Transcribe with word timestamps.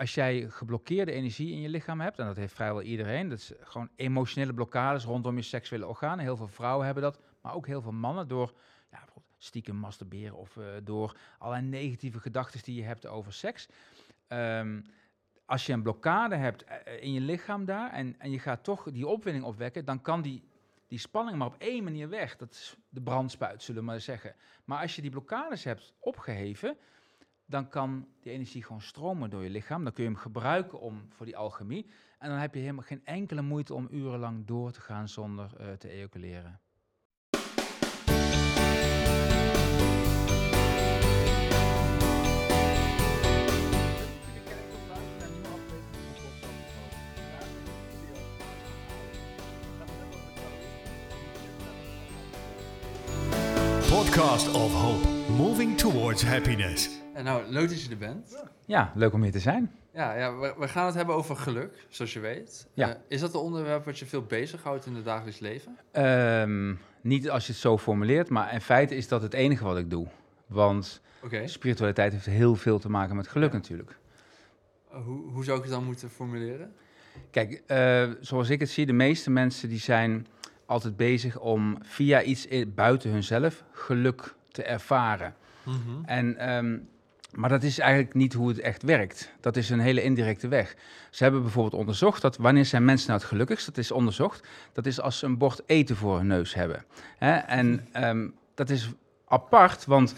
als 0.00 0.14
jij 0.14 0.48
geblokkeerde 0.48 1.12
energie 1.12 1.52
in 1.52 1.60
je 1.60 1.68
lichaam 1.68 2.00
hebt, 2.00 2.18
en 2.18 2.26
dat 2.26 2.36
heeft 2.36 2.54
vrijwel 2.54 2.82
iedereen, 2.82 3.28
dat 3.28 3.38
is 3.38 3.52
gewoon 3.60 3.88
emotionele 3.96 4.54
blokkades 4.54 5.04
rondom 5.04 5.36
je 5.36 5.42
seksuele 5.42 5.86
organen. 5.86 6.24
Heel 6.24 6.36
veel 6.36 6.48
vrouwen 6.48 6.84
hebben 6.84 7.02
dat, 7.02 7.20
maar 7.40 7.54
ook 7.54 7.66
heel 7.66 7.82
veel 7.82 7.92
mannen 7.92 8.28
door 8.28 8.52
ja, 8.90 9.04
stiekem 9.38 9.76
masturberen 9.76 10.36
of 10.36 10.56
uh, 10.56 10.64
door 10.82 11.16
allerlei 11.38 11.66
negatieve 11.66 12.20
gedachten 12.20 12.62
die 12.62 12.74
je 12.74 12.82
hebt 12.82 13.06
over 13.06 13.32
seks. 13.32 13.68
Um, 14.28 14.84
als 15.44 15.66
je 15.66 15.72
een 15.72 15.82
blokkade 15.82 16.36
hebt 16.36 16.64
eh, 16.64 17.02
in 17.02 17.12
je 17.12 17.20
lichaam 17.20 17.64
daar 17.64 17.92
en, 17.92 18.14
en 18.18 18.30
je 18.30 18.38
gaat 18.38 18.64
toch 18.64 18.90
die 18.90 19.06
opwinding 19.06 19.44
opwekken, 19.44 19.84
dan 19.84 20.02
kan 20.02 20.22
die, 20.22 20.42
die 20.86 20.98
spanning 20.98 21.38
maar 21.38 21.46
op 21.46 21.56
één 21.58 21.84
manier 21.84 22.08
weg. 22.08 22.36
Dat 22.36 22.50
is 22.50 22.76
de 22.88 23.00
brandspuit, 23.00 23.62
zullen 23.62 23.80
we 23.80 23.86
maar 23.86 24.00
zeggen. 24.00 24.34
Maar 24.64 24.80
als 24.80 24.96
je 24.96 25.02
die 25.02 25.10
blokkades 25.10 25.64
hebt 25.64 25.92
opgeheven, 25.98 26.76
dan 27.50 27.68
kan 27.68 28.06
die 28.20 28.32
energie 28.32 28.62
gewoon 28.62 28.80
stromen 28.80 29.30
door 29.30 29.42
je 29.42 29.50
lichaam. 29.50 29.84
Dan 29.84 29.92
kun 29.92 30.04
je 30.04 30.10
hem 30.10 30.18
gebruiken 30.18 30.80
om, 30.80 31.06
voor 31.08 31.26
die 31.26 31.36
alchemie. 31.36 31.86
En 32.18 32.28
dan 32.28 32.38
heb 32.38 32.54
je 32.54 32.60
helemaal 32.60 32.84
geen 32.84 33.04
enkele 33.04 33.42
moeite 33.42 33.74
om 33.74 33.88
urenlang 33.90 34.46
door 34.46 34.70
te 34.72 34.80
gaan 34.80 35.08
zonder 35.08 35.50
uh, 35.60 35.72
te 35.72 35.88
ejaculeren. 35.88 36.60
Podcast 53.88 54.52
of 54.52 54.72
Hope, 54.72 55.08
moving 55.36 55.78
towards 55.78 56.22
happiness. 56.22 56.99
En 57.14 57.24
nou, 57.24 57.44
leuk 57.48 57.68
dat 57.68 57.82
je 57.82 57.90
er 57.90 57.98
bent. 57.98 58.44
Ja, 58.64 58.92
leuk 58.94 59.12
om 59.12 59.22
hier 59.22 59.32
te 59.32 59.38
zijn. 59.38 59.70
Ja, 59.92 60.14
ja 60.14 60.36
we, 60.36 60.54
we 60.58 60.68
gaan 60.68 60.86
het 60.86 60.94
hebben 60.94 61.14
over 61.14 61.36
geluk, 61.36 61.86
zoals 61.88 62.12
je 62.12 62.20
weet. 62.20 62.66
Ja. 62.74 62.88
Uh, 62.88 62.94
is 63.08 63.20
dat 63.20 63.34
een 63.34 63.40
onderwerp 63.40 63.84
wat 63.84 63.98
je 63.98 64.06
veel 64.06 64.22
bezighoudt 64.22 64.86
in 64.86 64.94
het 64.94 65.04
dagelijks 65.04 65.38
leven? 65.38 65.78
Um, 65.92 66.78
niet 67.00 67.30
als 67.30 67.46
je 67.46 67.52
het 67.52 67.60
zo 67.60 67.78
formuleert, 67.78 68.28
maar 68.28 68.52
in 68.52 68.60
feite 68.60 68.96
is 68.96 69.08
dat 69.08 69.22
het 69.22 69.34
enige 69.34 69.64
wat 69.64 69.78
ik 69.78 69.90
doe. 69.90 70.06
Want 70.46 71.00
okay. 71.22 71.46
spiritualiteit 71.46 72.12
heeft 72.12 72.26
heel 72.26 72.54
veel 72.54 72.78
te 72.78 72.90
maken 72.90 73.16
met 73.16 73.28
geluk 73.28 73.50
ja. 73.50 73.56
natuurlijk. 73.56 73.98
Uh, 74.92 75.04
hoe, 75.04 75.30
hoe 75.30 75.44
zou 75.44 75.56
ik 75.56 75.64
het 75.64 75.72
dan 75.72 75.84
moeten 75.84 76.10
formuleren? 76.10 76.72
Kijk, 77.30 77.62
uh, 77.66 78.10
zoals 78.20 78.48
ik 78.48 78.60
het 78.60 78.70
zie, 78.70 78.86
de 78.86 78.92
meeste 78.92 79.30
mensen 79.30 79.68
die 79.68 79.78
zijn 79.78 80.26
altijd 80.66 80.96
bezig 80.96 81.38
om 81.38 81.78
via 81.82 82.22
iets 82.22 82.48
buiten 82.74 83.10
hunzelf 83.10 83.64
geluk 83.72 84.34
te 84.48 84.62
ervaren. 84.62 85.34
Mm 85.64 85.80
-hmm. 85.86 86.04
En, 86.04 86.54
um, 86.54 86.88
maar 87.32 87.48
dat 87.48 87.62
is 87.62 87.78
eigenlijk 87.78 88.14
niet 88.14 88.32
hoe 88.32 88.48
het 88.48 88.60
echt 88.60 88.82
werkt. 88.82 89.32
Dat 89.40 89.56
is 89.56 89.70
een 89.70 89.80
hele 89.80 90.02
indirecte 90.02 90.48
weg. 90.48 90.74
Ze 91.10 91.22
hebben 91.22 91.42
bijvoorbeeld 91.42 91.80
onderzocht 91.80 92.22
dat 92.22 92.36
wanneer 92.36 92.64
zijn 92.64 92.84
mensen 92.84 93.08
nou 93.08 93.20
het 93.20 93.28
gelukkigst, 93.28 93.66
dat 93.66 93.78
is 93.78 93.90
onderzocht, 93.90 94.46
dat 94.72 94.86
is 94.86 95.00
als 95.00 95.18
ze 95.18 95.26
een 95.26 95.38
bord 95.38 95.60
eten 95.66 95.96
voor 95.96 96.16
hun 96.16 96.26
neus 96.26 96.54
hebben. 96.54 96.84
Hè? 97.18 97.32
En 97.36 97.88
um, 97.96 98.34
dat 98.54 98.70
is 98.70 98.88
apart, 99.28 99.84
want 99.84 100.14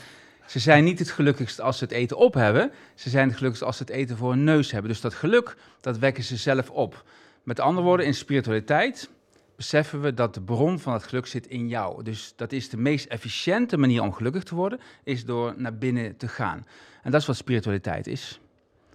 ze 0.46 0.58
zijn 0.58 0.84
niet 0.84 0.98
het 0.98 1.10
gelukkigst 1.10 1.60
als 1.60 1.78
ze 1.78 1.84
het 1.84 1.92
eten 1.92 2.16
op 2.16 2.34
hebben. 2.34 2.72
Ze 2.94 3.10
zijn 3.10 3.26
het 3.26 3.36
gelukkigst 3.36 3.66
als 3.66 3.76
ze 3.76 3.82
het 3.82 3.92
eten 3.92 4.16
voor 4.16 4.30
hun 4.30 4.44
neus 4.44 4.70
hebben. 4.70 4.90
Dus 4.90 5.00
dat 5.00 5.14
geluk, 5.14 5.56
dat 5.80 5.98
wekken 5.98 6.24
ze 6.24 6.36
zelf 6.36 6.70
op. 6.70 7.04
Met 7.42 7.60
andere 7.60 7.86
woorden, 7.86 8.06
in 8.06 8.14
spiritualiteit 8.14 9.10
beseffen 9.56 10.00
we 10.00 10.14
dat 10.14 10.34
de 10.34 10.40
bron 10.40 10.78
van 10.78 10.92
het 10.92 11.02
geluk 11.02 11.26
zit 11.26 11.46
in 11.46 11.68
jou. 11.68 12.02
Dus 12.02 12.32
dat 12.36 12.52
is 12.52 12.68
de 12.68 12.76
meest 12.76 13.06
efficiënte 13.06 13.76
manier 13.76 14.02
om 14.02 14.12
gelukkig 14.12 14.42
te 14.42 14.54
worden, 14.54 14.80
is 15.04 15.24
door 15.24 15.54
naar 15.56 15.74
binnen 15.74 16.16
te 16.16 16.28
gaan. 16.28 16.66
En 17.02 17.10
dat 17.10 17.20
is 17.20 17.26
wat 17.26 17.36
spiritualiteit 17.36 18.06
is. 18.06 18.40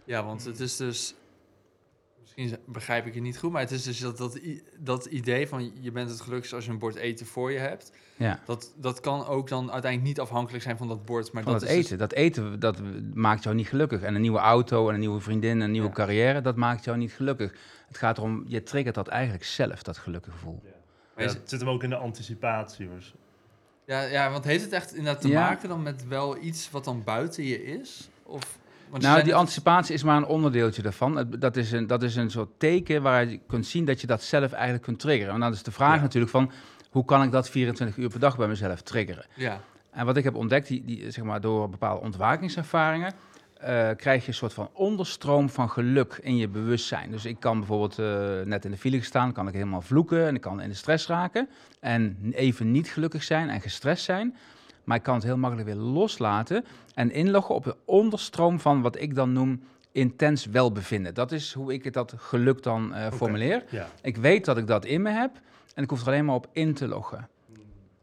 Ja, 0.03 0.23
want 0.25 0.45
het 0.45 0.59
is 0.59 0.77
dus, 0.77 1.15
misschien 2.21 2.57
begrijp 2.65 3.05
ik 3.05 3.13
het 3.13 3.23
niet 3.23 3.37
goed, 3.37 3.51
maar 3.51 3.61
het 3.61 3.71
is 3.71 3.83
dus 3.83 3.99
dat, 3.99 4.17
dat, 4.17 4.39
dat 4.79 5.05
idee 5.05 5.47
van 5.47 5.71
je 5.81 5.91
bent 5.91 6.09
het 6.09 6.21
gelukkigst 6.21 6.53
als 6.53 6.65
je 6.65 6.71
een 6.71 6.77
bord 6.79 6.95
eten 6.95 7.25
voor 7.25 7.51
je 7.51 7.57
hebt. 7.59 7.91
Ja. 8.15 8.39
Dat, 8.45 8.73
dat 8.77 8.99
kan 8.99 9.25
ook 9.25 9.47
dan 9.49 9.71
uiteindelijk 9.71 10.03
niet 10.03 10.19
afhankelijk 10.19 10.63
zijn 10.63 10.77
van 10.77 10.87
dat 10.87 11.05
bord. 11.05 11.31
Maar 11.31 11.43
van 11.43 11.51
dat 11.51 11.61
het 11.61 11.69
is 11.69 11.75
eten. 11.77 11.89
Dus, 11.89 11.97
dat 12.07 12.11
eten, 12.13 12.59
dat 12.59 12.81
maakt 13.13 13.43
jou 13.43 13.55
niet 13.55 13.67
gelukkig. 13.67 14.01
En 14.01 14.15
een 14.15 14.21
nieuwe 14.21 14.37
auto 14.39 14.87
en 14.87 14.93
een 14.93 14.99
nieuwe 14.99 15.19
vriendin 15.19 15.51
en 15.51 15.61
een 15.61 15.71
nieuwe 15.71 15.87
Ja. 15.87 15.93
carrière, 15.93 16.41
dat 16.41 16.55
maakt 16.55 16.83
jou 16.83 16.97
niet 16.97 17.11
gelukkig. 17.11 17.53
Het 17.87 17.97
gaat 17.97 18.17
erom, 18.17 18.43
je 18.47 18.63
triggert 18.63 18.95
dat 18.95 19.07
eigenlijk 19.07 19.43
zelf, 19.43 19.83
dat 19.83 19.97
gelukkige 19.97 20.35
gevoel. 20.35 20.59
maar 20.63 21.23
Ja, 21.23 21.29
is- 21.31 21.33
het 21.37 21.49
zit 21.49 21.59
hem 21.59 21.69
ook 21.69 21.83
in 21.83 21.89
de 21.89 21.95
anticipatie. 21.95 22.89
Dus. 22.89 23.13
Ja, 23.87 24.01
ja, 24.01 24.31
want 24.31 24.43
heeft 24.43 24.63
het 24.63 24.73
echt 24.73 24.95
inderdaad 24.95 25.21
te 25.21 25.27
Ja. 25.27 25.41
maken 25.41 25.69
dan 25.69 25.81
met 25.83 26.07
wel 26.07 26.37
iets 26.41 26.71
wat 26.71 26.83
dan 26.83 27.03
buiten 27.03 27.43
je 27.43 27.63
is? 27.65 28.09
Of, 28.23 28.57
want 28.89 29.03
Nou, 29.03 29.23
die 29.23 29.35
anticipatie 29.35 29.93
is 29.93 30.03
maar 30.03 30.17
een 30.17 30.25
onderdeeltje 30.25 30.81
daarvan. 30.81 31.35
Dat 31.39 31.55
is, 31.57 31.71
een, 31.71 31.87
dat 31.87 32.03
is 32.03 32.15
een 32.15 32.31
soort 32.31 32.49
teken 32.57 33.01
waar 33.01 33.25
je 33.25 33.39
kunt 33.47 33.65
zien 33.67 33.85
dat 33.85 34.01
je 34.01 34.07
dat 34.07 34.23
zelf 34.23 34.51
eigenlijk 34.51 34.83
kunt 34.83 34.99
triggeren. 34.99 35.33
En 35.33 35.39
dan 35.39 35.51
is 35.51 35.63
de 35.63 35.71
vraag 35.71 35.95
Ja. 35.95 36.01
natuurlijk 36.01 36.31
van, 36.31 36.51
hoe 36.91 37.05
kan 37.05 37.23
ik 37.23 37.31
dat 37.31 37.49
24 37.49 37.97
uur 37.97 38.09
per 38.09 38.19
dag 38.19 38.37
bij 38.37 38.47
mezelf 38.47 38.81
triggeren? 38.81 39.25
Ja, 39.33 39.61
En 39.91 40.05
wat 40.05 40.17
ik 40.17 40.23
heb 40.23 40.35
ontdekt, 40.35 40.67
die, 40.67 40.83
die, 40.85 41.11
zeg 41.11 41.23
maar, 41.23 41.41
door 41.41 41.69
bepaalde 41.69 42.01
ontwakingservaringen, 42.01 43.13
eh, 43.59 43.89
krijg 43.95 44.21
je 44.21 44.27
een 44.27 44.33
soort 44.33 44.53
van 44.53 44.69
onderstroom 44.73 45.49
van 45.49 45.69
geluk 45.69 46.19
in 46.21 46.37
je 46.37 46.47
bewustzijn. 46.47 47.11
Dus 47.11 47.25
ik 47.25 47.39
kan 47.39 47.57
bijvoorbeeld 47.57 47.99
eh, 47.99 48.41
net 48.45 48.65
in 48.65 48.71
de 48.71 48.77
file 48.77 49.01
staan, 49.01 49.31
kan 49.33 49.47
ik 49.47 49.53
helemaal 49.53 49.81
vloeken 49.81 50.27
en 50.27 50.35
ik 50.35 50.41
kan 50.41 50.61
in 50.61 50.69
de 50.69 50.75
stress 50.75 51.07
raken 51.07 51.49
en 51.79 52.17
even 52.31 52.71
niet 52.71 52.87
gelukkig 52.89 53.23
zijn 53.23 53.49
en 53.49 53.61
gestrest 53.61 54.03
zijn. 54.03 54.35
Maar 54.83 54.97
ik 54.97 55.03
kan 55.03 55.15
het 55.15 55.23
heel 55.23 55.37
makkelijk 55.37 55.67
weer 55.67 55.77
loslaten 55.77 56.65
en 56.93 57.11
inloggen 57.11 57.55
op 57.55 57.63
de 57.63 57.75
onderstroom 57.85 58.59
van 58.59 58.81
wat 58.81 58.99
ik 59.01 59.15
dan 59.15 59.33
noem 59.33 59.61
intens 59.91 60.45
welbevinden. 60.45 61.13
Dat 61.13 61.31
is 61.31 61.53
hoe 61.53 61.73
ik 61.73 61.83
het 61.83 61.93
dat 61.93 62.13
geluk 62.17 62.63
dan 62.63 62.93
eh, 62.93 63.11
formuleer. 63.11 63.63
Ik 64.01 64.17
weet 64.17 64.45
dat 64.45 64.57
ik 64.57 64.67
dat 64.67 64.85
in 64.85 65.01
me 65.01 65.09
heb 65.09 65.31
en 65.75 65.83
ik 65.83 65.89
hoef 65.89 66.01
er 66.01 66.07
alleen 66.07 66.25
maar 66.25 66.35
op 66.35 66.47
in 66.51 66.73
te 66.73 66.87
loggen. 66.87 67.27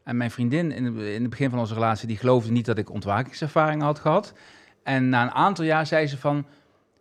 En 0.05 0.17
mijn 0.17 0.31
vriendin 0.31 0.73
in, 0.73 0.85
het- 0.85 0.95
in 0.97 1.21
het 1.21 1.31
begin 1.31 1.51
van 1.51 1.59
onze 1.59 1.75
relatie, 1.75 2.09
die 2.09 2.17
geloofde 2.17 2.53
niet 2.53 2.67
dat 2.67 2.79
ik 2.79 2.91
ontwakingservaringen 2.91 3.85
had 3.85 3.99
gehad. 3.99 4.33
En 4.85 5.09
na 5.09 5.23
een 5.23 5.31
aantal 5.31 5.65
jaar 5.65 5.87
zei 5.87 6.07
ze 6.07 6.19
van, 6.19 6.47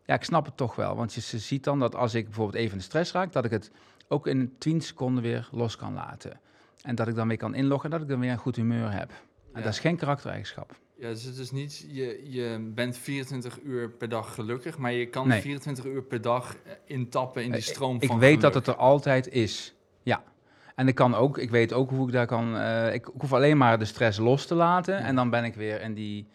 ja, 0.05 0.13
ik 0.13 0.23
snap 0.23 0.45
het 0.45 0.57
toch 0.57 0.75
wel. 0.75 0.95
Want 0.95 1.13
je, 1.13 1.21
ze 1.21 1.39
ziet 1.39 1.63
dan 1.63 1.79
dat 1.79 1.95
als 1.95 2.13
ik 2.13 2.25
bijvoorbeeld 2.25 2.57
even 2.57 2.71
in 2.71 2.77
de 2.77 2.83
stress 2.83 3.11
raak, 3.11 3.31
dat 3.31 3.45
ik 3.45 3.51
het 3.51 3.71
ook 4.07 4.27
in 4.27 4.55
10 4.57 4.81
seconden 4.81 5.23
weer 5.23 5.49
los 5.51 5.75
kan 5.75 5.93
laten. 5.93 6.39
En 6.81 6.95
dat 6.95 7.07
ik 7.07 7.15
dan 7.15 7.27
weer 7.27 7.37
kan 7.37 7.55
inloggen 7.55 7.85
en 7.85 7.91
dat 7.97 8.01
ik 8.05 8.11
dan 8.11 8.19
weer 8.19 8.31
een 8.31 8.37
goed 8.37 8.55
humeur 8.55 8.91
heb. 8.91 9.09
En 9.09 9.59
Ja. 9.59 9.61
dat 9.61 9.73
is 9.73 9.79
geen 9.79 9.95
karaktereigenschap. 9.97 10.71
ja 10.97 11.09
dus 11.09 11.23
het 11.23 11.37
is 11.37 11.51
niet, 11.51 11.85
je, 11.87 12.21
je 12.31 12.71
bent 12.75 12.97
24 12.97 13.59
uur 13.63 13.89
per 13.89 14.09
dag 14.09 14.33
gelukkig, 14.33 14.77
maar 14.77 14.91
je 14.91 15.05
kan 15.09 15.27
Nee. 15.27 15.41
24 15.41 15.85
uur 15.85 16.03
per 16.03 16.21
dag 16.21 16.55
eh, 16.55 16.71
intappen 16.85 17.43
in 17.43 17.51
die 17.51 17.59
Eh, 17.59 17.65
stroom 17.65 17.95
Ik 17.99 18.07
van 18.07 18.19
weet 18.19 18.41
dat 18.41 18.53
het 18.53 18.67
er 18.67 18.75
altijd 18.75 19.27
is. 19.27 19.73
Ja. 20.03 20.23
En 20.75 20.87
ik 20.87 20.95
kan 20.95 21.15
ook, 21.15 21.37
ik 21.37 21.49
weet 21.49 21.73
ook 21.73 21.89
hoe 21.89 22.07
ik 22.07 22.13
daar 22.13 22.25
kan. 22.25 22.57
eh, 22.57 22.93
ik, 22.93 23.07
ik 23.07 23.21
hoef 23.21 23.33
alleen 23.33 23.57
maar 23.57 23.79
de 23.79 23.85
stress 23.85 24.17
los 24.19 24.45
te 24.45 24.55
laten. 24.55 24.97
En 24.97 25.15
dan 25.15 25.29
ben 25.29 25.43
ik 25.43 25.55
weer 25.55 25.81
in 25.81 25.93
die, 25.93 26.27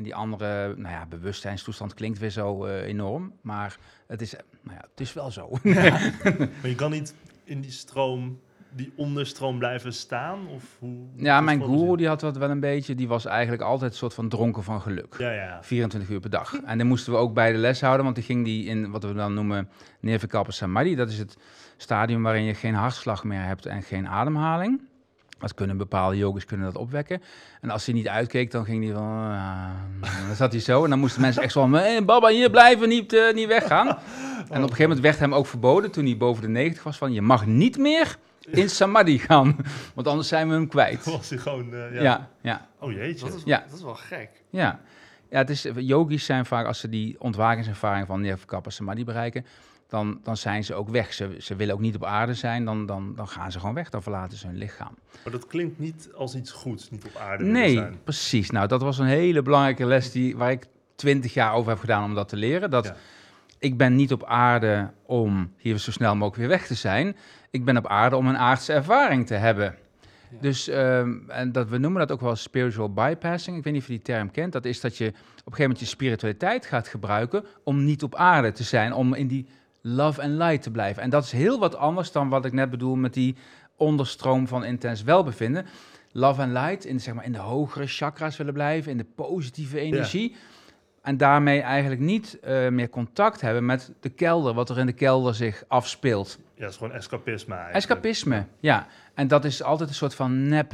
in 0.00 0.06
die 0.06 0.14
andere, 0.14 0.74
nou 0.76 0.94
ja, 0.94 1.06
bewustzijnstoestand 1.06 1.94
klinkt 1.94 2.18
weer 2.18 2.30
zo 2.30 2.64
eh, 2.64 2.86
enorm. 2.86 3.32
Maar 3.40 3.76
het 4.06 4.20
is, 4.22 4.32
nou 4.62 4.76
ja, 4.76 4.84
het 4.90 5.00
is 5.00 5.12
wel 5.12 5.30
zo. 5.30 5.48
Maar 6.60 6.68
je 6.68 6.74
kan 6.74 6.90
niet 6.90 7.14
in 7.44 7.60
die 7.60 7.70
stroom, 7.70 8.40
die 8.72 8.92
onderstroom 8.96 9.58
blijven 9.58 9.92
staan? 9.92 10.48
Of 10.48 10.64
hoe, 10.78 10.96
ja, 11.16 11.40
mijn 11.40 11.62
guru 11.62 11.96
die 11.96 12.08
had 12.08 12.20
dat 12.20 12.36
wel 12.36 12.50
een 12.50 12.60
beetje. 12.60 12.94
Die 12.94 13.08
was 13.08 13.24
eigenlijk 13.24 13.62
altijd 13.62 13.90
een 13.90 13.96
soort 13.96 14.14
van 14.14 14.28
dronken 14.28 14.62
van 14.62 14.80
geluk. 14.80 15.14
Ja, 15.18 15.32
ja. 15.32 15.62
24 15.62 16.10
uur 16.10 16.20
per 16.20 16.30
dag. 16.30 16.60
En 16.64 16.78
dan 16.78 16.86
moesten 16.86 17.12
we 17.12 17.18
ook 17.18 17.34
bij 17.34 17.52
de 17.52 17.58
les 17.58 17.80
houden, 17.80 18.04
want 18.04 18.16
die 18.16 18.24
ging 18.24 18.44
die 18.44 18.64
in 18.64 18.90
wat 18.90 19.04
we 19.04 19.14
dan 19.14 19.34
noemen 19.34 19.68
Nirvikalpa 20.00 20.50
Samadhi. 20.50 20.94
Dat 20.94 21.08
is 21.08 21.18
het 21.18 21.36
stadium 21.76 22.22
waarin 22.22 22.44
je 22.44 22.54
geen 22.54 22.74
hartslag 22.74 23.24
meer 23.24 23.42
hebt 23.42 23.66
en 23.66 23.82
geen 23.82 24.08
ademhaling. 24.08 24.88
Dat 25.40 25.54
kunnen 25.54 25.76
bepaalde 25.76 26.16
yogis 26.16 26.44
kunnen 26.44 26.66
dat 26.66 26.76
opwekken. 26.82 27.22
En 27.60 27.70
als 27.70 27.84
hij 27.86 27.94
niet 27.94 28.08
uitkeek, 28.08 28.50
dan 28.50 28.64
ging 28.64 28.84
hij 28.84 28.92
van... 28.94 29.04
ah, 29.04 30.26
dan 30.26 30.36
zat 30.36 30.52
hij 30.52 30.60
zo 30.60 30.84
en 30.84 30.90
dan 30.90 30.98
moesten 30.98 31.20
mensen 31.20 31.42
echt 31.42 31.52
zo 31.52 31.60
van... 31.60 31.72
Hey, 31.72 32.04
Baba, 32.04 32.28
hier 32.28 32.50
blijven, 32.50 32.88
niet, 32.88 33.12
eh, 33.12 33.34
niet 33.34 33.46
weggaan. 33.46 33.86
En 34.40 34.56
op 34.56 34.62
een 34.62 34.62
gegeven 34.62 34.82
moment 34.82 35.00
werd 35.00 35.18
hem 35.18 35.34
ook 35.34 35.46
verboden, 35.46 35.90
toen 35.90 36.04
hij 36.04 36.16
boven 36.16 36.42
de 36.42 36.48
90 36.48 36.82
was, 36.82 36.96
van... 36.96 37.12
Je 37.12 37.22
mag 37.22 37.46
niet 37.46 37.78
meer 37.78 38.16
in 38.50 38.68
Samadhi 38.70 39.18
gaan, 39.18 39.56
want 39.94 40.06
anders 40.06 40.28
zijn 40.28 40.48
we 40.48 40.54
hem 40.54 40.68
kwijt. 40.68 41.04
Was 41.16 41.28
hij 41.30 41.38
gewoon... 41.38 41.74
eh, 41.74 41.94
ja. 41.94 42.02
Ja, 42.02 42.28
ja. 42.40 42.66
Oh 42.78 42.92
jeetje. 42.92 43.24
Dat 43.26 43.34
is, 43.34 43.42
Ja. 43.44 43.64
dat 43.68 43.78
is 43.78 43.84
wel 43.84 43.94
gek. 43.94 44.28
Ja, 44.50 44.80
ja 45.30 45.38
het 45.38 45.50
is, 45.50 45.66
yogis 45.74 46.24
zijn 46.24 46.46
vaak, 46.46 46.66
als 46.66 46.78
ze 46.80 46.88
die 46.88 47.16
ontwakingservaring 47.18 48.06
van 48.06 48.20
Nirvakappa 48.20 48.70
Samadhi 48.70 49.04
bereiken, 49.04 49.46
dan, 49.90 50.20
dan 50.22 50.36
zijn 50.36 50.64
ze 50.64 50.74
ook 50.74 50.88
weg. 50.88 51.12
Ze, 51.12 51.36
ze 51.38 51.56
willen 51.56 51.74
ook 51.74 51.80
niet 51.80 51.94
op 51.94 52.04
aarde 52.04 52.34
zijn, 52.34 52.64
dan, 52.64 52.86
dan, 52.86 53.12
dan 53.16 53.28
gaan 53.28 53.52
ze 53.52 53.58
gewoon 53.60 53.74
weg, 53.74 53.90
dan 53.90 54.02
verlaten 54.02 54.38
ze 54.38 54.46
hun 54.46 54.56
lichaam. 54.56 54.94
Maar 55.24 55.32
dat 55.32 55.46
klinkt 55.46 55.78
niet 55.78 56.08
als 56.14 56.34
iets 56.34 56.50
goeds, 56.52 56.90
niet 56.90 57.04
op 57.04 57.16
aarde 57.16 57.44
Nee, 57.44 57.74
zijn. 57.74 57.98
precies. 58.04 58.50
Nou, 58.50 58.66
dat 58.66 58.80
was 58.82 58.98
een 58.98 59.06
hele 59.06 59.42
belangrijke 59.42 59.84
les 59.86 60.12
die, 60.12 60.36
waar 60.36 60.50
ik 60.50 60.66
twintig 60.94 61.34
jaar 61.34 61.52
over 61.54 61.70
heb 61.70 61.80
gedaan 61.80 62.04
om 62.04 62.14
dat 62.14 62.28
te 62.28 62.36
leren. 62.36 62.70
Dat 62.70 62.84
Ja. 62.84 62.96
ik 63.58 63.76
ben 63.76 63.94
niet 63.96 64.12
op 64.12 64.24
aarde 64.24 64.90
om 65.06 65.52
hier 65.56 65.78
zo 65.78 65.90
snel 65.90 66.12
mogelijk 66.14 66.36
weer 66.36 66.48
weg 66.58 66.66
te 66.66 66.74
zijn. 66.74 67.16
Ik 67.50 67.64
ben 67.64 67.76
op 67.76 67.86
aarde 67.86 68.16
om 68.16 68.26
een 68.26 68.38
aardse 68.38 68.72
ervaring 68.72 69.26
te 69.26 69.34
hebben. 69.34 69.64
Ja. 70.30 70.36
Dus 70.40 70.68
ehm, 70.68 71.12
en 71.28 71.52
dat, 71.52 71.68
we 71.68 71.78
noemen 71.78 72.00
dat 72.00 72.12
ook 72.12 72.20
wel 72.20 72.36
spiritual 72.36 72.92
bypassing. 72.92 73.56
Ik 73.56 73.64
weet 73.64 73.72
niet 73.72 73.82
of 73.82 73.88
je 73.88 73.94
die 73.94 74.02
term 74.02 74.30
kent. 74.30 74.52
Dat 74.52 74.64
is 74.64 74.80
dat 74.80 74.96
je 74.96 75.06
op 75.06 75.14
een 75.14 75.22
gegeven 75.36 75.62
moment 75.62 75.80
je 75.80 75.86
spiritualiteit 75.86 76.66
gaat 76.66 76.88
gebruiken 76.88 77.44
om 77.64 77.84
niet 77.84 78.02
op 78.02 78.14
aarde 78.14 78.52
te 78.52 78.62
zijn, 78.62 78.92
om 78.92 79.14
in 79.14 79.26
die 79.26 79.46
love 79.80 80.22
and 80.22 80.32
light 80.32 80.62
te 80.62 80.70
blijven. 80.70 81.02
En 81.02 81.10
dat 81.10 81.24
is 81.24 81.32
heel 81.32 81.58
wat 81.58 81.76
anders 81.76 82.12
dan 82.12 82.28
wat 82.28 82.44
ik 82.44 82.52
net 82.52 82.70
bedoel 82.70 82.96
met 82.96 83.14
die 83.14 83.36
onderstroom 83.76 84.46
van 84.46 84.64
intens 84.64 85.02
welbevinden. 85.02 85.66
Love 86.12 86.42
and 86.42 86.52
light, 86.52 86.84
in, 86.84 87.00
zeg 87.00 87.14
maar, 87.14 87.24
in 87.24 87.32
de 87.32 87.38
hogere 87.38 87.86
chakras 87.86 88.36
willen 88.36 88.52
blijven, 88.52 88.90
in 88.90 88.96
de 88.96 89.06
positieve 89.14 89.78
energie. 89.78 90.36
En 91.02 91.16
daarmee 91.16 91.60
eigenlijk 91.60 92.00
niet 92.00 92.38
eh, 92.40 92.68
meer 92.68 92.88
contact 92.88 93.40
hebben 93.40 93.66
met 93.66 93.92
de 94.00 94.08
kelder, 94.08 94.54
wat 94.54 94.70
er 94.70 94.78
in 94.78 94.86
de 94.86 94.92
kelder 94.92 95.34
zich 95.34 95.64
afspeelt. 95.68 96.38
Ja, 96.54 96.60
dat 96.60 96.70
is 96.70 96.76
gewoon 96.76 96.92
escapisme 96.92 97.54
eigenlijk. 97.54 97.84
Escapisme, 97.84 98.46
ja. 98.60 98.86
En 99.14 99.28
dat 99.28 99.44
is 99.44 99.62
altijd 99.62 99.88
een 99.88 99.94
soort 99.94 100.14
van 100.14 100.48
nep 100.48 100.72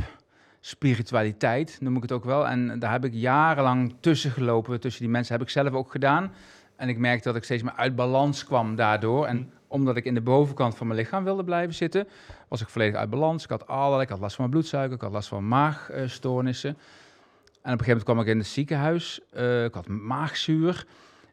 spiritualiteit, 0.61 1.79
noem 1.81 1.97
ik 1.97 2.03
het 2.03 2.13
ook 2.13 2.25
wel. 2.25 2.47
En 2.47 2.79
daar 2.79 2.93
heb 2.93 3.05
ik 3.05 3.13
jarenlang 3.15 3.95
tussen 4.01 4.31
gelopen, 4.31 4.81
tussen 4.81 5.03
die 5.03 5.11
mensen. 5.11 5.35
Heb 5.35 5.43
ik 5.43 5.51
zelf 5.51 5.73
ook 5.73 5.91
gedaan. 5.91 6.33
En 6.77 6.89
ik 6.89 6.99
merkte 6.99 7.29
dat 7.29 7.37
ik 7.37 7.45
steeds 7.45 7.63
meer 7.63 7.73
uit 7.77 7.97
balans 7.97 8.45
kwam 8.45 8.75
daardoor. 8.77 9.27
En 9.27 9.37
Mhm. 9.37 9.47
omdat 9.69 9.97
ik 9.97 10.05
in 10.05 10.15
de 10.15 10.21
bovenkant 10.21 10.77
van 10.77 10.87
mijn 10.87 10.99
lichaam 10.99 11.25
wilde 11.25 11.45
blijven 11.45 11.75
zitten, 11.75 12.09
was 12.49 12.61
ik 12.61 12.69
volledig 12.69 12.95
uit 12.95 13.11
balans. 13.11 13.45
Ik 13.45 13.51
had 13.51 13.67
allerlei, 13.67 14.03
ik 14.03 14.09
had 14.09 14.19
last 14.21 14.35
van 14.37 14.45
mijn 14.45 14.57
bloedsuiker, 14.59 14.95
ik 14.97 15.01
had 15.03 15.13
last 15.13 15.29
van 15.29 15.49
maagstoornissen. 15.49 16.71
En 16.71 17.73
op 17.73 17.79
een 17.79 17.85
gegeven 17.85 17.87
moment 17.87 18.05
kwam 18.05 18.21
ik 18.21 18.27
in 18.27 18.39
het 18.39 18.47
ziekenhuis. 18.47 19.21
eh, 19.33 19.65
ik 19.65 19.75
had 19.75 19.89
maagzuur. 19.89 20.87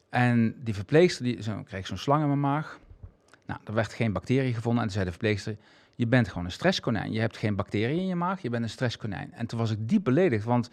En 0.09 0.55
die 0.63 0.73
verpleegster, 0.73 1.23
die, 1.25 1.43
zo, 1.43 1.61
kreeg 1.65 1.87
zo'n 1.87 1.97
slang 1.97 2.21
in 2.21 2.27
mijn 2.27 2.39
maag. 2.39 2.79
Nou, 3.45 3.59
er 3.65 3.73
werd 3.73 3.93
geen 3.93 4.13
bacterie 4.13 4.53
gevonden. 4.53 4.79
En 4.81 4.87
toen 4.87 4.93
zei 4.93 5.05
de 5.05 5.11
verpleegster, 5.11 5.55
je 5.95 6.07
bent 6.07 6.27
gewoon 6.27 6.45
een 6.45 6.51
stresskonijn. 6.51 7.11
Je 7.11 7.19
hebt 7.19 7.37
geen 7.37 7.55
bacteriën 7.55 7.99
in 7.99 8.07
je 8.07 8.15
maag, 8.15 8.41
je 8.41 8.49
bent 8.49 8.63
een 8.63 8.69
stresskonijn. 8.69 9.33
En 9.33 9.45
toen 9.45 9.59
was 9.59 9.71
ik 9.71 9.89
diep 9.89 10.03
beledigd, 10.03 10.43
want 10.45 10.69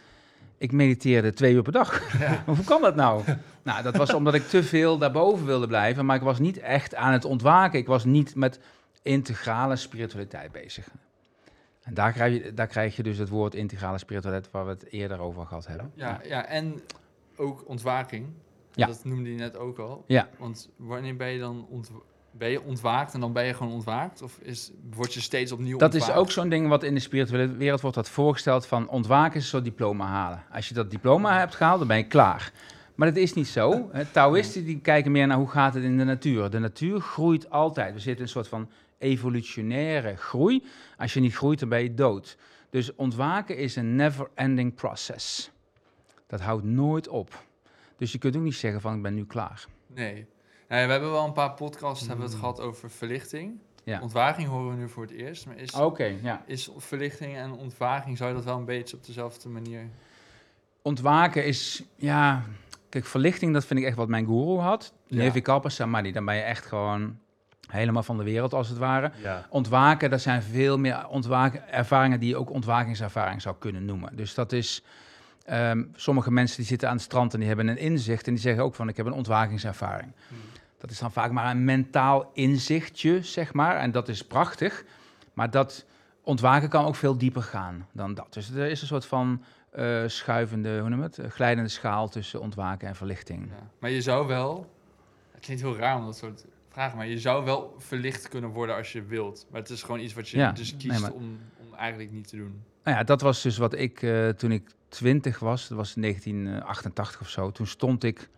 ik 0.60 0.72
mediteerde 0.72 1.32
twee 1.32 1.54
uur 1.54 1.62
per 1.62 1.72
dag. 1.72 2.18
Ja. 2.18 2.42
Hoe 2.56 2.64
kan 2.64 2.82
dat 2.82 2.94
nou? 2.94 3.22
nou, 3.62 3.82
dat 3.82 3.96
was 3.96 4.14
omdat 4.14 4.34
ik 4.34 4.48
te 4.48 4.62
veel 4.62 4.98
daarboven 4.98 5.46
wilde 5.46 5.66
blijven. 5.66 6.06
Maar 6.06 6.16
ik 6.16 6.22
was 6.22 6.38
niet 6.38 6.58
echt 6.58 6.94
aan 6.94 7.12
het 7.12 7.24
ontwaken. 7.24 7.78
Ik 7.78 7.86
was 7.86 8.04
niet 8.04 8.34
met 8.34 8.60
integrale 9.02 9.76
spiritualiteit 9.76 10.52
bezig. 10.52 10.88
En 11.82 11.94
daar 11.94 12.12
krijg 12.12 12.44
je, 12.44 12.54
daar 12.54 12.66
krijg 12.66 12.96
je 12.96 13.02
dus 13.02 13.18
het 13.18 13.28
woord 13.28 13.54
integrale 13.54 13.98
spiritualiteit, 13.98 14.52
waar 14.52 14.64
we 14.64 14.70
het 14.70 14.90
eerder 14.90 15.20
over 15.20 15.46
gehad 15.46 15.66
hebben. 15.66 15.92
Ja, 15.94 16.20
ja, 16.24 16.46
en 16.46 16.80
ook 17.36 17.68
ontwaking. 17.68 18.26
Ja. 18.74 18.86
Dat 18.86 19.04
noemde 19.04 19.30
je 19.30 19.38
net 19.38 19.56
ook 19.56 19.78
al. 19.78 20.04
Ja. 20.06 20.28
Want 20.38 20.68
wanneer 20.76 21.16
ben 21.16 21.28
je 21.28 21.38
dan 21.38 21.66
ont 21.68 21.90
ben 22.30 22.50
je 22.50 22.62
ontwaakt 22.62 23.14
en 23.14 23.20
dan 23.20 23.32
ben 23.32 23.44
je 23.44 23.54
gewoon 23.54 23.72
ontwaakt? 23.72 24.22
Of 24.22 24.38
is, 24.42 24.70
word 24.94 25.14
je 25.14 25.20
steeds 25.20 25.52
opnieuw 25.52 25.78
Dat 25.78 25.94
is 25.94 26.12
ook 26.12 26.30
zo'n 26.30 26.48
ding 26.48 26.68
wat 26.68 26.82
in 26.82 26.94
de 26.94 27.00
spirituele 27.00 27.56
wereld 27.56 27.80
wordt 27.80 27.96
dat 27.96 28.08
voorgesteld 28.08 28.66
van 28.66 28.88
ontwaken 28.88 29.40
is 29.40 29.48
zo'n 29.48 29.62
diploma 29.62 30.06
halen. 30.06 30.42
Als 30.52 30.68
je 30.68 30.74
dat 30.74 30.90
diploma 30.90 31.38
hebt 31.38 31.54
gehaald, 31.54 31.78
dan 31.78 31.88
ben 31.88 31.96
je 31.96 32.06
klaar. 32.06 32.52
Maar 32.94 33.08
dat 33.08 33.16
is 33.16 33.34
niet 33.34 33.48
zo. 33.48 33.90
Taoïsten 34.12 34.64
die 34.64 34.80
kijken 34.80 35.12
meer 35.12 35.26
naar 35.26 35.36
hoe 35.36 35.48
gaat 35.48 35.74
het 35.74 35.82
in 35.82 35.98
de 35.98 36.04
natuur. 36.04 36.50
De 36.50 36.58
natuur 36.58 37.00
groeit 37.00 37.50
altijd. 37.50 37.94
We 37.94 38.00
zitten 38.00 38.16
in 38.16 38.22
een 38.22 38.28
soort 38.28 38.48
van 38.48 38.68
evolutionaire 38.98 40.16
groei. 40.16 40.64
Als 40.98 41.14
je 41.14 41.20
niet 41.20 41.36
groeit, 41.36 41.58
dan 41.58 41.68
ben 41.68 41.82
je 41.82 41.94
dood. 41.94 42.36
Dus 42.70 42.94
ontwaken 42.94 43.56
is 43.56 43.76
een 43.76 43.96
never-ending 43.96 44.74
process. 44.74 45.50
Dat 46.26 46.40
houdt 46.40 46.64
nooit 46.64 47.08
op. 47.08 47.44
Dus 47.96 48.12
je 48.12 48.18
kunt 48.18 48.36
ook 48.36 48.42
niet 48.42 48.54
zeggen 48.54 48.80
van 48.80 48.94
ik 48.94 49.02
ben 49.02 49.14
nu 49.14 49.24
klaar. 49.24 49.66
Nee. 49.86 50.26
We 50.70 50.76
hebben 50.92 51.10
wel 51.10 51.24
een 51.24 51.32
paar 51.32 51.54
podcasts 51.54 52.06
hebben 52.06 52.24
we 52.26 52.32
het 52.32 52.40
Mm. 52.40 52.46
gehad 52.46 52.60
over 52.60 52.90
verlichting. 52.90 53.58
Ja. 53.84 54.00
Ontwaking 54.00 54.48
horen 54.48 54.70
we 54.70 54.76
nu 54.76 54.88
voor 54.88 55.02
het 55.02 55.12
eerst. 55.12 55.46
Maar 55.46 55.56
is, 55.56 55.72
Oké, 55.74 56.16
ja. 56.22 56.42
is 56.46 56.70
verlichting 56.76 57.36
en 57.36 57.52
ontwaking, 57.52 58.16
zou 58.16 58.28
je 58.30 58.36
dat 58.36 58.44
wel 58.44 58.56
een 58.56 58.64
beetje 58.64 58.96
op 58.96 59.04
dezelfde 59.06 59.48
manier... 59.48 59.88
Ontwaken 60.82 61.44
is, 61.44 61.82
ja... 61.96 62.42
Kijk, 62.88 63.04
verlichting, 63.06 63.52
dat 63.52 63.64
vind 63.64 63.80
ik 63.80 63.86
echt 63.86 63.96
wat 63.96 64.08
mijn 64.08 64.26
guru 64.26 64.58
had. 64.58 64.92
Ja. 65.06 65.16
Nevikalpa 65.16 65.68
Samadhi, 65.68 66.12
dan 66.12 66.24
ben 66.24 66.34
je 66.34 66.40
echt 66.40 66.66
gewoon 66.66 67.18
helemaal 67.68 68.02
van 68.02 68.16
de 68.16 68.24
wereld, 68.24 68.54
als 68.54 68.68
het 68.68 68.78
ware. 68.78 69.12
Ja. 69.22 69.46
Ontwaken, 69.50 70.10
dat 70.10 70.20
zijn 70.20 70.42
veel 70.42 70.78
meer 70.78 71.06
ontwaken, 71.08 71.68
ervaringen 71.72 72.20
die 72.20 72.28
je 72.28 72.36
ook 72.36 72.50
ontwakingservaring 72.50 73.42
zou 73.42 73.54
kunnen 73.58 73.84
noemen. 73.84 74.16
Dus 74.16 74.34
dat 74.34 74.52
is... 74.52 74.82
ehm, 75.44 75.84
sommige 75.94 76.30
mensen 76.30 76.56
die 76.56 76.66
zitten 76.66 76.88
aan 76.88 76.94
het 76.94 77.04
strand 77.04 77.32
en 77.32 77.38
die 77.38 77.48
hebben 77.48 77.68
een 77.68 77.78
inzicht... 77.78 78.26
en 78.26 78.32
die 78.32 78.42
zeggen 78.42 78.64
ook 78.64 78.74
van, 78.74 78.88
ik 78.88 78.96
heb 78.96 79.06
een 79.06 79.12
ontwakingservaring. 79.12 80.12
Dat 80.80 80.90
is 80.90 80.98
dan 80.98 81.12
vaak 81.12 81.30
maar 81.30 81.50
een 81.50 81.64
mentaal 81.64 82.30
inzichtje, 82.34 83.22
zeg 83.22 83.52
maar. 83.52 83.76
En 83.76 83.90
dat 83.90 84.08
is 84.08 84.24
prachtig. 84.24 84.84
Maar 85.32 85.50
dat 85.50 85.84
ontwaken 86.22 86.68
kan 86.68 86.84
ook 86.84 86.94
veel 86.94 87.18
dieper 87.18 87.42
gaan 87.42 87.86
dan 87.92 88.14
dat. 88.14 88.32
Dus 88.32 88.50
er 88.50 88.66
is 88.70 88.80
een 88.80 88.86
soort 88.86 89.06
van 89.06 89.42
eh, 89.70 90.02
schuivende, 90.06 90.78
hoe 90.80 90.88
noem 90.88 91.00
het? 91.02 91.18
Glijdende 91.28 91.70
schaal 91.70 92.08
tussen 92.08 92.40
ontwaken 92.40 92.88
en 92.88 92.96
verlichting. 92.96 93.46
Ja. 93.48 93.66
Maar 93.78 93.90
je 93.90 94.02
zou 94.02 94.26
wel... 94.26 94.70
Het 95.30 95.40
klinkt 95.40 95.62
heel 95.62 95.76
raar 95.76 95.96
om 95.98 96.04
dat 96.04 96.16
soort 96.16 96.44
vragen, 96.68 96.96
maar 96.96 97.06
je 97.06 97.18
zou 97.18 97.44
wel 97.44 97.74
verlicht 97.78 98.28
kunnen 98.28 98.50
worden 98.50 98.76
als 98.76 98.92
je 98.92 99.02
wilt. 99.04 99.46
Maar 99.50 99.60
het 99.60 99.70
is 99.70 99.82
gewoon 99.82 100.00
iets 100.00 100.14
wat 100.14 100.28
je 100.28 100.36
Ja, 100.36 100.52
dus 100.52 100.70
nee, 100.70 100.80
kiest 100.80 101.00
maar- 101.00 101.12
om, 101.12 101.38
om 101.60 101.74
eigenlijk 101.74 102.10
niet 102.12 102.28
te 102.28 102.36
doen. 102.36 102.62
Nou 102.84 102.96
ja, 102.96 103.04
dat 103.04 103.20
was 103.20 103.42
dus 103.42 103.56
wat 103.56 103.74
ik 103.74 104.02
eh, 104.02 104.28
toen 104.28 104.52
ik 104.52 104.70
20 104.88 105.38
was, 105.38 105.68
dat 105.68 105.76
was 105.78 105.96
in 105.96 106.02
1988 106.02 107.20
of 107.20 107.28
zo. 107.28 107.50
Toen 107.50 107.66
stond 107.66 108.04
ik 108.04 108.28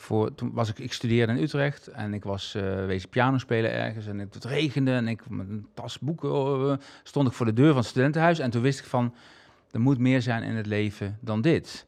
voor, 0.00 0.34
toen 0.34 0.52
was 0.52 0.68
ik, 0.68 0.78
ik 0.78 0.92
studeerde 0.92 1.32
in 1.32 1.42
Utrecht 1.42 1.86
en 1.86 2.14
ik 2.14 2.24
was 2.24 2.54
eh 2.54 2.86
wezen 2.86 3.08
piano 3.08 3.38
spelen 3.38 3.72
ergens 3.72 4.06
en 4.06 4.18
het, 4.18 4.44
regende 4.44 4.92
en 4.92 5.08
ik 5.08 5.28
met 5.28 5.48
een 5.48 5.66
tas 5.74 5.98
boeken 5.98 6.30
eh, 6.30 6.76
stond 7.02 7.28
ik 7.28 7.32
voor 7.34 7.46
de 7.46 7.52
deur 7.52 7.68
van 7.68 7.76
het 7.76 7.86
studentenhuis 7.86 8.38
en 8.38 8.50
toen 8.50 8.62
wist 8.62 8.78
ik 8.78 8.84
van, 8.84 9.14
er 9.70 9.80
moet 9.80 9.98
meer 9.98 10.22
zijn 10.22 10.42
in 10.42 10.56
het 10.56 10.66
leven 10.66 11.18
dan 11.20 11.40
dit. 11.40 11.86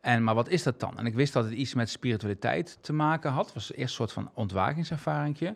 En, 0.00 0.24
maar 0.24 0.34
wat 0.34 0.48
is 0.48 0.62
dat 0.62 0.80
dan? 0.80 0.98
En 0.98 1.06
ik 1.06 1.14
wist 1.14 1.32
dat 1.32 1.44
het 1.44 1.52
iets 1.52 1.74
met 1.74 1.90
spiritualiteit 1.90 2.78
te 2.80 2.92
maken 2.92 3.30
had. 3.30 3.44
Het 3.44 3.54
was 3.54 3.72
eerst 3.72 3.80
een 3.80 3.88
soort 3.88 4.12
van 4.12 4.30
ontwakingservaringje. 4.34 5.54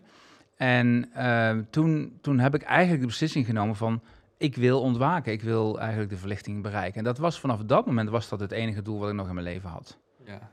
En 0.55 1.09
eh, 1.13 1.57
toen, 1.69 2.17
toen 2.21 2.39
heb 2.39 2.55
ik 2.55 2.61
eigenlijk 2.61 3.01
de 3.01 3.07
beslissing 3.07 3.45
genomen 3.45 3.75
van... 3.75 4.01
ik 4.37 4.55
wil 4.55 4.81
ontwaken, 4.81 5.31
ik 5.31 5.41
wil 5.41 5.79
eigenlijk 5.79 6.09
de 6.09 6.17
verlichting 6.17 6.61
bereiken. 6.61 6.97
En 6.97 7.03
dat 7.03 7.17
was 7.17 7.39
vanaf 7.39 7.63
dat 7.63 7.85
moment 7.85 8.09
was 8.09 8.29
dat 8.29 8.39
het 8.39 8.51
enige 8.51 8.81
doel 8.81 8.99
wat 8.99 9.09
ik 9.09 9.15
nog 9.15 9.27
in 9.27 9.33
mijn 9.33 9.45
leven 9.45 9.69
had. 9.69 9.97
Ja. 10.25 10.49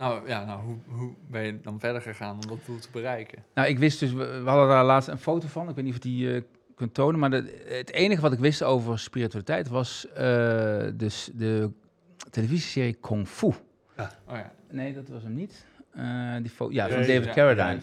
Nou 0.00 0.28
ja, 0.28 0.44
nou, 0.44 0.60
hoe, 0.62 0.76
hoe 0.86 1.12
ben 1.30 1.42
je 1.42 1.60
dan 1.60 1.80
verder 1.80 2.02
gegaan 2.02 2.34
om 2.34 2.48
dat 2.48 2.58
doel 2.66 2.78
te 2.78 2.88
bereiken? 2.92 3.44
Nou, 3.54 3.68
ik 3.68 3.78
wist 3.78 4.00
dus, 4.00 4.12
we, 4.12 4.40
we 4.42 4.48
hadden 4.48 4.68
daar 4.68 4.84
laatst 4.84 5.08
een 5.08 5.18
foto 5.18 5.48
van. 5.48 5.68
Ik 5.68 5.74
weet 5.74 5.84
niet 5.84 5.96
of 5.96 6.02
je 6.02 6.08
die 6.08 6.34
eh, 6.34 6.42
kunt 6.74 6.94
tonen. 6.94 7.20
Maar 7.20 7.30
de, 7.30 7.64
het 7.68 7.92
enige 7.92 8.20
wat 8.20 8.32
ik 8.32 8.38
wist 8.38 8.62
over 8.62 8.98
spiritualiteit 8.98 9.68
was 9.68 10.06
eh, 10.14 10.82
dus 10.94 11.30
de 11.34 11.70
televisieserie 12.30 12.94
Kung 12.94 13.28
Fu. 13.28 13.46
Oh 13.46 13.54
ja. 14.26 14.52
Nee, 14.70 14.94
dat 14.94 15.08
was 15.08 15.22
hem 15.22 15.34
niet. 15.34 15.64
Eh, 15.90 16.34
die 16.42 16.50
ja, 16.70 16.88
van 16.88 17.00
David 17.00 17.24
ja, 17.24 17.32
Carradine. 17.32 17.80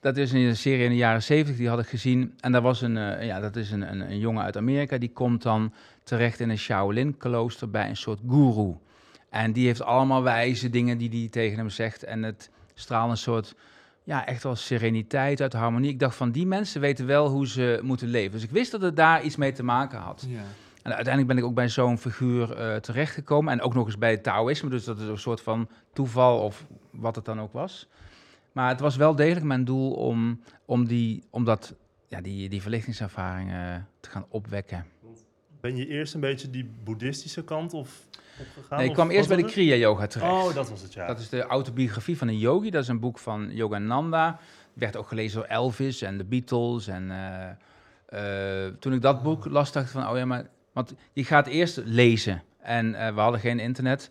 Dat 0.00 0.16
is 0.16 0.32
een 0.32 0.56
serie 0.56 0.84
in 0.84 0.90
de 0.90 0.96
jaren 0.96 1.22
zeventig, 1.22 1.56
die 1.56 1.68
had 1.68 1.78
ik 1.78 1.86
gezien. 1.86 2.34
En 2.40 2.52
daar 2.52 2.62
was 2.62 2.82
een, 2.82 2.96
eh, 2.96 3.26
ja, 3.26 3.40
dat 3.40 3.56
is 3.56 3.70
een, 3.70 3.90
een, 3.90 4.00
een 4.00 4.18
jongen 4.18 4.42
uit 4.42 4.56
Amerika, 4.56 4.98
die 4.98 5.12
komt 5.12 5.42
dan 5.42 5.72
terecht 6.02 6.40
in 6.40 6.50
een 6.50 6.58
Shaolin-klooster 6.58 7.70
bij 7.70 7.88
een 7.88 7.96
soort 7.96 8.20
guru. 8.28 8.74
En 9.30 9.52
die 9.52 9.66
heeft 9.66 9.82
allemaal 9.82 10.22
wijze 10.22 10.70
dingen 10.70 10.98
die 10.98 11.08
hij 11.08 11.28
tegen 11.28 11.58
hem 11.58 11.68
zegt. 11.68 12.02
En 12.02 12.22
het 12.22 12.50
straalt 12.74 13.10
een 13.10 13.16
soort, 13.16 13.54
ja, 14.04 14.26
echt 14.26 14.42
wel 14.42 14.56
sereniteit 14.56 15.40
uit 15.40 15.52
harmonie. 15.52 15.90
Ik 15.90 15.98
dacht 15.98 16.16
van, 16.16 16.30
die 16.30 16.46
mensen 16.46 16.80
weten 16.80 17.06
wel 17.06 17.28
hoe 17.28 17.46
ze 17.46 17.80
moeten 17.82 18.08
leven. 18.08 18.32
Dus 18.32 18.42
ik 18.42 18.50
wist 18.50 18.70
dat 18.70 18.80
het 18.80 18.96
daar 18.96 19.22
iets 19.22 19.36
mee 19.36 19.52
te 19.52 19.62
maken 19.62 19.98
had. 19.98 20.26
Ja. 20.28 20.42
En 20.82 20.94
uiteindelijk 20.94 21.26
ben 21.26 21.38
ik 21.38 21.44
ook 21.44 21.54
bij 21.54 21.68
zo'n 21.68 21.98
figuur 21.98 22.52
eh, 22.52 22.76
terechtgekomen. 22.76 23.52
En 23.52 23.60
ook 23.60 23.74
nog 23.74 23.86
eens 23.86 23.98
bij 23.98 24.10
het 24.10 24.22
Taoïsme. 24.22 24.70
Dus 24.70 24.84
dat 24.84 24.98
is 24.98 25.06
een 25.06 25.18
soort 25.18 25.40
van 25.40 25.68
toeval 25.92 26.38
of 26.38 26.66
wat 26.90 27.16
het 27.16 27.24
dan 27.24 27.40
ook 27.40 27.52
was. 27.52 27.88
Maar 28.52 28.68
het 28.68 28.80
was 28.80 28.96
wel 28.96 29.14
degelijk 29.14 29.46
mijn 29.46 29.64
doel 29.64 29.92
om, 29.92 30.40
om, 30.64 30.86
die, 30.86 31.22
om 31.30 31.44
dat, 31.44 31.74
ja, 32.08 32.20
die, 32.20 32.48
die 32.48 32.62
verlichtingservaring 32.62 33.50
eh, 33.50 33.74
te 34.00 34.10
gaan 34.10 34.26
opwekken. 34.28 34.86
Ben 35.60 35.76
je 35.76 35.86
eerst 35.86 36.14
een 36.14 36.20
beetje 36.20 36.50
die 36.50 36.70
boeddhistische 36.84 37.44
kant 37.44 37.74
of 37.74 38.06
opgegaan? 38.40 38.78
nee, 38.78 38.88
ik 38.88 38.94
kwam 38.94 39.10
eerst 39.10 39.28
bij 39.28 39.36
de? 39.36 39.44
Kriya 39.44 39.74
Yoga 39.74 40.06
terecht. 40.06 40.32
Oh, 40.32 40.54
dat 40.54 40.70
was 40.70 40.82
het, 40.82 40.92
ja. 40.92 41.06
Dat 41.06 41.18
is 41.18 41.28
de 41.28 41.42
autobiografie 41.42 42.18
van 42.18 42.28
een 42.28 42.38
yogi. 42.38 42.70
Dat 42.70 42.82
is 42.82 42.88
een 42.88 43.00
boek 43.00 43.18
van 43.18 43.50
Yogananda. 43.52 44.38
Werd 44.72 44.96
ook 44.96 45.08
gelezen 45.08 45.38
door 45.40 45.48
Elvis 45.48 46.02
en 46.02 46.18
de 46.18 46.24
Beatles. 46.24 46.86
En 46.86 47.10
eh, 47.10 48.66
eh, 48.66 48.72
toen 48.78 48.92
ik 48.92 49.02
dat 49.02 49.22
boek 49.22 49.44
las, 49.44 49.72
dacht 49.72 49.86
ik 49.86 49.92
van, 49.92 50.08
oh 50.08 50.16
ja, 50.16 50.24
maar... 50.24 50.46
Want 50.72 50.94
je 51.12 51.24
gaat 51.24 51.46
eerst 51.46 51.80
lezen. 51.84 52.42
En 52.58 52.94
eh, 52.94 53.14
we 53.14 53.20
hadden 53.20 53.40
geen 53.40 53.58
internet. 53.58 54.10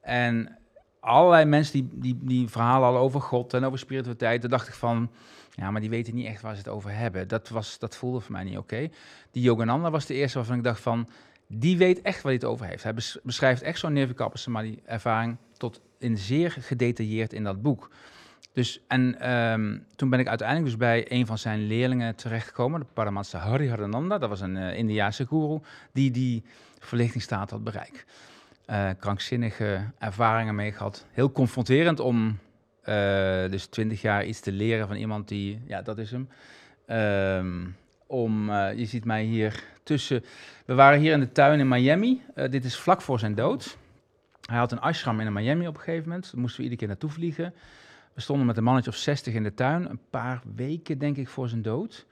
En 0.00 0.58
allerlei 1.00 1.44
mensen 1.44 1.72
die, 1.72 1.88
die, 1.92 2.18
die 2.22 2.48
verhalen 2.48 2.82
hadden 2.82 3.02
over 3.02 3.20
God 3.20 3.54
en 3.54 3.64
over 3.64 3.78
spiritualiteit. 3.78 4.40
Daar 4.40 4.50
dacht 4.50 4.68
ik 4.68 4.74
van, 4.74 5.10
ja, 5.50 5.70
maar 5.70 5.80
die 5.80 5.90
weten 5.90 6.14
niet 6.14 6.26
echt 6.26 6.42
waar 6.42 6.52
ze 6.52 6.58
het 6.58 6.68
over 6.68 6.90
hebben. 6.90 7.28
Dat, 7.28 7.48
was, 7.48 7.78
dat 7.78 7.96
voelde 7.96 8.20
voor 8.20 8.32
mij 8.32 8.44
niet 8.44 8.58
oké. 8.58 8.88
Die 9.30 9.42
Yogananda 9.42 9.90
was 9.90 10.06
de 10.06 10.14
eerste 10.14 10.38
waarvan 10.38 10.56
ik 10.56 10.64
dacht 10.64 10.80
van, 10.80 11.08
die 11.54 11.76
weet 11.76 12.02
echt 12.02 12.22
waar 12.22 12.32
hij 12.32 12.40
het 12.40 12.44
over 12.44 12.66
heeft. 12.66 12.82
Hij 12.82 12.94
bes- 12.94 13.18
beschrijft 13.22 13.62
echt 13.62 13.78
zo'n 13.78 13.92
Nirvikalpa 13.92 14.36
Samadhi 14.36 14.78
ervaring 14.84 15.36
tot 15.56 15.80
in 15.98 16.18
zeer 16.18 16.50
gedetailleerd 16.50 17.32
in 17.32 17.44
dat 17.44 17.62
boek. 17.62 17.90
Dus, 18.52 18.80
en 18.88 19.20
ehm, 19.20 19.78
toen 19.96 20.10
ben 20.10 20.18
ik 20.18 20.28
uiteindelijk 20.28 20.68
dus 20.68 20.78
bij 20.78 21.12
een 21.12 21.26
van 21.26 21.38
zijn 21.38 21.66
leerlingen 21.66 22.14
terechtgekomen, 22.16 22.80
de 22.80 22.86
Paramahansa 22.92 23.38
Hariharananda. 23.38 24.18
Dat 24.18 24.28
was 24.28 24.40
een 24.40 24.56
uh, 24.56 24.76
Indiaanse 24.76 25.26
guru 25.26 25.60
die 25.92 26.10
die 26.10 26.42
verlichtingsstaat 26.78 27.50
had 27.50 27.64
bereikt. 27.64 28.04
Uh, 28.66 28.90
krankzinnige 28.98 29.90
ervaringen 29.98 30.54
mee 30.54 30.72
gehad. 30.72 31.06
Heel 31.10 31.32
confronterend 31.32 32.00
om 32.00 32.26
uh, 32.28 32.34
dus 33.50 33.66
twintig 33.66 34.00
jaar 34.00 34.24
iets 34.24 34.40
te 34.40 34.52
leren 34.52 34.86
van 34.86 34.96
iemand 34.96 35.28
die, 35.28 35.62
ja, 35.66 35.82
dat 35.82 35.98
is 35.98 36.10
hem. 36.10 36.28
Um, 36.86 37.76
om, 38.12 38.50
uh, 38.50 38.74
je 38.74 38.84
ziet 38.84 39.04
mij 39.04 39.24
hier 39.24 39.64
tussen. 39.82 40.24
We 40.66 40.74
waren 40.74 41.00
hier 41.00 41.12
in 41.12 41.20
de 41.20 41.32
tuin 41.32 41.60
in 41.60 41.68
Miami. 41.68 42.22
dit 42.50 42.64
is 42.64 42.76
vlak 42.76 43.00
voor 43.00 43.18
zijn 43.18 43.34
dood. 43.34 43.76
Hij 44.40 44.58
had 44.58 44.72
een 44.72 44.80
ashram 44.80 45.20
in 45.20 45.32
Miami 45.32 45.66
op 45.66 45.74
een 45.74 45.80
gegeven 45.80 46.08
moment. 46.08 46.30
Daar 46.32 46.40
moesten 46.40 46.56
we 46.56 46.62
iedere 46.62 46.80
keer 46.80 46.88
naartoe 46.88 47.10
vliegen. 47.10 47.54
We 48.12 48.20
stonden 48.20 48.46
met 48.46 48.56
een 48.56 48.64
mannetje 48.64 48.90
of 48.90 48.96
60 48.96 49.34
in 49.34 49.42
de 49.42 49.54
tuin, 49.54 49.90
een 49.90 50.00
paar 50.10 50.42
weken 50.54 50.98
denk 50.98 51.16
ik 51.16 51.28
voor 51.28 51.48
zijn 51.48 51.62
dood. 51.62 52.06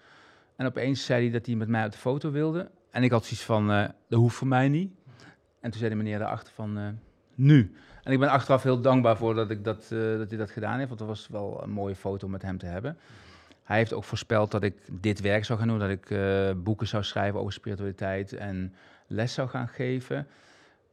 En 0.57 0.67
opeens 0.67 1.05
zei 1.05 1.23
hij 1.23 1.33
dat 1.33 1.47
hij 1.47 1.55
met 1.55 1.69
mij 1.69 1.85
op 1.85 1.93
de 1.93 1.99
foto 1.99 2.31
wilde. 2.31 2.71
En 2.91 3.03
ik 3.03 3.11
had 3.11 3.25
zoiets 3.25 3.45
van, 3.45 3.71
uh, 3.71 3.85
dat 4.09 4.19
hoeft 4.19 4.37
voor 4.37 4.47
mij 4.47 4.69
niet. 4.69 4.93
En 5.61 5.71
toen 5.71 5.79
zei 5.79 5.91
de 5.91 5.97
meneer 5.97 6.19
daarachter 6.19 6.53
van, 6.55 6.99
nu. 7.35 7.75
En 8.03 8.13
ik 8.13 8.19
ben 8.19 8.29
achteraf 8.29 8.63
heel 8.63 8.81
dankbaar 8.81 9.17
voor 9.17 9.35
dat, 9.35 9.51
ik 9.51 9.65
dat, 9.65 9.87
dat 9.89 10.29
hij 10.29 10.39
dat 10.39 10.51
gedaan 10.51 10.77
heeft, 10.77 10.89
want 10.89 11.01
het 11.01 11.09
was 11.09 11.29
wel 11.29 11.61
een 11.63 11.71
mooie 11.71 11.97
foto 11.97 12.29
met 12.29 12.43
hem 12.43 12.59
te 12.59 12.67
hebben. 12.67 12.97
Hij 13.71 13.79
heeft 13.79 13.93
ook 13.93 14.05
voorspeld 14.05 14.51
dat 14.51 14.63
ik 14.63 14.75
dit 14.91 15.21
werk 15.21 15.45
zou 15.45 15.59
gaan 15.59 15.69
doen, 15.69 15.79
dat 15.79 15.91
ik 15.91 16.09
boeken 16.65 16.87
zou 16.87 17.05
schrijven 17.05 17.41
over 17.41 17.53
spiritualiteit 17.53 18.33
en 18.33 18.75
les 19.07 19.35
zou 19.35 19.49
gaan 19.49 19.69
geven. 19.69 20.27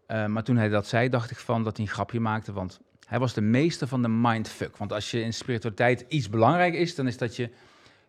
maar 0.08 0.44
toen 0.44 0.58
hij 0.58 0.70
dat 0.70 0.88
zei, 0.88 1.10
dacht 1.10 1.32
ik 1.32 1.38
van 1.38 1.64
dat 1.64 1.78
hij 1.78 1.86
een 1.86 1.92
grapje 1.92 2.20
maakte, 2.20 2.54
want 2.54 2.80
hij 3.08 3.20
was 3.20 3.34
de 3.34 3.42
meester 3.42 3.88
van 3.88 4.02
de 4.02 4.08
mindfuck. 4.08 4.78
Want 4.78 4.94
als 4.94 5.12
je 5.12 5.22
in 5.22 5.34
spiritualiteit 5.34 6.06
iets 6.08 6.30
belangrijk 6.30 6.74
is, 6.74 6.96
dan 6.96 7.08
is 7.08 7.18
dat 7.18 7.36
je 7.36 7.50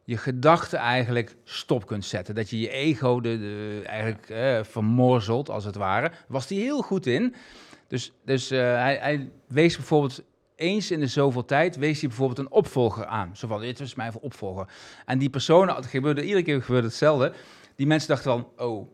je 0.04 0.16
gedachten 0.16 0.78
eigenlijk 0.78 1.36
stop 1.44 1.86
kunt 1.86 2.04
zetten. 2.04 2.34
Dat 2.34 2.50
je 2.50 2.60
je 2.60 2.68
ego 2.68 3.20
de, 3.20 3.82
eigenlijk 3.84 4.30
eh, 4.30 4.62
vermorzelt, 4.62 5.50
als 5.50 5.64
het 5.64 5.74
ware. 5.74 6.10
Was 6.28 6.48
hij 6.48 6.58
heel 6.58 6.82
goed 6.82 7.06
in. 7.06 7.34
Dus, 7.86 8.12
dus 8.24 8.52
uh, 8.52 8.58
hij, 8.58 8.96
hij 8.96 9.30
wees 9.46 9.76
bijvoorbeeld 9.76 10.22
eens 10.58 10.90
in 10.90 11.00
de 11.00 11.06
zoveel 11.06 11.44
tijd 11.44 11.76
wees 11.76 12.00
hij 12.00 12.08
bijvoorbeeld 12.08 12.38
een 12.38 12.50
opvolger 12.50 13.06
aan. 13.06 13.36
Zo 13.36 13.46
van, 13.46 13.60
dit 13.60 13.80
is 13.80 13.94
mijn 13.94 14.12
opvolger. 14.20 14.68
En 15.06 15.18
die 15.18 15.30
personen, 15.30 15.74
het 15.74 15.86
gebeurde, 15.86 16.22
iedere 16.22 16.42
keer 16.42 16.62
gebeurde 16.62 16.86
hetzelfde. 16.86 17.32
Die 17.76 17.86
mensen 17.86 18.08
dachten 18.08 18.30
van, 18.30 18.66
oh, 18.66 18.88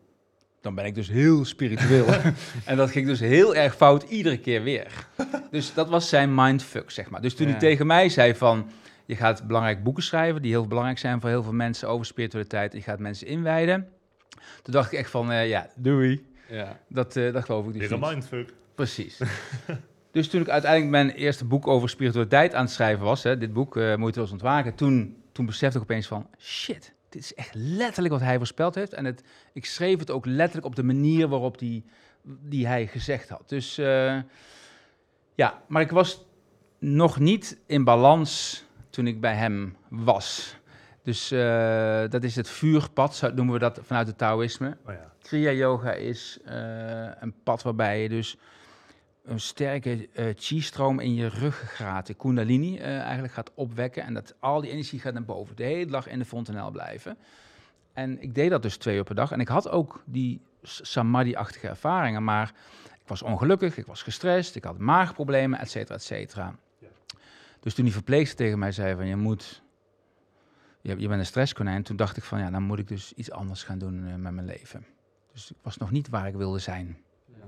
dan 0.61 0.75
ben 0.75 0.85
ik 0.85 0.95
dus 0.95 1.09
heel 1.09 1.45
spiritueel. 1.45 2.07
en 2.65 2.77
dat 2.77 2.91
ging 2.91 3.07
dus 3.07 3.21
heel 3.21 3.55
erg 3.55 3.77
fout 3.77 4.03
iedere 4.03 4.39
keer 4.39 4.63
weer. 4.63 5.07
Dus 5.51 5.75
dat 5.75 5.89
was 5.89 6.09
zijn 6.09 6.35
mindfuck, 6.35 6.91
zeg 6.91 7.11
maar. 7.11 7.21
Dus 7.21 7.35
toen 7.35 7.49
hij 7.49 7.59
tegen 7.59 7.87
mij 7.87 8.09
zei 8.09 8.35
van... 8.35 8.71
je 9.07 9.17
gaat 9.17 9.47
belangrijk 9.47 9.83
boeken 9.83 10.03
schrijven... 10.03 10.43
die 10.43 10.51
heel 10.51 10.67
belangrijk 10.67 10.99
zijn 10.99 11.21
voor 11.21 11.31
heel 11.31 11.43
veel 11.43 11.53
mensen 11.53 11.89
over 11.89 12.07
spiritualiteit... 12.07 12.73
je 12.73 12.81
gaat 12.81 12.99
mensen 12.99 13.27
inwijden. 13.27 13.89
Toen 14.63 14.73
dacht 14.73 14.93
ik 14.93 14.99
echt 14.99 15.11
van, 15.11 15.31
uh, 15.31 15.49
ja, 15.49 15.71
doei. 15.77 16.27
Ja. 16.49 16.81
Dat, 16.89 17.17
uh, 17.17 17.33
dat 17.33 17.45
geloof 17.45 17.67
ik 17.67 17.73
dus 17.73 17.89
Weer 17.89 17.93
een 17.93 18.09
mindfuck. 18.09 18.53
Precies. 18.75 19.21
dus 20.15 20.29
toen 20.29 20.41
ik 20.41 20.49
uiteindelijk 20.49 20.91
mijn 20.91 21.11
eerste 21.11 21.45
boek 21.45 21.67
over 21.67 21.89
spiritualiteit 21.89 22.55
aan 22.55 22.65
het 22.65 22.73
schrijven 22.73 23.05
was... 23.05 23.23
Hè, 23.23 23.39
dit 23.39 23.53
boek, 23.53 23.77
uh, 23.77 23.95
Moeiteloos 23.97 24.33
Ontwaken... 24.33 24.75
Toen, 24.75 25.23
toen 25.33 25.47
besefte 25.47 25.77
ik 25.77 25.83
opeens 25.83 26.07
van, 26.07 26.29
shit 26.39 26.95
dit 27.15 27.23
is 27.23 27.35
echt 27.35 27.55
letterlijk 27.55 28.15
wat 28.15 28.23
hij 28.23 28.37
voorspeld 28.37 28.75
heeft. 28.75 28.93
En 28.93 29.05
het, 29.05 29.23
ik 29.53 29.67
schreef 29.67 29.99
het 29.99 30.11
ook 30.11 30.27
letterlijk 30.27 30.67
op 30.67 30.77
de 30.77 30.83
manier 30.83 31.29
waarop 31.29 31.59
die, 31.59 31.85
die 32.23 32.67
hij 32.67 32.87
gezegd 32.87 33.29
had. 33.29 33.49
Dus 33.49 33.79
uh, 33.79 34.19
ja, 35.35 35.63
maar 35.69 35.83
ik 35.83 35.91
was 35.91 36.27
nog 36.79 37.19
niet 37.19 37.59
in 37.67 37.85
balans 37.85 38.65
toen 38.91 39.07
ik 39.07 39.21
bij 39.21 39.35
hem 39.35 39.77
was. 39.89 40.57
Dus 41.03 41.33
uh, 41.33 42.05
dat 42.09 42.25
is 42.25 42.37
het 42.37 42.49
vuurpad, 42.49 43.17
zo 43.17 43.33
noemen 43.33 43.55
we 43.55 43.61
dat 43.61 43.81
vanuit 43.83 44.07
het 44.07 44.19
Taoïsme. 44.19 44.77
Oh 44.87 44.93
ja. 44.93 45.13
Kriya 45.23 45.51
Yoga 45.51 45.93
is 45.93 46.39
uh, 46.47 46.53
een 47.21 47.35
pad 47.43 47.63
waarbij 47.63 48.03
je 48.03 48.09
dus 48.09 48.37
een 49.25 49.41
sterke 49.41 50.09
uh, 50.13 50.27
chi-stroom 50.37 51.01
in 51.01 51.15
je 51.15 51.27
ruggengraat, 51.27 52.07
de 52.07 52.15
kundalini, 52.15 52.77
uh, 52.77 53.01
eigenlijk 53.01 53.33
gaat 53.33 53.55
opwekken. 53.55 54.03
En 54.03 54.15
dat 54.15 54.35
al 54.39 54.61
die 54.61 54.71
energie 54.71 55.01
gaat 55.01 55.13
naar 55.13 55.25
boven. 55.25 55.57
De 55.57 55.63
hele 55.63 55.91
dag 55.91 56.09
in 56.09 56.19
de 56.19 56.25
fontanel 56.25 56.71
blijven. 56.71 57.17
En 57.93 58.23
ik 58.23 58.35
deed 58.35 58.51
dat 58.51 58.63
dus 58.63 58.77
twee 58.77 58.97
uur 58.97 59.05
per 59.05 59.15
dag. 59.15 59.33
En 59.33 59.41
ik 59.41 59.49
had 59.49 59.69
ook 59.69 60.03
die 60.05 60.41
samadhi-achtige 60.63 61.69
ervaringen. 61.69 62.25
Maar 62.25 62.53
ik 63.01 63.09
was 63.09 63.23
ongelukkig, 63.23 63.77
ik 63.77 63.87
was 63.87 64.03
gestrest, 64.03 64.57
ik 64.57 64.65
had 64.65 64.79
maagproblemen, 64.79 65.59
et 65.59 65.71
cetera, 65.71 65.95
et 65.95 66.03
cetera. 66.03 66.57
Ja. 66.79 66.89
Dus 67.61 67.75
toen 67.75 67.85
die 67.85 67.95
verpleegster 67.95 68.37
tegen 68.37 68.59
mij 68.59 68.73
zei 68.73 68.95
van 68.95 69.07
je 69.07 69.17
moet... 69.17 69.63
Je, 70.81 70.99
je 70.99 71.09
bent 71.09 71.21
een 71.21 71.27
stresskonijn. 71.27 71.83
Toen 71.83 71.97
dacht 71.97 72.17
ik 72.17 72.23
van 72.23 72.39
ja, 72.39 72.51
dan 72.51 72.63
moet 72.63 72.79
ik 72.79 72.89
dus 72.89 73.13
iets 73.13 73.31
anders 73.31 73.63
gaan 73.63 73.79
doen 73.79 74.07
uh, 74.07 74.15
met 74.15 74.33
mijn 74.33 74.47
leven. 74.47 74.87
Dus 75.33 75.51
ik 75.51 75.57
was 75.63 75.77
nog 75.77 75.91
niet 75.91 76.09
waar 76.09 76.27
ik 76.27 76.35
wilde 76.35 76.59
zijn. 76.59 77.04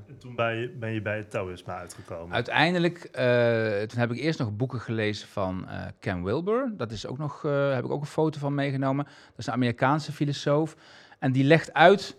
En 0.09 0.19
toen 0.19 0.35
ben 0.35 0.57
je, 0.57 0.69
ben 0.69 0.90
je 0.90 1.02
bij 1.02 1.16
het 1.16 1.31
Taoïsme 1.31 1.73
uitgekomen? 1.73 2.35
Uiteindelijk, 2.35 2.97
uh, 2.97 3.88
toen 3.88 3.99
heb 3.99 4.11
ik 4.11 4.19
eerst 4.19 4.38
nog 4.38 4.57
boeken 4.57 4.81
gelezen 4.81 5.28
van 5.28 5.66
uh, 5.69 5.85
Ken 5.99 6.25
Wilber. 6.25 6.73
Dat 6.76 6.90
is 6.90 7.07
ook 7.07 7.19
nog, 7.19 7.43
uh, 7.43 7.75
heb 7.75 7.85
ik 7.85 7.90
ook 7.90 8.00
een 8.00 8.07
foto 8.07 8.38
van 8.38 8.55
meegenomen. 8.55 9.05
Dat 9.05 9.38
is 9.38 9.47
een 9.47 9.52
Amerikaanse 9.52 10.12
filosoof. 10.12 10.76
En 11.19 11.33
die 11.33 11.45
legt 11.45 11.73
uit 11.73 12.16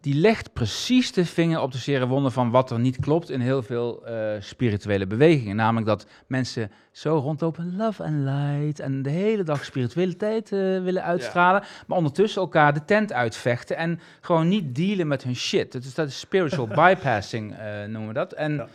die 0.00 0.14
legt 0.14 0.52
precies 0.52 1.12
de 1.12 1.24
vinger 1.24 1.60
op 1.60 1.72
de 1.72 1.78
zere 1.78 2.06
wonde 2.06 2.30
van 2.30 2.50
wat 2.50 2.70
er 2.70 2.78
niet 2.78 2.98
klopt 3.00 3.30
in 3.30 3.40
heel 3.40 3.62
veel 3.62 4.02
uh, 4.08 4.30
spirituele 4.40 5.06
bewegingen. 5.06 5.56
Namelijk 5.56 5.86
dat 5.86 6.06
mensen 6.26 6.70
zo 6.92 7.16
rondlopen, 7.16 7.76
love 7.76 8.02
and 8.04 8.14
light, 8.14 8.80
en 8.80 9.02
de 9.02 9.10
hele 9.10 9.42
dag 9.42 9.64
spiritualiteit 9.64 10.52
uh, 10.52 10.58
willen 10.82 11.02
uitstralen, 11.02 11.60
ja. 11.60 11.68
maar 11.86 11.96
ondertussen 11.96 12.42
elkaar 12.42 12.74
de 12.74 12.84
tent 12.84 13.12
uitvechten 13.12 13.76
en 13.76 14.00
gewoon 14.20 14.48
niet 14.48 14.74
dealen 14.74 15.08
met 15.08 15.22
hun 15.22 15.36
shit. 15.36 15.72
Dus 15.72 15.94
dat 15.94 16.08
is 16.08 16.18
spiritual 16.18 16.66
bypassing, 16.84 17.52
uh, 17.52 17.58
noemen 17.80 18.08
we 18.08 18.14
dat. 18.14 18.32
En 18.32 18.54
ja. 18.54 18.68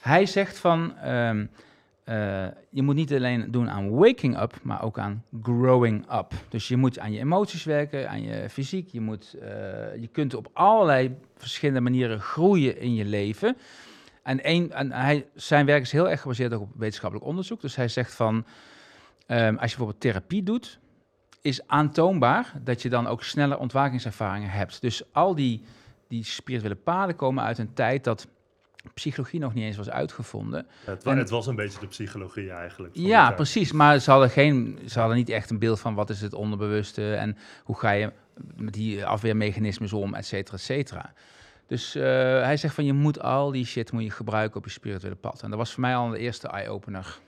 hij 0.00 0.26
zegt 0.26 0.58
van... 0.58 0.94
Um, 1.06 1.50
uh, 2.10 2.46
je 2.70 2.82
moet 2.82 2.94
niet 2.94 3.12
alleen 3.12 3.50
doen 3.50 3.70
aan 3.70 3.90
waking 3.90 4.40
up, 4.40 4.58
maar 4.62 4.82
ook 4.82 4.98
aan 4.98 5.24
growing 5.42 6.12
up. 6.12 6.32
Dus 6.48 6.68
je 6.68 6.76
moet 6.76 6.98
aan 6.98 7.12
je 7.12 7.18
emoties 7.18 7.64
werken, 7.64 8.10
aan 8.10 8.22
je 8.22 8.48
fysiek. 8.48 8.88
Je, 8.88 9.00
moet, 9.00 9.36
uh, 9.36 9.42
je 10.00 10.08
kunt 10.12 10.34
op 10.34 10.50
allerlei 10.52 11.16
verschillende 11.36 11.80
manieren 11.80 12.20
groeien 12.20 12.80
in 12.80 12.94
je 12.94 13.04
leven. 13.04 13.56
En, 14.22 14.44
en 14.44 14.92
hij, 14.92 15.26
zijn 15.34 15.66
werk 15.66 15.82
is 15.82 15.92
heel 15.92 16.08
erg 16.08 16.20
gebaseerd 16.20 16.54
op 16.54 16.68
wetenschappelijk 16.76 17.28
onderzoek. 17.28 17.60
Dus 17.60 17.76
hij 17.76 17.88
zegt 17.88 18.14
van, 18.14 18.34
um, 18.34 18.44
als 19.58 19.70
je 19.70 19.76
bijvoorbeeld 19.76 20.00
therapie 20.00 20.42
doet, 20.42 20.78
is 21.40 21.66
aantoonbaar 21.66 22.52
dat 22.62 22.82
je 22.82 22.88
dan 22.88 23.06
ook 23.06 23.22
sneller 23.22 23.58
ontwakingservaringen 23.58 24.50
hebt. 24.50 24.80
Dus 24.80 25.02
al 25.12 25.34
die, 25.34 25.64
die 26.08 26.24
spirituele 26.24 26.74
paden 26.76 27.16
komen 27.16 27.44
uit 27.44 27.58
een 27.58 27.74
tijd 27.74 28.04
dat 28.04 28.28
psychologie 28.94 29.40
nog 29.40 29.54
niet 29.54 29.64
eens 29.64 29.76
was 29.76 29.90
uitgevonden. 29.90 30.66
Ja, 30.86 30.92
het, 30.92 31.04
en, 31.04 31.18
het, 31.18 31.30
was 31.30 31.46
een 31.46 31.56
beetje 31.56 31.80
de 31.80 31.86
psychologie 31.86 32.50
eigenlijk. 32.50 32.94
Ja, 32.96 33.32
precies. 33.32 33.72
Maar 33.72 33.98
ze 33.98 34.10
hadden, 34.10 34.30
geen, 34.30 34.78
ze 34.86 34.98
hadden 34.98 35.16
niet 35.16 35.28
echt 35.28 35.50
een 35.50 35.58
beeld 35.58 35.80
van 35.80 35.94
wat 35.94 36.10
is 36.10 36.20
het 36.20 36.34
onderbewuste 36.34 37.14
en 37.14 37.36
hoe 37.64 37.78
ga 37.78 37.90
je 37.90 38.12
met 38.56 38.74
die 38.74 39.04
afweermechanismes 39.04 39.92
om, 39.92 40.14
et 40.14 40.26
cetera, 40.26 40.56
et 40.56 40.62
cetera. 40.62 41.12
Dus 41.66 41.96
uh, 41.96 42.02
hij 42.42 42.56
zegt 42.56 42.74
van 42.74 42.84
je 42.84 42.92
moet 42.92 43.20
al 43.20 43.50
die 43.50 43.64
shit 43.64 43.92
moet 43.92 44.02
je 44.02 44.10
gebruiken 44.10 44.56
op 44.56 44.64
je 44.64 44.70
spirituele 44.70 45.16
pad. 45.16 45.42
En 45.42 45.48
dat 45.50 45.58
was 45.58 45.72
voor 45.72 45.80
mij 45.80 45.96
al 45.96 46.08
de 46.08 46.18
eerste 46.18 46.48
eye-opener. 46.48 47.18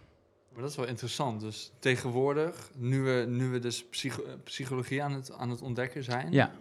Maar 0.52 0.62
dat 0.62 0.70
is 0.70 0.76
wel 0.76 0.86
interessant. 0.86 1.40
Dus 1.40 1.72
tegenwoordig, 1.78 2.70
nu 2.76 3.02
we, 3.02 3.24
nu 3.28 3.48
we 3.48 3.58
dus 3.58 3.84
psycho 3.84 4.22
psychologie 4.44 5.02
aan 5.02 5.12
het, 5.12 5.32
aan 5.32 5.50
het 5.50 5.62
ontdekken 5.62 6.04
zijn, 6.04 6.32
ja. 6.32 6.52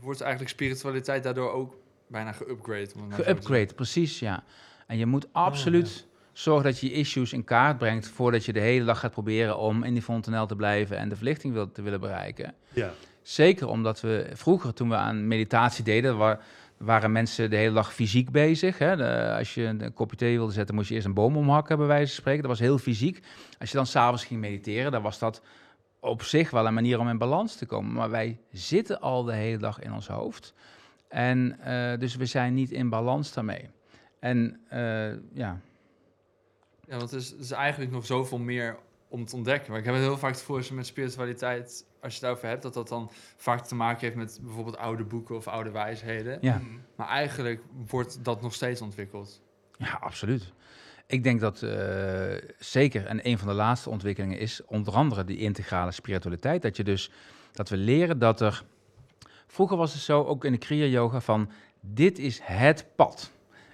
wordt 0.00 0.20
eigenlijk 0.20 0.50
spiritualiteit 0.52 1.22
daardoor 1.22 1.52
ook 1.52 1.76
bijna 2.12 2.32
geupgrade. 2.32 2.88
Geupgrade, 3.08 3.74
precies, 3.74 4.18
ja. 4.18 4.44
En 4.86 4.98
je 4.98 5.06
moet 5.06 5.26
absoluut 5.32 5.88
oh, 5.88 5.94
ja. 5.94 6.30
zorgen 6.32 6.64
dat 6.64 6.78
je 6.80 6.86
je 6.88 6.92
issues 6.92 7.32
in 7.32 7.44
kaart 7.44 7.78
brengt... 7.78 8.08
voordat 8.08 8.44
je 8.44 8.52
de 8.52 8.60
hele 8.60 8.84
dag 8.84 9.00
gaat 9.00 9.12
proberen 9.12 9.58
om 9.58 9.82
in 9.84 9.92
die 9.92 10.02
fontanel 10.02 10.46
te 10.46 10.56
blijven... 10.56 10.98
en 10.98 11.08
de 11.08 11.16
verlichting 11.16 11.52
wil, 11.52 11.72
te 11.72 11.82
willen 11.82 12.00
bereiken. 12.00 12.54
Ja. 12.72 12.92
Zeker 13.22 13.68
omdat 13.68 14.00
we 14.00 14.30
vroeger, 14.32 14.74
toen 14.74 14.88
we 14.88 14.94
aan 14.94 15.28
meditatie 15.28 15.84
deden... 15.84 16.16
Waar, 16.16 16.44
waren 16.76 17.12
mensen 17.12 17.50
de 17.50 17.56
hele 17.56 17.74
dag 17.74 17.94
fysiek 17.94 18.30
bezig. 18.30 18.78
Hè? 18.78 18.96
De, 18.96 19.34
als 19.38 19.54
je 19.54 19.64
een 19.64 19.92
kopje 19.92 20.16
thee 20.16 20.36
wilde 20.36 20.52
zetten, 20.52 20.74
moest 20.74 20.88
je 20.88 20.94
eerst 20.94 21.06
een 21.06 21.14
boom 21.14 21.36
omhakken, 21.36 21.76
bij 21.76 21.86
wijze 21.86 22.06
van 22.06 22.14
spreken. 22.14 22.42
Dat 22.42 22.50
was 22.50 22.60
heel 22.60 22.78
fysiek. 22.78 23.20
Als 23.58 23.70
je 23.70 23.76
dan 23.76 23.86
s'avonds 23.86 24.24
ging 24.24 24.40
mediteren, 24.40 24.92
dan 24.92 25.02
was 25.02 25.18
dat 25.18 25.42
op 26.00 26.22
zich 26.22 26.50
wel 26.50 26.66
een 26.66 26.74
manier 26.74 26.98
om 26.98 27.08
in 27.08 27.18
balans 27.18 27.56
te 27.56 27.66
komen. 27.66 27.92
Maar 27.92 28.10
wij 28.10 28.38
zitten 28.50 29.00
al 29.00 29.22
de 29.22 29.34
hele 29.34 29.58
dag 29.58 29.80
in 29.80 29.92
ons 29.92 30.08
hoofd. 30.08 30.54
En 31.12 31.56
uh, 31.66 31.98
dus 31.98 32.16
we 32.16 32.26
zijn 32.26 32.54
niet 32.54 32.70
in 32.70 32.88
balans 32.88 33.32
daarmee. 33.32 33.68
En 34.18 34.60
uh, 34.72 35.12
ja. 35.32 35.60
Ja, 36.84 36.96
want 36.96 37.10
er 37.10 37.18
is, 37.18 37.32
er 37.32 37.40
is, 37.40 37.50
eigenlijk 37.50 37.90
nog 37.90 38.06
zoveel 38.06 38.38
meer 38.38 38.78
om 39.08 39.24
te 39.24 39.36
ontdekken. 39.36 39.70
Maar 39.70 39.80
ik 39.80 39.84
heb 39.84 39.94
het 39.94 40.02
heel 40.02 40.18
vaak 40.18 40.36
voor 40.36 40.64
met 40.72 40.86
spiritualiteit, 40.86 41.86
als 42.00 42.18
je 42.18 42.26
het 42.26 42.36
over 42.36 42.48
hebt, 42.48 42.62
dat 42.62 42.74
dat 42.74 42.88
dan 42.88 43.10
vaak 43.36 43.66
te 43.66 43.74
maken 43.74 44.00
heeft 44.00 44.16
met 44.16 44.38
bijvoorbeeld 44.42 44.76
oude 44.76 45.04
boeken 45.04 45.36
of 45.36 45.46
oude 45.46 45.70
wijsheden. 45.70 46.38
Ja. 46.40 46.60
Maar 46.96 47.08
eigenlijk 47.08 47.62
wordt 47.86 48.24
dat 48.24 48.42
nog 48.42 48.54
steeds 48.54 48.80
ontwikkeld. 48.80 49.42
Ja, 49.78 49.98
absoluut. 50.00 50.52
Ik 51.06 51.22
denk 51.22 51.40
dat 51.40 51.62
eh, 51.62 52.34
zeker, 52.58 53.06
en 53.06 53.26
een 53.28 53.38
van 53.38 53.48
de 53.48 53.54
laatste 53.54 53.90
ontwikkelingen 53.90 54.38
is 54.38 54.64
onder 54.64 54.94
andere 54.94 55.24
die 55.24 55.38
integrale 55.38 55.92
spiritualiteit. 55.92 56.62
Dat 56.62 56.76
je 56.76 56.84
dus, 56.84 57.10
dat 57.52 57.68
we 57.68 57.76
leren 57.76 58.18
dat 58.18 58.40
er, 58.40 58.64
vroeger 59.52 59.76
was 59.76 59.92
het 59.92 60.02
zo, 60.02 60.24
ook 60.24 60.44
in 60.44 60.52
de 60.52 60.58
Kriya 60.58 60.86
Yoga, 60.86 61.20
van 61.20 61.50
dit 61.80 62.18
is 62.18 62.40
het 62.42 62.86
pad. 62.96 63.30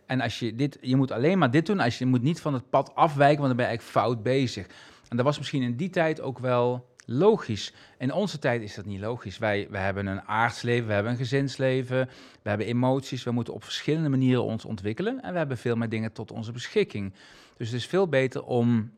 En 0.06 0.20
als 0.20 0.38
je 0.38 0.54
dit, 0.54 0.78
je 0.80 0.96
moet 0.96 1.10
alleen 1.10 1.38
maar 1.38 1.50
dit 1.50 1.66
doen, 1.66 1.80
als 1.80 1.98
je, 1.98 2.06
moet 2.06 2.22
niet 2.22 2.40
van 2.40 2.54
het 2.54 2.70
pad 2.70 2.94
afwijken, 2.94 3.38
want 3.38 3.48
dan 3.48 3.56
ben 3.56 3.66
je 3.66 3.70
eigenlijk 3.70 3.98
fout 3.98 4.22
bezig. 4.22 4.66
En 5.08 5.16
dat 5.16 5.26
was 5.26 5.38
misschien 5.38 5.62
in 5.62 5.76
die 5.76 5.90
tijd 5.90 6.20
ook 6.20 6.38
wel 6.38 6.86
logisch. 7.04 7.72
In 7.98 8.12
onze 8.12 8.38
tijd 8.38 8.62
is 8.62 8.74
dat 8.74 8.84
niet 8.84 9.00
logisch. 9.00 9.38
Wij, 9.38 9.66
wij 9.70 9.82
hebben 9.82 10.06
een 10.06 10.22
aardsleven, 10.22 10.86
we 10.86 10.92
hebben 10.92 11.12
een 11.12 11.18
gezinsleven, 11.18 12.08
we 12.42 12.48
hebben 12.48 12.66
emoties. 12.66 13.24
We 13.24 13.30
moeten 13.30 13.54
op 13.54 13.64
verschillende 13.64 14.08
manieren 14.08 14.44
ons 14.44 14.64
ontwikkelen. 14.64 15.22
En 15.22 15.32
we 15.32 15.38
hebben 15.38 15.58
veel 15.58 15.76
meer 15.76 15.88
dingen 15.88 16.12
tot 16.12 16.32
onze 16.32 16.52
beschikking. 16.52 17.12
Dus 17.56 17.66
het 17.70 17.76
is 17.76 17.86
veel 17.86 18.08
beter 18.08 18.44
om 18.44 18.90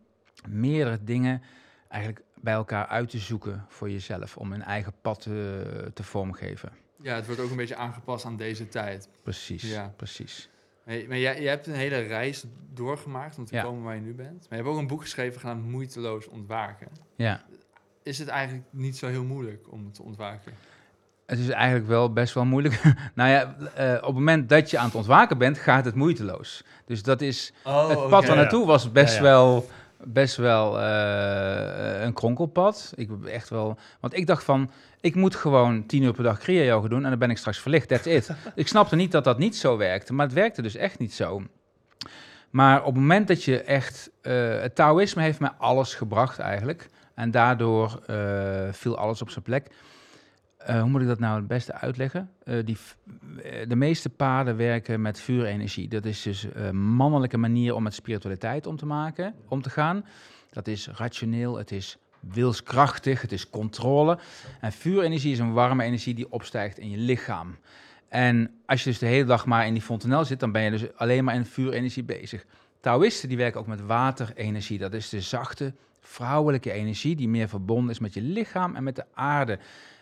meerdere 0.48 0.98
dingen 1.04 1.42
eigenlijk 1.88 2.22
bij 2.40 2.54
elkaar 2.54 2.86
uit 2.86 3.10
te 3.10 3.18
zoeken 3.18 3.64
voor 3.68 3.90
jezelf. 3.90 4.36
Om 4.36 4.52
een 4.52 4.62
eigen 4.62 4.92
pad 5.02 5.20
te, 5.20 5.90
te 5.94 6.02
vormgeven. 6.02 6.70
Ja, 7.02 7.14
het 7.14 7.26
wordt 7.26 7.40
ook 7.40 7.50
een 7.50 7.56
beetje 7.56 7.76
aangepast 7.76 8.24
aan 8.24 8.36
deze 8.36 8.68
tijd. 8.68 9.08
Precies, 9.22 9.70
Ja. 9.70 9.92
precies. 9.96 10.48
Hey, 10.84 11.04
maar 11.08 11.18
jij, 11.18 11.40
jij 11.42 11.50
hebt 11.50 11.66
een 11.66 11.74
hele 11.74 11.98
reis 11.98 12.44
doorgemaakt 12.72 13.38
om 13.38 13.44
te 13.44 13.54
Ja. 13.54 13.62
komen 13.62 13.82
waar 13.82 13.94
je 13.94 14.00
nu 14.00 14.14
bent. 14.14 14.46
Maar 14.48 14.58
je 14.58 14.64
hebt 14.64 14.68
ook 14.68 14.78
een 14.78 14.86
boek 14.86 15.00
geschreven 15.02 15.40
genaamd 15.40 15.64
Moeiteloos 15.64 16.26
ontwaken. 16.28 16.88
Ja. 17.16 17.42
Is 18.02 18.18
het 18.18 18.28
eigenlijk 18.28 18.64
niet 18.70 18.96
zo 18.96 19.06
heel 19.06 19.24
moeilijk 19.24 19.72
om 19.72 19.92
te 19.92 20.02
ontwaken? 20.02 20.52
Het 21.26 21.38
is 21.38 21.48
eigenlijk 21.48 21.86
wel 21.88 22.12
best 22.12 22.34
wel 22.34 22.44
moeilijk. 22.44 22.82
nou 23.14 23.30
ja, 23.30 23.56
eh, 23.74 23.94
op 23.94 24.02
het 24.06 24.14
moment 24.14 24.48
dat 24.48 24.70
je 24.70 24.78
aan 24.78 24.84
het 24.86 24.94
ontwaken 24.94 25.38
bent, 25.38 25.58
gaat 25.58 25.84
het 25.84 25.94
moeiteloos. 25.94 26.64
Dus 26.84 27.02
dat 27.02 27.20
is 27.20 27.52
Oh, 27.64 27.88
het 27.88 27.98
pad 28.08 28.10
daar 28.26 28.34
ja. 28.36 28.40
naartoe 28.40 28.66
was 28.66 28.92
best 28.92 29.16
ja. 29.16 29.22
wel, 29.22 29.68
best 30.04 30.36
wel 30.36 30.80
eh, 30.80 32.02
een 32.02 32.12
kronkelpad. 32.12 32.92
Ik 32.94 33.10
echt 33.26 33.48
wel, 33.48 33.78
want 34.00 34.16
ik 34.16 34.26
dacht 34.26 34.44
van, 34.44 34.70
ik 35.00 35.14
moet 35.14 35.34
gewoon 35.34 35.86
tien 35.86 36.02
uur 36.02 36.12
per 36.12 36.22
dag 36.24 36.46
yoga 36.46 36.88
doen 36.88 37.04
en 37.04 37.10
dan 37.10 37.18
ben 37.18 37.30
ik 37.30 37.38
straks 37.38 37.58
verlicht. 37.58 37.88
That's 37.88 38.06
it. 38.06 38.30
ik 38.54 38.68
snapte 38.68 38.96
niet 38.96 39.12
dat 39.12 39.24
dat 39.24 39.38
niet 39.38 39.56
zo 39.56 39.76
werkte, 39.76 40.12
maar 40.12 40.26
het 40.26 40.34
werkte 40.34 40.62
dus 40.62 40.74
echt 40.76 40.98
niet 40.98 41.14
zo. 41.14 41.42
Maar 42.50 42.78
op 42.80 42.86
het 42.86 42.94
moment 42.94 43.28
dat 43.28 43.44
je 43.44 43.62
echt, 43.62 44.10
eh, 44.22 44.60
het 44.60 44.74
Taoïsme 44.74 45.22
heeft 45.22 45.40
mij 45.40 45.52
alles 45.58 45.94
gebracht 45.94 46.38
eigenlijk. 46.38 46.88
En 47.14 47.30
daardoor 47.30 48.02
eh, 48.06 48.16
viel 48.72 48.96
alles 48.96 49.22
op 49.22 49.30
zijn 49.30 49.44
plek. 49.44 49.70
Eh, 50.64 50.80
hoe 50.80 50.90
moet 50.90 51.00
ik 51.00 51.06
dat 51.06 51.18
nou 51.18 51.36
het 51.36 51.46
beste 51.46 51.72
uitleggen? 51.72 52.30
Eh, 52.44 52.64
die, 52.64 52.76
eh, 53.42 53.68
de 53.68 53.76
meeste 53.76 54.08
paden 54.08 54.56
werken 54.56 55.02
met 55.02 55.20
vuurenergie. 55.20 55.88
Dat 55.88 56.04
is 56.04 56.22
dus 56.22 56.46
een 56.52 56.76
mannelijke 56.76 57.36
manier 57.36 57.74
om 57.74 57.82
met 57.82 57.94
spiritualiteit 57.94 58.66
om 58.66 58.76
te 58.76 58.86
maken, 58.86 59.34
om 59.48 59.62
te 59.62 59.70
gaan. 59.70 60.04
Dat 60.50 60.66
is 60.66 60.88
rationeel, 60.88 61.56
het 61.56 61.72
is 61.72 61.98
wilskrachtig, 62.20 63.22
het 63.22 63.32
is 63.32 63.50
controle. 63.50 64.18
En 64.60 64.72
vuurenergie 64.72 65.32
is 65.32 65.38
een 65.38 65.52
warme 65.52 65.82
energie 65.84 66.14
die 66.14 66.32
opstijgt 66.32 66.78
in 66.78 66.90
je 66.90 66.98
lichaam. 66.98 67.56
En 68.08 68.50
als 68.66 68.84
je 68.84 68.90
dus 68.90 68.98
de 68.98 69.06
hele 69.06 69.24
dag 69.24 69.46
maar 69.46 69.66
in 69.66 69.72
die 69.72 69.82
fontanel 69.82 70.24
zit, 70.24 70.40
dan 70.40 70.52
ben 70.52 70.62
je 70.62 70.70
dus 70.70 70.96
alleen 70.96 71.24
maar 71.24 71.34
in 71.34 71.46
vuurenergie 71.46 72.04
bezig. 72.04 72.44
Taoïsten 72.80 73.28
die 73.28 73.38
werken 73.38 73.60
ook 73.60 73.66
met 73.66 73.86
waterenergie. 73.86 74.78
Dat 74.78 74.94
is 74.94 75.08
de 75.08 75.20
zachte 75.20 75.74
vrouwelijke 76.00 76.72
energie 76.72 77.16
die 77.16 77.28
meer 77.28 77.48
verbonden 77.48 77.90
is 77.90 77.98
met 77.98 78.14
je 78.14 78.22
lichaam 78.22 78.76
en 78.76 78.82
met 78.82 78.96
de 78.96 79.04
aarde. 79.14 79.58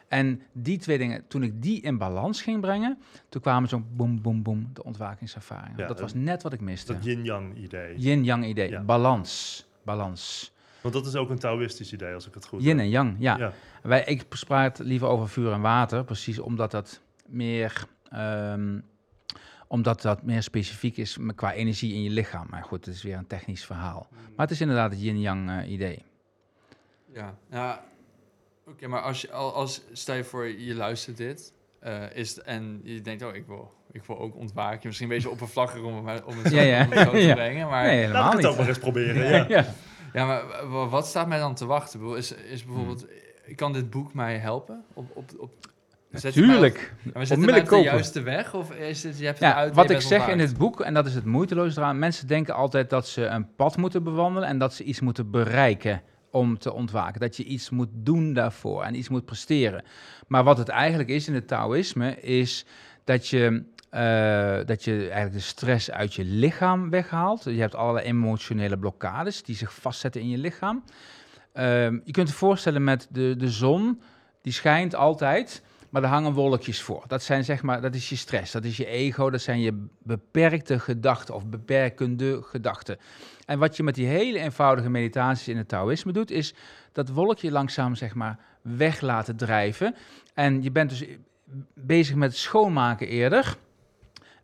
En 0.08 0.42
die 0.52 0.78
twee 0.78 0.98
dingen, 0.98 1.26
toen 1.26 1.42
ik 1.42 1.62
die 1.62 1.80
in 1.80 1.98
balans 1.98 2.42
ging 2.42 2.60
brengen, 2.60 2.98
toen 3.28 3.40
kwamen 3.40 3.68
zo'n 3.68 3.86
boem, 3.96 4.22
boem, 4.22 4.42
boem, 4.42 4.70
de 4.72 4.84
ontwakingservaringen. 4.84 5.78
Ja, 5.78 5.86
dat 5.86 6.00
was 6.00 6.14
net 6.14 6.42
wat 6.42 6.52
ik 6.52 6.60
miste. 6.60 6.92
Dat 6.92 7.04
yin-yang 7.04 7.56
idee. 7.56 7.98
Yin-yang 7.98 8.44
idee, 8.46 8.70
Ja. 8.70 8.80
balans, 8.82 9.66
balans. 9.82 10.52
Want 10.80 10.94
dat 10.94 11.06
is 11.06 11.14
ook 11.16 11.30
een 11.30 11.38
Taoïstisch 11.38 11.92
idee, 11.92 12.14
als 12.14 12.26
ik 12.26 12.34
het 12.34 12.46
goed 12.46 12.60
Yin 12.62 12.68
heb. 12.76 12.78
en 12.78 12.88
yang, 12.88 13.16
ja. 13.18 13.36
Ja. 13.38 13.52
Wij, 13.82 14.04
ik 14.04 14.24
praat 14.46 14.78
liever 14.78 15.08
over 15.08 15.28
vuur 15.28 15.52
en 15.52 15.60
water, 15.60 16.04
precies 16.04 16.38
omdat 16.38 16.70
dat 16.70 17.00
meer, 17.26 17.84
ehm, 18.10 18.78
omdat 19.66 20.02
dat 20.02 20.22
meer 20.22 20.42
specifiek 20.42 20.96
is 20.96 21.18
qua 21.34 21.52
energie 21.52 21.94
in 21.94 22.02
je 22.02 22.10
lichaam. 22.10 22.46
Maar 22.50 22.62
goed, 22.64 22.84
het 22.86 22.94
is 22.94 23.02
weer 23.02 23.16
een 23.16 23.26
technisch 23.26 23.64
verhaal. 23.64 24.06
Maar 24.10 24.46
het 24.46 24.50
is 24.50 24.60
inderdaad 24.60 24.90
het 24.90 25.00
yin-yang 25.00 25.50
eh, 25.50 25.70
idee. 25.70 26.02
Ja, 27.12 27.34
ja. 27.50 27.84
Oké, 28.68 28.87
maar 28.87 29.00
als 29.00 29.20
je 29.20 29.32
al- 29.32 29.54
als 29.54 29.82
stel 29.92 30.14
je 30.14 30.25
voor 30.25 30.47
je 30.49 30.75
luistert 30.75 31.16
dit 31.16 31.52
eh, 31.80 32.02
is 32.14 32.34
het- 32.36 32.45
en 32.45 32.80
je 32.84 33.00
denkt 33.00 33.23
oh 33.25 33.34
ik 33.34 33.47
wil 33.47 33.76
ik 33.93 34.02
wil 34.04 34.19
ook 34.19 34.36
ontwaken. 34.36 34.80
Misschien 34.82 35.08
een 35.08 35.14
beetje 35.14 35.30
oppervlakkig 35.30 35.82
om 35.82 36.06
het, 36.06 36.25
om 36.25 36.38
het 36.38 36.49
zo, 36.52 36.56
Ja, 36.56 36.62
ja. 36.62 36.84
om 36.84 36.90
het 36.90 36.99
zo 36.99 37.10
te 37.10 37.32
brengen, 37.40 37.69
maar 37.69 37.86
nee, 37.86 37.97
Laat 37.97 38.06
helemaal 38.06 38.30
ik 38.32 38.36
het 38.38 38.47
ook 38.47 38.56
maar 38.56 38.69
eens 38.69 38.78
proberen. 38.78 39.25
Ja, 39.25 39.36
Ja. 39.36 39.45
ja. 39.49 39.64
ja, 40.12 40.26
maar 40.26 40.69
wa- 40.69 40.88
wat 40.88 41.06
staat 41.06 41.28
mij 41.28 41.38
dan 41.38 41.54
te 41.54 41.66
wachten? 41.66 41.95
Ik 41.95 42.00
bedoel, 42.04 42.16
Is, 42.19 42.32
is 42.32 42.64
bijvoorbeeld 42.64 43.06
Hmm. 43.45 43.54
kan 43.54 43.73
dit 43.73 43.90
boek 43.90 44.14
mij 44.14 44.36
helpen 44.38 44.84
op 44.95 45.10
op 45.16 45.30
op 45.38 45.50
zet 46.10 46.34
je 46.34 46.40
mij 46.40 46.49
op- 46.49 46.54
Tuurlijk. 46.54 46.95
Ja, 47.04 47.10
maar 47.14 47.26
Onmiddellijk 47.30 47.71
op 47.73 47.78
de 47.78 47.84
juiste 47.84 48.23
weg 48.23 48.54
of 48.54 48.73
is 48.73 49.02
het 49.02 49.19
je 49.19 49.25
hebt 49.25 49.38
het 49.38 49.49
Ja, 49.49 49.54
uit, 49.54 49.75
wat 49.75 49.88
je 49.88 49.95
ik 49.95 50.00
zeg 50.00 50.28
in 50.28 50.38
het 50.38 50.56
boek, 50.58 50.80
en 50.80 50.95
dat 50.95 51.06
is 51.06 51.14
het 51.14 51.25
moeiteloos 51.25 51.76
eraan, 51.76 51.99
mensen 51.99 52.26
denken 52.26 52.54
altijd 52.54 52.90
dat 52.90 53.08
ze 53.08 53.25
een 53.25 53.54
pad 53.54 53.76
moeten 53.76 54.02
bewandelen 54.02 54.49
en 54.49 54.58
dat 54.58 54.75
ze 54.75 54.82
iets 54.84 55.00
moeten 55.00 55.30
bereiken 55.30 56.02
om 56.30 56.58
te 56.58 56.73
ontwaken. 56.73 57.21
Dat 57.21 57.36
je 57.36 57.45
iets 57.45 57.71
moet 57.71 57.88
doen 57.93 58.32
daarvoor 58.32 58.82
en 58.82 58.95
iets 58.95 59.08
moet 59.08 59.25
presteren. 59.25 59.84
Maar 60.26 60.45
wat 60.45 60.58
het 60.58 60.69
eigenlijk 60.69 61.08
is 61.08 61.28
in 61.28 61.34
het 61.34 61.49
Taoïsme, 61.49 62.21
is 62.21 62.67
dat 63.04 63.28
je, 63.28 63.64
eh, 63.91 64.67
dat 64.67 64.84
je 64.84 64.93
eigenlijk 65.00 65.32
de 65.32 65.41
stress 65.41 65.91
uit 65.91 66.14
je 66.14 66.25
lichaam 66.25 66.91
weghaalt. 66.91 67.45
Je 67.45 67.60
hebt 67.60 67.75
allerlei 67.75 68.06
emotionele 68.06 68.78
blokkades 68.78 69.43
die 69.43 69.56
zich 69.56 69.75
vastzetten 69.75 70.21
in 70.21 70.28
je 70.28 70.38
lichaam. 70.38 70.84
Ehm, 71.52 71.99
je 72.04 72.12
kunt 72.12 72.28
je 72.28 72.34
voorstellen 72.34 72.84
met 72.84 73.06
de, 73.10 73.34
de 73.36 73.50
zon, 73.50 74.00
die 74.43 74.52
schijnt 74.52 74.95
altijd, 74.95 75.62
maar 75.88 76.02
er 76.02 76.08
hangen 76.08 76.32
wolkjes 76.32 76.82
voor. 76.82 77.04
Dat 77.06 77.22
zijn 77.22 77.44
zeg 77.44 77.62
maar, 77.62 77.80
dat 77.80 77.94
is 77.94 78.08
je 78.08 78.16
stress, 78.16 78.52
dat 78.52 78.64
is 78.64 78.76
je 78.76 78.86
ego, 78.86 79.30
dat 79.30 79.40
zijn 79.40 79.60
je 79.60 79.86
beperkte 80.02 80.78
gedachten 80.78 81.34
of 81.34 81.46
beperkende 81.46 82.42
gedachten. 82.42 82.98
En 83.44 83.58
wat 83.58 83.76
je 83.76 83.82
met 83.82 83.94
die 83.94 84.06
hele 84.06 84.38
eenvoudige 84.38 84.90
meditaties 84.90 85.48
in 85.48 85.56
het 85.56 85.68
Taoïsme 85.68 86.12
doet, 86.12 86.30
is 86.30 86.54
dat 86.92 87.08
wolkje 87.08 87.50
langzaam 87.50 87.94
zeg 87.94 88.14
maar 88.14 88.38
weg 88.62 89.00
laten 89.00 89.36
drijven. 89.36 89.94
En 90.34 90.62
je 90.62 90.70
bent 90.70 90.90
dus 90.90 91.04
bezig 91.74 92.14
met 92.14 92.36
schoonmaken 92.36 93.08
eerder. 93.08 93.56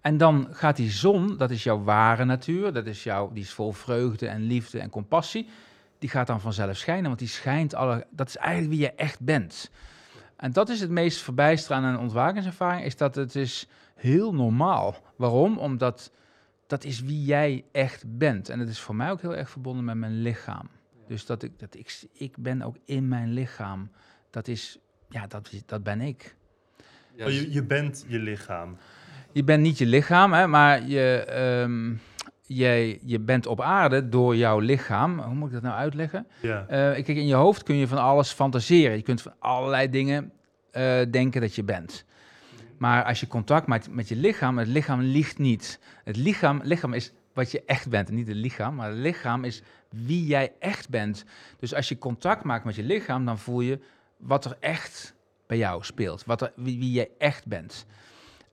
En 0.01 0.17
dan 0.17 0.49
gaat 0.51 0.77
die 0.77 0.91
zon, 0.91 1.37
dat 1.37 1.51
is 1.51 1.63
jouw 1.63 1.83
ware 1.83 2.25
natuur, 2.25 2.73
dat 2.73 2.87
is 2.87 3.03
jouw, 3.03 3.33
die 3.33 3.43
is 3.43 3.53
vol 3.53 3.73
vreugde 3.73 4.27
en 4.27 4.43
liefde 4.43 4.79
en 4.79 4.91
compassie. 4.91 5.49
Die 5.99 6.09
gaat 6.09 6.27
dan 6.27 6.41
vanzelf 6.41 6.77
schijnen, 6.77 7.05
want 7.05 7.19
die 7.19 7.29
schijnt 7.29 7.75
alle, 7.75 8.07
dat 8.11 8.29
is 8.29 8.37
eigenlijk 8.37 8.71
wie 8.71 8.81
je 8.81 8.93
echt 8.93 9.21
bent. 9.21 9.71
En 10.45 10.53
dat 10.53 10.69
is 10.69 10.81
het 10.81 10.91
meest 10.91 11.23
verbijsterende 11.23 11.89
aan 11.89 11.95
een 11.95 12.01
ontwakingservaring, 12.01 12.85
is 12.85 12.97
dat 12.97 13.15
het 13.15 13.35
is 13.35 13.69
heel 13.95 14.35
normaal. 14.35 14.97
Waarom? 15.17 15.59
Omdat 15.59 16.13
dat 16.67 16.85
is 16.85 17.01
wie 17.01 17.25
jij 17.25 17.65
echt 17.73 18.05
bent. 18.19 18.49
En 18.49 18.59
het 18.61 18.69
is 18.69 18.81
voor 18.81 18.95
mij 18.95 19.11
ook 19.11 19.21
heel 19.21 19.37
erg 19.37 19.51
verbonden 19.51 19.85
met 19.85 19.97
mijn 19.97 20.23
lichaam. 20.23 20.69
Dus 21.07 21.27
dat 21.27 21.43
ik, 21.43 21.59
dat 21.59 21.75
ik, 21.75 22.05
ik 22.13 22.37
ben 22.39 22.63
ook 22.63 22.77
in 22.85 23.09
mijn 23.09 23.33
lichaam. 23.33 23.91
Dat 24.31 24.49
is, 24.49 24.79
ja, 25.09 25.27
dat, 25.27 25.49
is- 25.53 25.63
dat 25.67 25.83
ben 25.83 26.01
ik. 26.01 26.37
Oh, 27.21 27.29
je, 27.31 27.53
je 27.53 27.63
bent 27.63 28.05
je 28.09 28.19
lichaam. 28.19 28.77
Je 29.33 29.45
bent 29.45 29.63
niet 29.63 29.79
je 29.79 29.87
lichaam, 29.87 30.33
hè, 30.33 30.47
maar 30.47 30.83
je, 30.87 31.25
ehm, 31.29 31.95
jij, 32.47 32.99
je 33.05 33.21
bent 33.21 33.47
op 33.47 33.61
aarde 33.61 34.09
door 34.09 34.37
jouw 34.37 34.59
lichaam. 34.59 35.19
Hoe 35.19 35.35
moet 35.35 35.49
ik 35.49 35.55
dat 35.55 35.63
nou 35.63 35.75
uitleggen? 35.75 36.27
Ja. 36.41 36.67
Eh, 36.69 36.93
kijk, 36.93 37.09
in 37.09 37.27
je 37.27 37.35
hoofd 37.35 37.63
kun 37.63 37.77
je 37.77 37.89
van 37.89 37.99
alles 37.99 38.33
fantaseren. 38.33 38.97
Je 38.97 39.03
kunt 39.03 39.23
van 39.23 39.33
allerlei 39.39 39.91
dingen 39.91 40.33
eh, 40.71 41.01
denken 41.11 41.41
dat 41.41 41.55
je 41.55 41.65
bent. 41.65 42.05
Maar 42.79 43.05
als 43.05 43.21
je 43.21 43.27
contact 43.27 43.67
maakt 43.67 43.91
met 43.91 44.09
je 44.09 44.17
lichaam, 44.17 44.59
het 44.59 44.69
lichaam 44.69 45.01
liegt 45.01 45.39
niet. 45.39 45.81
Het 46.05 46.17
lichaam, 46.17 46.61
lichaam 46.63 46.93
is 46.93 47.13
wat 47.33 47.51
je 47.51 47.63
echt 47.67 47.89
bent. 47.89 48.11
Niet 48.11 48.27
het 48.27 48.37
lichaam, 48.37 48.75
maar 48.75 48.89
het 48.89 48.99
lichaam 48.99 49.45
is 49.45 49.63
wie 49.89 50.27
jij 50.27 50.53
echt 50.59 50.89
bent. 50.89 51.25
Dus 51.59 51.75
als 51.75 51.89
je 51.89 51.99
contact 51.99 52.45
maakt 52.45 52.65
met 52.65 52.75
je 52.75 52.83
lichaam, 52.83 53.25
dan 53.25 53.39
voel 53.39 53.61
je 53.61 53.81
wat 54.17 54.45
er 54.45 54.57
echt 54.61 55.15
bij 55.47 55.57
jou 55.57 55.85
speelt. 55.85 56.25
Wat 56.25 56.43
er, 56.43 56.53
wie, 56.57 56.79
wie 56.79 56.93
jij 56.93 57.09
echt 57.19 57.47
bent. 57.47 57.87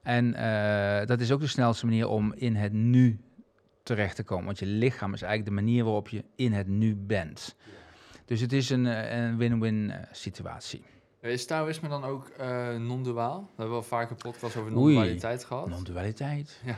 En 0.02 0.34
eh, 0.34 1.06
dat 1.06 1.20
is 1.20 1.32
ook 1.32 1.40
de 1.40 1.46
snelste 1.46 1.86
manier 1.86 2.08
om 2.08 2.32
in 2.36 2.56
het 2.56 2.72
nu 2.72 3.20
terecht 3.82 4.16
te 4.16 4.22
komen. 4.22 4.44
Want 4.44 4.58
je 4.58 4.66
lichaam 4.66 5.14
is 5.14 5.22
eigenlijk 5.22 5.56
de 5.56 5.62
manier 5.62 5.84
waarop 5.84 6.08
je 6.08 6.24
in 6.36 6.52
het 6.52 6.66
nu 6.66 6.96
bent. 6.96 7.56
Dus 8.24 8.40
het 8.40 8.52
is 8.52 8.70
een, 8.70 8.86
eh, 8.86 9.18
een 9.18 9.38
win-win 9.38 9.90
eh, 9.90 9.98
situatie. 10.12 10.82
Is 11.20 11.46
Taoïsme 11.46 11.88
dan 11.88 12.04
ook 12.04 12.28
eh, 12.28 12.76
non-duaal? 12.76 13.40
We 13.40 13.46
hebben 13.56 13.74
wel 13.74 13.82
vaker 13.82 14.16
podcast 14.16 14.56
over 14.56 14.72
non-dualiteit 14.72 15.44
gehad. 15.44 15.68
Non-dualiteit. 15.68 16.60
Ja. 16.64 16.76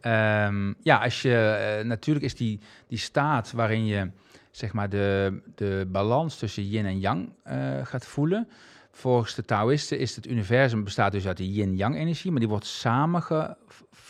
Ehm, 0.00 0.72
ja, 0.80 0.98
als 0.98 1.22
je, 1.22 1.34
eh, 1.36 1.84
natuurlijk 1.86 2.24
is 2.24 2.34
die, 2.34 2.60
die 2.86 2.98
staat 2.98 3.52
waarin 3.52 3.86
je 3.86 4.10
zeg 4.50 4.72
maar 4.72 4.88
de, 4.88 5.40
de 5.54 5.86
balans 5.88 6.38
tussen 6.38 6.68
yin 6.68 6.86
en 6.86 7.00
yang 7.00 7.32
eh, 7.42 7.86
gaat 7.86 8.06
voelen. 8.06 8.48
volgens 8.90 9.34
de 9.34 9.44
Taoïsten 9.44 9.98
is 9.98 10.16
het 10.16 10.26
universum 10.26 10.84
bestaat 10.84 11.12
dus 11.12 11.26
uit 11.26 11.36
de 11.36 11.52
yin-yang-energie, 11.52 12.30
maar 12.30 12.40
die 12.40 12.48
wordt 12.48 12.66
samen 12.66 13.22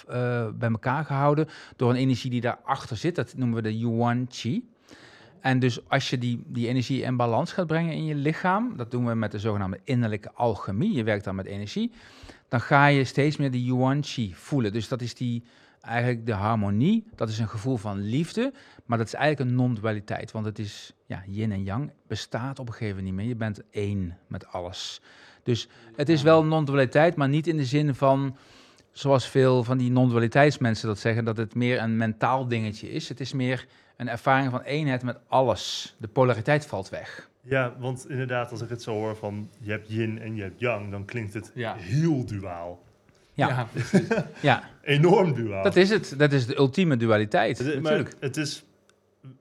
eh, 0.06 0.48
bij 0.54 0.70
elkaar 0.70 1.04
gehouden 1.04 1.48
door 1.76 1.90
een 1.90 1.96
energie 1.96 2.30
die 2.30 2.40
daarachter 2.40 2.96
zit. 2.96 3.14
Dat 3.14 3.34
noemen 3.36 3.56
we 3.56 3.62
de 3.62 3.78
yuan 3.78 4.26
qi. 4.26 4.68
En 5.40 5.58
dus 5.58 5.88
als 5.88 6.10
je 6.10 6.18
die, 6.18 6.42
die 6.46 6.68
energie 6.68 7.02
in 7.02 7.16
balans 7.16 7.52
gaat 7.52 7.66
brengen 7.66 7.92
in 7.92 8.04
je 8.04 8.14
lichaam, 8.14 8.76
dat 8.76 8.90
doen 8.90 9.06
we 9.06 9.14
met 9.14 9.30
de 9.30 9.38
zogenaamde 9.38 9.80
innerlijke 9.84 10.32
alchemie, 10.32 10.92
je 10.92 11.04
werkt 11.04 11.24
dan 11.24 11.34
met 11.34 11.46
energie, 11.46 11.92
dan 12.48 12.60
ga 12.60 12.86
je 12.86 13.04
steeds 13.04 13.36
meer 13.36 13.50
die 13.50 13.64
yuan 13.64 14.00
qi 14.00 14.34
voelen. 14.34 14.72
Dus 14.72 14.88
dat 14.88 15.00
is 15.00 15.14
die, 15.14 15.42
eigenlijk 15.80 16.26
de 16.26 16.32
harmonie, 16.32 17.04
dat 17.14 17.28
is 17.28 17.38
een 17.38 17.48
gevoel 17.48 17.76
van 17.76 18.00
liefde, 18.00 18.52
maar 18.84 18.98
dat 18.98 19.06
is 19.06 19.14
eigenlijk 19.14 19.50
een 19.50 19.56
non-dualiteit, 19.56 20.32
want 20.32 20.44
het 20.44 20.58
is, 20.58 20.92
ja, 21.06 21.22
yin 21.26 21.52
en 21.52 21.62
yang 21.62 21.92
bestaat 22.06 22.58
op 22.58 22.66
een 22.66 22.72
gegeven 22.72 22.96
moment 22.96 23.14
niet 23.14 23.24
meer. 23.24 23.32
Je 23.32 23.36
bent 23.38 23.62
één 23.70 24.18
met 24.26 24.46
alles. 24.46 25.00
Dus 25.42 25.68
het 25.96 26.08
is 26.08 26.22
wel 26.22 26.44
non-dualiteit, 26.44 27.16
maar 27.16 27.28
niet 27.28 27.46
in 27.46 27.56
de 27.56 27.64
zin 27.64 27.94
van, 27.94 28.36
zoals 28.98 29.28
veel 29.28 29.64
van 29.64 29.78
die 29.78 29.90
non-dualiteitsmensen 29.90 30.88
dat 30.88 30.98
zeggen, 30.98 31.24
dat 31.24 31.36
het 31.36 31.54
meer 31.54 31.80
een 31.82 31.96
mentaal 31.96 32.48
dingetje 32.48 32.90
is. 32.92 33.08
Het 33.08 33.20
is 33.20 33.32
meer 33.32 33.66
een 33.96 34.08
ervaring 34.08 34.50
van 34.50 34.60
eenheid 34.62 35.02
met 35.02 35.18
alles. 35.28 35.94
De 35.98 36.08
polariteit 36.08 36.66
valt 36.66 36.88
weg. 36.88 37.28
Ja, 37.42 37.74
want 37.78 38.06
inderdaad, 38.10 38.50
als 38.50 38.60
ik 38.60 38.68
het 38.68 38.82
zo 38.82 38.92
hoor 38.92 39.16
van 39.16 39.48
je 39.58 39.70
hebt 39.70 39.88
yin 39.88 40.20
en 40.20 40.34
je 40.34 40.42
hebt 40.42 40.60
yang, 40.60 40.90
dan 40.90 41.04
klinkt 41.04 41.34
het 41.34 41.50
Ja. 41.54 41.74
heel 41.78 42.24
duaal. 42.24 42.84
Ja, 43.34 43.66
precies. 43.72 44.08
ja 44.40 44.62
Enorm 44.82 45.34
duaal. 45.34 45.62
dat 45.62 45.76
is 45.76 45.90
het. 45.90 46.14
Dat 46.18 46.32
is 46.32 46.46
de 46.46 46.56
ultieme 46.56 46.96
dualiteit, 46.96 47.58
Het 47.58 47.66
natuurlijk. 47.82 48.14
het 48.20 48.36
is 48.36 48.64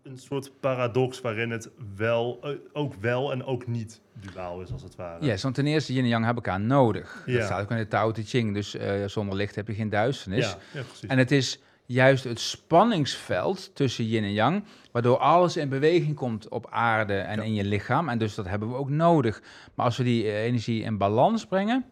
een 0.04 0.18
soort 0.18 0.52
paradox 0.60 1.22
waarin 1.22 1.52
het 1.52 1.70
wel, 1.96 2.40
eh, 2.42 2.50
ook 2.74 2.94
wel 2.94 3.32
en 3.32 3.44
ook 3.46 3.68
niet 3.68 4.02
duaal 4.32 4.62
is, 4.62 4.72
als 4.72 4.84
het 4.84 4.96
ware. 4.96 5.26
Yes, 5.26 5.44
want 5.44 5.56
ten 5.56 5.68
eerste, 5.68 5.94
yin 5.94 6.04
en 6.04 6.10
yang 6.10 6.26
hebben 6.26 6.44
elkaar 6.44 6.60
nodig. 6.62 7.24
Ja. 7.26 7.34
Dat 7.38 7.46
staat 7.46 7.62
ook 7.62 7.72
in 7.72 7.78
de 7.78 7.88
Tao 7.88 8.12
Te 8.12 8.24
Ching. 8.24 8.54
Dus 8.54 8.76
eh, 8.76 9.06
zonder 9.06 9.36
licht 9.36 9.56
heb 9.56 9.68
je 9.68 9.74
geen 9.74 9.90
duisternis. 9.90 10.46
ja, 10.50 10.58
ja, 10.74 10.82
precies. 10.84 11.10
En 11.10 11.18
het 11.18 11.32
is 11.32 11.60
juist 11.86 12.24
het 12.24 12.40
spanningsveld 12.40 13.76
tussen 13.76 14.06
yin 14.06 14.24
en 14.24 14.34
yang, 14.34 14.64
waardoor 14.92 15.18
alles 15.18 15.58
in 15.58 15.70
beweging 15.70 16.16
komt 16.16 16.50
op 16.50 16.68
aarde 16.70 17.14
en 17.18 17.38
Ja. 17.38 17.44
in 17.44 17.54
je 17.54 17.64
lichaam. 17.64 18.10
En 18.10 18.18
dus 18.18 18.36
dat 18.36 18.48
hebben 18.48 18.70
we 18.70 18.76
ook 18.76 18.90
nodig. 18.90 19.42
Maar 19.74 19.86
als 19.86 19.98
we 19.98 20.04
die 20.04 20.24
eh, 20.24 20.44
energie 20.44 20.84
in 20.84 20.98
balans 20.98 21.46
brengen, 21.46 21.86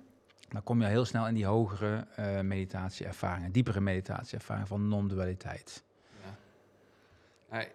dan 0.50 0.64
kom 0.64 0.82
je 0.82 0.88
heel 0.88 1.06
snel 1.06 1.28
in 1.28 1.34
die 1.34 1.46
hogere 1.46 2.06
eh 2.16 2.40
meditatieervaringen, 2.40 3.52
diepere 3.52 3.80
meditatieervaringen 3.82 4.68
van 4.68 4.88
non-dualiteit. 4.88 5.84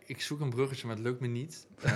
Ik 0.07 0.21
zoek 0.21 0.41
een 0.41 0.51
bruggetje, 0.51 0.87
maar 0.87 0.97
het 0.97 1.05
lukt 1.05 1.21
me 1.21 1.27
niet. 1.27 1.67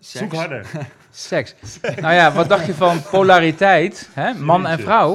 Seks. 0.00 0.18
Zoek 0.18 0.32
harder. 0.34 0.66
Seks. 1.10 1.54
nou 1.82 2.14
ja, 2.14 2.32
wat 2.32 2.48
dacht 2.48 2.66
je 2.66 2.74
van 2.74 3.02
polariteit? 3.02 4.08
Hè? 4.12 4.34
Man 4.34 4.66
en 4.66 4.78
vrouw. 4.78 5.14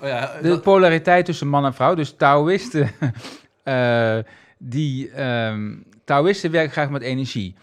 Oh 0.00 0.08
ja, 0.08 0.38
De 0.42 0.48
dat- 0.48 0.62
polariteit 0.62 1.24
tussen 1.24 1.48
man 1.48 1.64
en 1.64 1.74
vrouw. 1.74 1.94
Dus 1.94 2.14
Taoïsten, 2.16 2.90
eh, 3.62 4.18
die 4.58 5.10
ehm 5.10 5.74
Taoïsten 6.04 6.50
werken 6.50 6.72
graag 6.72 6.90
met 6.90 7.02
energie. 7.02 7.54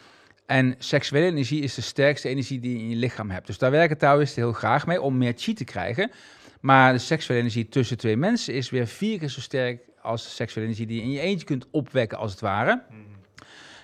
En 0.46 0.76
seksuele 0.78 1.26
energie 1.26 1.62
is 1.62 1.74
de 1.74 1.82
sterkste 1.82 2.30
energie 2.30 2.60
die 2.60 2.74
je 2.78 2.84
in 2.84 2.90
je 2.90 2.96
lichaam 2.96 3.30
hebt. 3.30 3.48
Dus 3.48 3.58
daar 3.58 3.72
werken 3.72 3.98
Taoïsten 3.98 4.42
heel 4.44 4.54
graag 4.54 4.86
mee 4.88 5.02
om 5.02 5.18
meer 5.18 5.34
chi 5.36 5.54
te 5.54 5.64
krijgen. 5.64 6.12
Maar 6.60 6.94
de 6.94 7.00
seksuele 7.00 7.42
energie 7.42 7.70
tussen 7.70 7.98
twee 7.98 8.18
mensen 8.18 8.54
is 8.54 8.70
weer 8.70 8.88
vier 8.88 9.20
keer 9.20 9.30
zo 9.30 9.40
sterk 9.40 9.82
als 10.02 10.24
de 10.24 10.30
seksuele 10.30 10.66
energie 10.68 10.88
die 10.88 10.98
je 10.98 11.04
in 11.04 11.12
je 11.12 11.20
eentje 11.20 11.46
kunt 11.46 11.68
opwekken, 11.72 12.18
als 12.18 12.32
het 12.32 12.40
ware. 12.40 12.82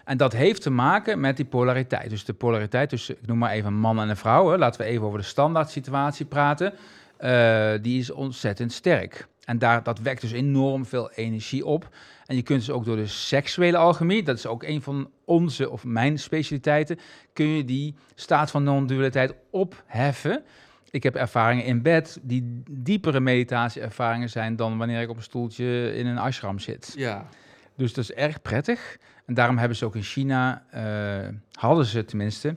En 0.08 0.18
dat 0.18 0.34
heeft 0.34 0.62
te 0.62 0.70
maken 0.70 1.20
met 1.20 1.36
die 1.36 1.46
polariteit. 1.46 2.10
Dus 2.10 2.26
de 2.26 2.34
polariteit 2.34 2.90
tussen, 2.90 3.16
ik 3.22 3.28
noem 3.28 3.38
maar 3.38 3.52
even 3.52 3.68
een 3.68 3.80
man 3.80 4.00
en 4.00 4.10
een 4.10 4.18
vrouw. 4.18 4.50
Hè. 4.50 4.58
Laten 4.58 4.82
we 4.82 4.88
even 4.88 5.06
over 5.06 5.20
de 5.20 5.26
standaard 5.26 5.70
situatie 5.70 6.26
praten. 6.26 6.74
Eh, 7.18 7.72
die 7.82 8.00
is 8.00 8.12
ontzettend 8.12 8.74
sterk. 8.74 9.28
En 9.44 9.60
daar, 9.60 9.84
dat 9.84 10.00
wekt 10.00 10.22
dus 10.22 10.32
enorm 10.32 10.86
veel 10.86 11.12
energie 11.12 11.66
op. 11.66 11.90
En 12.26 12.36
je 12.36 12.42
kunt 12.42 12.60
dus 12.60 12.70
ook 12.70 12.86
door 12.86 12.96
de 12.96 13.08
seksuele 13.08 13.78
alchemie, 13.78 14.24
dat 14.24 14.38
is 14.38 14.46
ook 14.46 14.64
een 14.64 14.82
van 14.82 15.10
onze 15.26 15.70
of 15.70 15.84
mijn 15.84 16.20
specialiteiten, 16.20 17.00
kun 17.34 17.48
je 17.48 17.66
die 17.66 17.96
staat 18.16 18.52
van 18.52 18.64
non-dualiteit 18.64 19.34
opheffen. 19.50 20.44
Ik 20.90 21.04
heb 21.04 21.16
ervaringen 21.16 21.66
in 21.66 21.82
bed 21.82 22.20
die 22.22 22.64
diepere 22.70 23.20
meditatieervaringen 23.20 24.30
zijn 24.30 24.56
dan 24.56 24.78
wanneer 24.78 25.02
ik 25.02 25.10
op 25.10 25.18
een 25.18 25.24
stoeltje 25.24 25.96
in 25.96 26.06
een 26.06 26.18
ashram 26.18 26.60
zit. 26.60 26.94
ja. 26.96 27.28
Dus 27.78 27.94
dat 27.94 28.04
is 28.04 28.12
erg 28.12 28.42
prettig. 28.42 28.98
En 29.28 29.34
daarom 29.34 29.58
hebben 29.58 29.78
ze 29.78 29.86
ook 29.86 29.96
in 29.96 30.04
China, 30.04 30.64
eh, 30.70 31.28
hadden 31.52 31.86
ze 31.86 32.06
tenminste, 32.06 32.56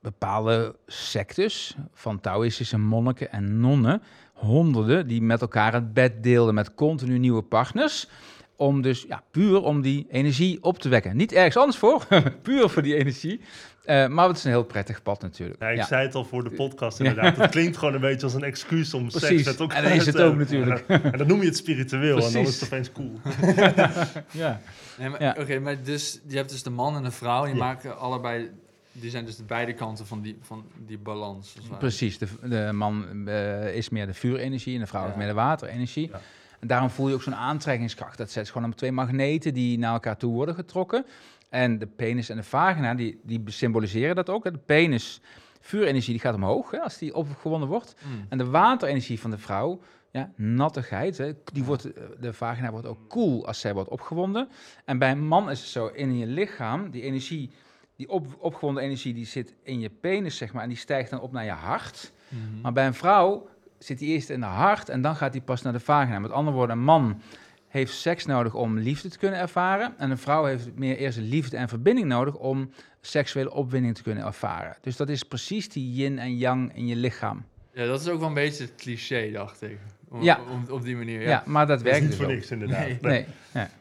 bepaalde 0.00 0.76
sectes 0.86 1.76
van 1.92 2.20
Taoïstische 2.20 2.78
monniken 2.78 3.32
en 3.32 3.60
nonnen, 3.60 4.02
honderden, 4.32 5.06
die 5.06 5.22
met 5.22 5.40
elkaar 5.40 5.72
het 5.72 5.92
bed 5.92 6.22
deelden 6.22 6.54
met 6.54 6.74
continu 6.74 7.18
nieuwe 7.18 7.42
partners. 7.42 8.08
Om 8.56 8.82
dus, 8.82 9.02
ja, 9.02 9.22
puur 9.30 9.62
om 9.62 9.80
die 9.80 10.06
energie 10.10 10.62
op 10.62 10.78
te 10.78 10.88
wekken. 10.88 11.16
Niet 11.16 11.32
ergens 11.32 11.56
anders 11.56 11.76
voor, 11.76 12.06
puur 12.42 12.68
voor 12.68 12.82
die 12.82 12.94
energie. 12.94 13.40
Eh, 13.88 14.06
maar 14.06 14.28
het 14.28 14.36
is 14.36 14.44
een 14.44 14.50
heel 14.50 14.64
prettig 14.64 15.02
pad 15.02 15.22
natuurlijk. 15.22 15.60
Ja, 15.62 15.68
ik 15.68 15.76
Ja. 15.76 15.84
zei 15.86 16.02
het 16.06 16.14
al 16.14 16.24
voor 16.24 16.44
de 16.44 16.50
podcast 16.50 16.98
inderdaad. 17.00 17.36
Het 17.36 17.50
klinkt 17.50 17.76
gewoon 17.76 17.94
een 17.94 18.00
beetje 18.00 18.22
als 18.26 18.34
een 18.34 18.42
excuus 18.42 18.94
om 18.94 19.10
seks 19.10 19.26
Precies. 19.26 19.46
met 19.46 19.60
elkaar 19.60 19.76
En 19.76 19.82
dat 19.82 19.92
is 19.92 20.04
te 20.04 20.10
het 20.10 20.20
ook 20.20 20.26
hebben. 20.38 20.38
natuurlijk. 20.46 20.84
En 20.88 21.02
dan, 21.02 21.12
en 21.12 21.18
dan 21.18 21.26
noem 21.26 21.40
je 21.40 21.46
het 21.46 21.56
spiritueel 21.56 22.16
en 22.16 22.22
dan 22.22 22.30
Precies. 22.32 22.48
is 22.54 22.60
het 22.60 22.72
opeens 22.72 22.92
cool. 22.92 23.12
Ja. 24.42 24.60
Nee, 24.98 25.08
maar. 25.08 25.36
Oké, 25.38 25.58
maar 25.58 25.82
dus, 25.82 26.20
je 26.26 26.36
hebt 26.36 26.50
dus 26.50 26.62
de 26.62 26.70
man 26.70 26.96
en 26.96 27.02
de 27.02 27.10
vrouw. 27.10 27.44
Die 27.44 27.52
Ja. 27.54 27.58
maken 27.58 27.98
allebei... 27.98 28.50
Die 28.92 29.10
zijn 29.10 29.24
dus 29.24 29.36
de 29.36 29.42
beide 29.44 29.72
kanten 29.72 30.06
van 30.06 30.20
die, 30.20 30.38
van 30.42 30.64
die 30.86 30.98
balans. 30.98 31.54
Precies, 31.78 32.18
de, 32.18 32.26
de 32.42 32.70
man 32.72 33.28
eh, 33.28 33.74
is 33.76 33.88
meer 33.88 34.06
de 34.06 34.14
vuurenergie 34.14 34.74
en 34.74 34.80
de 34.80 34.86
vrouw 34.86 35.02
Ja. 35.04 35.10
is 35.10 35.16
meer 35.16 35.26
de 35.26 35.32
waterenergie. 35.32 36.08
Ja. 36.12 36.20
En 36.60 36.68
daarom 36.68 36.90
voel 36.90 37.08
je 37.08 37.14
ook 37.14 37.22
zo'n 37.22 37.34
aantrekkingskracht. 37.34 38.18
Dat 38.18 38.30
zet 38.30 38.50
gewoon 38.50 38.70
op 38.70 38.76
twee 38.76 38.92
magneten 38.92 39.54
die 39.54 39.78
naar 39.78 39.92
elkaar 39.92 40.16
toe 40.16 40.32
worden 40.32 40.54
getrokken. 40.54 41.04
En 41.48 41.78
de 41.78 41.86
penis 41.86 42.28
en 42.28 42.36
de 42.36 42.42
vagina, 42.42 42.94
die, 42.94 43.20
die 43.22 43.42
symboliseren 43.44 44.16
dat 44.16 44.30
ook. 44.30 44.44
hè. 44.44 44.50
De 44.50 44.58
penis, 44.58 45.20
vuurenergie, 45.60 46.12
die 46.12 46.20
gaat 46.20 46.34
omhoog 46.34 46.70
hè, 46.70 46.78
als 46.80 46.98
die 46.98 47.14
opgewonden 47.14 47.68
wordt. 47.68 47.94
Mm. 48.04 48.26
En 48.28 48.38
de 48.38 48.46
waterenergie 48.46 49.20
van 49.20 49.30
de 49.30 49.38
vrouw, 49.38 49.80
ja, 50.10 50.32
nattigheid, 50.36 51.18
hè, 51.18 51.32
die 51.52 51.64
wordt, 51.64 51.92
eh, 51.92 52.02
de 52.20 52.32
vagina 52.32 52.70
wordt 52.70 52.86
ook 52.86 53.08
koel 53.08 53.46
als 53.46 53.60
zij 53.60 53.74
wordt 53.74 53.90
opgewonden. 53.90 54.48
En 54.84 54.98
bij 54.98 55.10
een 55.10 55.26
man 55.26 55.50
is 55.50 55.60
het 55.60 55.68
zo, 55.68 55.86
in 55.86 56.18
je 56.18 56.26
lichaam, 56.26 56.90
die 56.90 57.02
energie, 57.02 57.50
die 57.96 58.08
op, 58.08 58.26
opgewonden 58.38 58.82
energie, 58.82 59.14
die 59.14 59.26
zit 59.26 59.54
in 59.62 59.80
je 59.80 59.90
penis, 59.90 60.36
zeg 60.36 60.52
maar, 60.52 60.62
en 60.62 60.68
die 60.68 60.78
stijgt 60.78 61.10
dan 61.10 61.20
op 61.20 61.32
naar 61.32 61.44
je 61.44 61.50
hart. 61.50 62.12
Mhm. 62.28 62.60
Maar 62.60 62.72
bij 62.72 62.86
een 62.86 62.94
vrouw 62.94 63.48
zit 63.78 63.98
die 63.98 64.08
eerst 64.08 64.30
in 64.30 64.40
de 64.40 64.46
hart 64.46 64.88
en 64.88 65.00
dan 65.00 65.16
gaat 65.16 65.32
die 65.32 65.40
pas 65.40 65.62
naar 65.62 65.72
de 65.72 65.80
vagina. 65.80 66.18
Met 66.18 66.30
andere 66.30 66.56
woorden, 66.56 66.76
een 66.76 66.84
man 66.84 67.20
heeft 67.68 67.92
seks 67.94 68.26
nodig 68.26 68.54
om 68.54 68.78
liefde 68.78 69.08
te 69.08 69.18
kunnen 69.18 69.40
ervaren. 69.40 69.94
En 69.98 70.10
een 70.10 70.18
vrouw 70.18 70.44
heeft 70.44 70.68
meer 70.74 70.96
eerst 70.96 71.18
liefde 71.18 71.56
en 71.56 71.68
verbinding 71.68 72.06
nodig 72.06 72.34
om 72.34 72.70
seksuele 73.00 73.52
opwinding 73.52 73.94
te 73.94 74.02
kunnen 74.02 74.24
ervaren. 74.24 74.76
Dus 74.80 74.96
dat 74.96 75.08
is 75.08 75.22
precies 75.22 75.68
die 75.68 75.92
yin 75.94 76.18
en 76.18 76.36
yang 76.36 76.74
in 76.74 76.86
je 76.86 76.96
lichaam. 76.96 77.44
Ja, 77.72 77.86
dat 77.86 78.00
is 78.00 78.08
ook 78.08 78.18
wel 78.18 78.28
een 78.28 78.34
beetje 78.34 78.64
het 78.64 78.74
cliché, 78.74 79.30
dacht 79.30 79.62
ik. 79.62 79.78
Om, 80.08 80.22
Ja. 80.22 80.40
om- 80.50 80.64
op 80.70 80.82
die 80.82 80.96
manier, 80.96 81.20
Ja, 81.20 81.28
ja. 81.28 81.42
maar 81.46 81.66
dat 81.66 81.82
werkt 81.82 82.00
niet 82.00 82.08
dus 82.08 82.16
voor 82.18 82.26
ook. 82.26 82.32
niks 82.32 82.50
inderdaad. 82.50 83.00
Nee. 83.00 83.26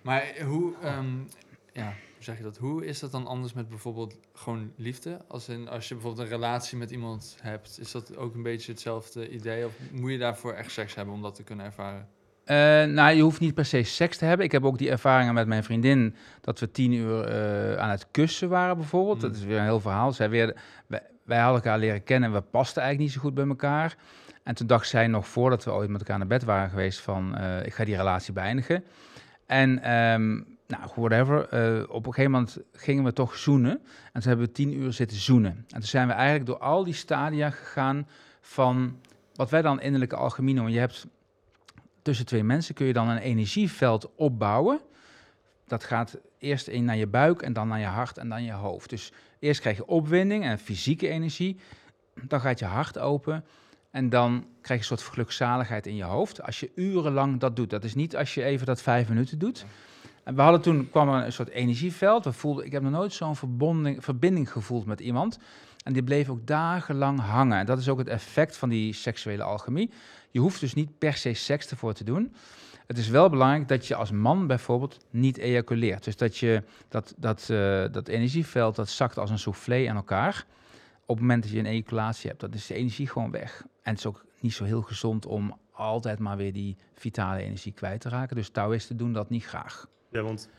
Maar 0.02 0.24
hoe, 0.46 0.74
ehm, 0.82 1.06
ja, 1.74 1.84
hoe 1.86 2.24
zeg 2.24 2.38
je 2.38 2.44
dat? 2.44 2.58
Hoe 2.58 2.86
is 2.86 3.00
dat 3.00 3.12
dan 3.12 3.28
anders 3.28 3.54
met 3.54 3.70
bijvoorbeeld 3.70 4.18
gewoon 4.34 4.72
liefde? 4.76 5.22
Als, 5.28 5.50
in, 5.50 5.68
als 5.70 5.88
je 5.88 5.94
bijvoorbeeld 5.94 6.28
een 6.28 6.34
relatie 6.34 6.78
met 6.78 6.92
iemand 6.92 7.38
hebt, 7.42 7.78
is 7.82 7.92
dat 7.92 8.16
ook 8.18 8.36
een 8.36 8.44
beetje 8.44 8.72
hetzelfde 8.72 9.30
idee? 9.30 9.66
Of 9.66 9.74
moet 9.92 10.12
je 10.12 10.18
daarvoor 10.18 10.54
echt 10.54 10.72
seks 10.72 10.96
hebben 10.96 11.14
om 11.14 11.22
dat 11.22 11.36
te 11.36 11.44
kunnen 11.44 11.66
ervaren? 11.66 12.08
Eh, 12.48 12.84
nou, 12.84 13.16
je 13.16 13.22
hoeft 13.22 13.40
niet 13.40 13.54
per 13.54 13.66
se 13.66 13.84
seks 13.84 14.18
te 14.18 14.26
hebben. 14.26 14.46
Ik 14.46 14.52
heb 14.52 14.66
ook 14.66 14.78
die 14.78 14.90
ervaringen 14.90 15.34
met 15.34 15.48
mijn 15.48 15.64
vriendin 15.64 16.16
dat 16.42 16.60
we 16.60 16.72
tien 16.72 16.92
uur 16.92 17.24
eh, 17.24 17.78
aan 17.78 17.90
het 17.90 18.08
kussen 18.12 18.50
waren 18.50 18.78
bijvoorbeeld. 18.78 19.16
Mm. 19.16 19.22
Dat 19.22 19.36
is 19.36 19.44
weer 19.44 19.58
een 19.58 19.64
heel 19.64 19.80
verhaal. 19.80 20.14
Zij 20.14 20.30
weer, 20.30 20.56
wij, 20.88 21.02
wij 21.24 21.38
hadden 21.38 21.64
elkaar 21.64 21.80
leren 21.80 22.04
kennen 22.04 22.30
en 22.30 22.36
we 22.36 22.42
pasten 22.42 22.82
eigenlijk 22.82 23.12
niet 23.12 23.22
zo 23.22 23.28
goed 23.28 23.36
bij 23.36 23.48
elkaar. 23.48 23.96
En 24.44 24.56
toen 24.56 24.68
dacht 24.68 24.88
zij 24.88 25.08
nog 25.08 25.28
voordat 25.28 25.64
we 25.64 25.72
ooit 25.72 25.90
met 25.90 26.00
elkaar 26.00 26.18
naar 26.18 26.28
bed 26.28 26.44
waren 26.44 26.70
geweest 26.70 27.00
van 27.00 27.38
eh, 27.38 27.66
ik 27.66 27.74
ga 27.74 27.86
die 27.86 27.96
relatie 27.96 28.34
beëindigen. 28.34 28.84
En 29.46 29.84
ehm, 29.84 30.34
nou, 30.68 30.92
whatever. 30.96 31.42
op 31.90 32.06
een 32.06 32.14
gegeven 32.14 32.32
moment 32.32 32.58
gingen 32.74 33.04
we 33.04 33.14
toch 33.14 33.36
zoenen. 33.36 33.72
En 34.14 34.22
toen 34.22 34.30
hebben 34.30 34.46
we 34.46 34.52
tien 34.52 34.74
uur 34.74 34.94
zitten 34.94 35.18
zoenen. 35.18 35.52
En 35.52 35.66
toen 35.80 35.84
zijn 35.84 36.08
we 36.08 36.14
eigenlijk 36.14 36.46
door 36.46 36.58
al 36.58 36.84
die 36.84 36.94
stadia 36.94 37.50
gegaan 37.50 38.08
van 38.42 39.00
wat 39.36 39.50
wij 39.50 39.62
dan 39.62 39.82
innerlijke 39.82 40.16
alchemie 40.16 40.54
noemen. 40.54 40.74
Je 40.74 40.80
hebt 40.80 41.08
tussen 42.08 42.26
twee 42.26 42.44
mensen 42.44 42.76
kun 42.76 42.86
je 42.86 42.94
dan 42.94 43.10
een 43.10 43.18
energieveld 43.18 44.16
opbouwen. 44.16 44.80
Dat 45.66 45.84
gaat 45.84 46.18
eerst 46.38 46.68
in 46.68 46.86
naar 46.86 46.96
je 46.96 47.08
buik 47.08 47.42
en 47.42 47.54
dan 47.54 47.68
naar 47.68 47.80
je 47.80 47.86
hart 47.86 48.18
en 48.18 48.30
dan 48.30 48.44
je 48.44 48.52
hoofd. 48.52 48.90
Dus 48.90 49.12
eerst 49.40 49.60
krijg 49.60 49.78
je 49.78 49.88
opwinding 49.88 50.44
en 50.44 50.60
fysieke 50.60 51.08
energie. 51.08 51.60
Dan 52.22 52.42
gaat 52.42 52.60
je 52.60 52.66
hart 52.66 53.00
open 53.00 53.46
en 53.92 54.10
dan 54.10 54.46
krijg 54.62 54.86
je 54.86 54.92
een 54.92 54.98
soort 54.98 55.14
gelukzaligheid 55.14 55.88
in 55.88 55.96
je 55.96 56.04
hoofd. 56.04 56.42
Als 56.42 56.60
je 56.60 56.72
urenlang 56.76 57.40
dat 57.40 57.56
doet. 57.56 57.70
Dat 57.70 57.84
is 57.84 57.96
niet 57.96 58.16
als 58.16 58.34
je 58.34 58.44
even 58.44 58.66
dat 58.66 58.82
vijf 58.82 59.10
minuten 59.10 59.40
doet. 59.40 59.66
En 60.24 60.36
we 60.36 60.42
hadden 60.42 60.62
toen, 60.62 60.90
kwam 60.90 61.10
een 61.10 61.34
soort 61.34 61.50
energieveld. 61.50 62.24
We 62.24 62.34
voelden, 62.34 62.66
ik 62.66 62.72
heb 62.72 62.82
nog 62.82 62.92
nooit 62.92 63.14
zo'n 63.14 63.36
verbinding 64.00 64.52
gevoeld 64.52 64.86
met 64.86 65.00
iemand. 65.00 65.40
En 65.84 65.94
die 65.94 66.04
bleef 66.04 66.30
ook 66.30 66.48
dagenlang 66.48 67.20
hangen. 67.20 67.58
En 67.58 67.66
dat 67.66 67.80
is 67.80 67.90
ook 67.90 67.98
het 67.98 68.08
effect 68.08 68.58
van 68.58 68.70
die 68.70 68.94
seksuele 68.94 69.44
alchemie. 69.44 69.92
Je 70.32 70.40
hoeft 70.40 70.60
dus 70.60 70.74
niet 70.74 70.98
per 70.98 71.14
se 71.14 71.34
seks 71.34 71.70
ervoor 71.70 71.94
te 71.94 72.04
doen. 72.04 72.34
Het 72.88 72.98
is 72.98 73.08
wel 73.08 73.30
belangrijk 73.30 73.68
dat 73.68 73.88
je 73.88 73.96
als 73.96 74.12
man 74.12 74.48
bijvoorbeeld 74.48 74.98
niet 75.10 75.38
ejaculeert. 75.38 76.04
Dus 76.04 76.18
dat 76.18 76.38
je 76.38 76.64
dat, 76.90 77.14
dat, 77.18 77.50
eh, 77.50 77.86
dat 77.92 78.08
energieveld, 78.08 78.76
dat 78.76 78.90
zakt 78.90 79.18
als 79.18 79.30
een 79.30 79.40
soufflé 79.40 79.90
aan 79.90 79.96
elkaar. 79.96 80.46
Op 81.06 81.16
het 81.16 81.20
moment 81.20 81.44
dat 81.44 81.52
je 81.52 81.60
een 81.60 81.66
ejaculatie 81.66 82.30
hebt, 82.30 82.42
dan 82.42 82.54
is 82.54 82.68
de 82.68 82.74
energie 82.74 83.08
gewoon 83.08 83.32
weg. 83.32 83.62
En 83.82 83.92
het 83.92 84.00
is 84.00 84.06
ook 84.06 84.26
niet 84.40 84.54
zo 84.54 84.64
heel 84.64 84.82
gezond 84.82 85.26
om 85.26 85.58
altijd 85.72 86.20
maar 86.20 86.38
weer 86.38 86.54
die 86.54 86.78
vitale 86.94 87.42
energie 87.42 87.72
kwijt 87.72 88.02
te 88.02 88.10
raken. 88.10 88.36
Dus 88.36 88.50
Taoïsten 88.50 88.98
doen 88.98 89.14
dat 89.14 89.30
niet 89.30 89.46
graag. 89.46 89.88
Ja, 90.12 90.22
want 90.22 90.50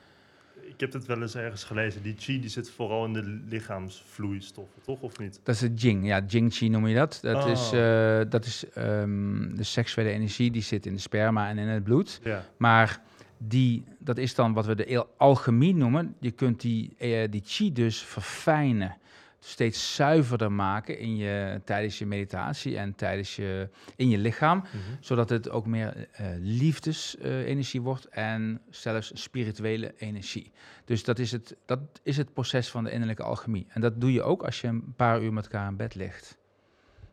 ik 0.62 0.80
heb 0.80 0.92
het 0.92 1.06
wel 1.06 1.22
eens 1.22 1.34
ergens 1.34 1.64
gelezen. 1.64 2.02
Die 2.02 2.14
chi 2.18 2.40
die 2.40 2.50
zit 2.50 2.70
vooral 2.70 3.04
in 3.04 3.12
de 3.12 3.40
lichaamsvloeistoffen, 3.48 4.82
toch? 4.82 5.00
Of 5.00 5.18
niet? 5.18 5.40
Dat 5.42 5.54
is 5.54 5.60
het 5.60 5.80
Jing. 5.82 6.06
Ja, 6.06 6.20
Jing 6.26 6.50
Qi 6.52 6.68
noem 6.68 6.86
je 6.86 6.94
dat. 6.94 7.18
Dat 7.22 7.44
Oh. 7.44 7.50
is, 7.50 7.72
eh, 7.72 8.20
dat 8.28 8.44
is 8.44 8.64
ehm, 8.74 9.54
de 9.54 9.62
seksuele 9.62 10.10
energie 10.10 10.50
die 10.50 10.62
zit 10.62 10.86
in 10.86 10.94
de 10.94 11.00
sperma 11.00 11.48
en 11.48 11.58
in 11.58 11.68
het 11.68 11.84
bloed. 11.84 12.20
Ja. 12.24 12.44
Maar 12.56 13.00
die, 13.38 13.84
dat 13.98 14.18
is 14.18 14.34
dan 14.34 14.52
wat 14.52 14.66
we 14.66 14.74
de 14.74 15.06
alchemie 15.16 15.74
noemen. 15.74 16.14
Je 16.20 16.30
kunt 16.30 16.60
die, 16.60 16.94
eh, 16.98 17.30
die 17.30 17.42
chi 17.44 17.72
dus 17.72 18.02
verfijnen. 18.02 18.96
Steeds 19.40 19.94
zuiverder 19.94 20.52
maken 20.52 20.98
in 20.98 21.16
je, 21.16 21.60
tijdens 21.64 21.98
je 21.98 22.06
meditatie 22.06 22.78
en 22.78 22.94
tijdens 22.94 23.36
je, 23.36 23.68
in 23.96 24.08
je 24.08 24.18
lichaam. 24.18 24.58
Mhm. 24.58 24.76
Zodat 25.00 25.28
het 25.28 25.50
ook 25.50 25.66
meer 25.66 26.08
eh 26.12 26.26
liefdesenergie 26.38 27.82
wordt 27.82 28.08
en 28.08 28.60
zelfs 28.70 29.10
spirituele 29.14 29.94
energie. 29.96 30.52
Dus 30.84 31.04
dat 31.04 31.18
is, 31.18 31.32
het, 31.32 31.56
dat 31.64 31.80
is 32.02 32.16
het 32.16 32.32
proces 32.32 32.68
van 32.68 32.84
de 32.84 32.90
innerlijke 32.90 33.22
alchemie. 33.22 33.66
En 33.68 33.80
dat 33.80 34.00
doe 34.00 34.12
je 34.12 34.22
ook 34.22 34.42
als 34.42 34.60
je 34.60 34.66
een 34.66 34.94
paar 34.96 35.22
uur 35.22 35.32
met 35.32 35.44
elkaar 35.44 35.68
in 35.68 35.76
bed 35.76 35.94
ligt. 35.94 36.38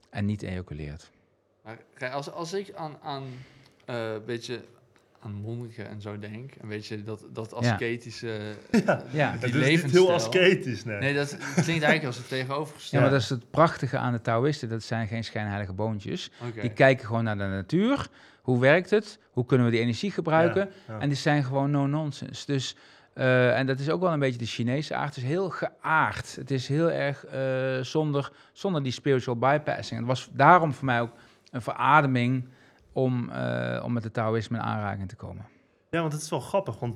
En 0.10 0.26
niet 0.26 0.42
ejaculeert. 0.42 1.12
Maar 1.64 2.10
als, 2.12 2.32
als 2.32 2.54
ik 2.54 2.74
aan, 2.76 2.98
aan 3.02 3.24
eh, 3.86 4.14
een 4.14 4.26
beetje 4.26 4.62
aan 5.26 5.34
monniken 5.34 5.90
en 5.90 6.02
zo 6.02 6.20
denk, 6.20 6.52
een 6.62 6.68
beetje 6.68 7.04
dat, 7.04 7.26
dat 7.34 7.54
ascetische, 7.54 8.28
Ja. 9.12 9.32
die 9.32 9.40
Het 9.40 9.56
is 9.56 9.84
niet 9.84 9.92
heel 9.92 10.14
ascetisch, 10.14 10.84
nee. 10.84 11.00
Nee, 11.00 11.14
dat 11.14 11.30
klinkt 11.38 11.68
eigenlijk 11.68 12.06
als 12.06 12.18
het 12.18 12.30
Ja, 12.30 12.36
tegenovergestelde. 12.36 13.06
maar 13.06 13.14
dat 13.14 13.24
is 13.24 13.30
het 13.30 13.50
prachtige 13.52 13.98
aan 13.98 14.12
de 14.14 14.22
Taoïsten. 14.22 14.70
Dat 14.70 14.84
zijn 14.84 15.08
geen 15.08 15.24
schijnheilige 15.24 15.74
boontjes. 15.74 16.32
Die 16.62 16.70
kijken 16.70 17.06
gewoon 17.06 17.24
naar 17.24 17.38
de 17.38 17.44
natuur. 17.44 18.08
Hoe 18.42 18.60
werkt 18.60 18.90
het? 18.90 19.20
Hoe 19.32 19.46
kunnen 19.46 19.66
we 19.66 19.72
die 19.72 19.82
energie 19.82 20.12
gebruiken? 20.12 20.70
Ja, 20.88 20.94
ja. 20.94 21.00
En 21.00 21.08
die 21.10 21.18
zijn 21.18 21.44
gewoon 21.44 21.72
no-nonsense. 21.72 22.46
Dus, 22.46 22.76
eh, 23.14 23.58
en 23.58 23.66
dat 23.66 23.80
is 23.80 23.90
ook 23.90 24.02
wel 24.02 24.14
een 24.14 24.20
beetje 24.20 24.40
de 24.40 24.46
Chinese 24.46 24.96
aard. 24.96 25.16
Het 25.16 25.24
is 25.24 25.30
heel 25.30 25.50
geaard. 25.50 26.36
Het 26.36 26.52
is 26.52 26.68
heel 26.68 26.92
erg 26.92 27.26
eh, 27.26 27.80
zonder, 27.84 28.32
zonder 28.54 28.84
die 28.84 28.92
spiritual 28.92 29.38
bypassing. 29.38 30.00
Het 30.00 30.08
was 30.10 30.30
daarom 30.32 30.74
voor 30.74 30.86
mij 30.86 31.02
ook 31.02 31.12
een 31.52 31.62
verademing 31.62 32.48
om, 32.96 33.30
eh, 33.30 33.82
om 33.86 33.94
met 33.94 34.04
de 34.04 34.12
Taoïsme 34.12 34.58
in 34.58 34.64
aanraking 34.64 35.10
te 35.10 35.16
komen. 35.16 35.46
Ja, 35.90 36.00
want 36.02 36.14
het 36.14 36.22
is 36.22 36.30
wel 36.30 36.40
grappig, 36.40 36.80
want 36.80 36.96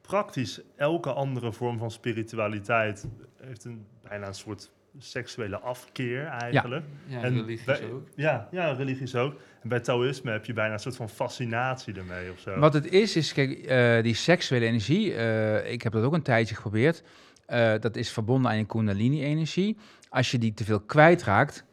praktisch 0.00 0.60
elke 0.76 1.12
andere 1.12 1.52
vorm 1.52 1.78
van 1.78 1.90
spiritualiteit 1.90 3.06
heeft 3.36 3.64
een 3.64 3.86
bijna 4.08 4.26
een 4.26 4.34
soort 4.34 4.70
seksuele 4.98 5.58
afkeer 5.58 6.24
eigenlijk. 6.24 6.84
ja, 7.06 7.22
en 7.22 7.34
religies 7.34 7.64
bij- 7.64 7.90
ook. 7.92 8.08
Ja, 8.14 8.48
ja, 8.50 8.72
religies 8.72 9.14
ook. 9.14 9.34
En 9.62 9.68
bij 9.68 9.80
Taoïsme 9.80 10.30
heb 10.30 10.44
je 10.44 10.52
bijna 10.52 10.72
een 10.72 10.78
soort 10.78 10.96
van 10.96 11.08
fascinatie 11.08 11.94
ermee 11.94 12.30
of 12.32 12.38
zo. 12.38 12.58
Wat 12.58 12.72
het 12.74 12.90
is, 12.90 13.16
is 13.16 13.32
kijk, 13.32 13.58
eh, 13.58 14.02
die 14.02 14.14
seksuele 14.14 14.66
energie, 14.66 15.14
eh, 15.14 15.72
ik 15.72 15.82
heb 15.82 15.92
dat 15.92 16.04
ook 16.04 16.12
een 16.14 16.22
tijdje 16.22 16.54
geprobeerd. 16.54 17.02
Eh, 17.46 17.72
dat 17.80 17.96
is 17.96 18.10
verbonden 18.10 18.50
aan 18.50 18.56
je 18.56 18.64
kundalini-energie. 18.64 19.76
Als 20.08 20.30
je 20.30 20.38
die 20.38 20.54
te 20.54 20.64
veel 20.64 20.80
kwijtraakt, 20.80 21.64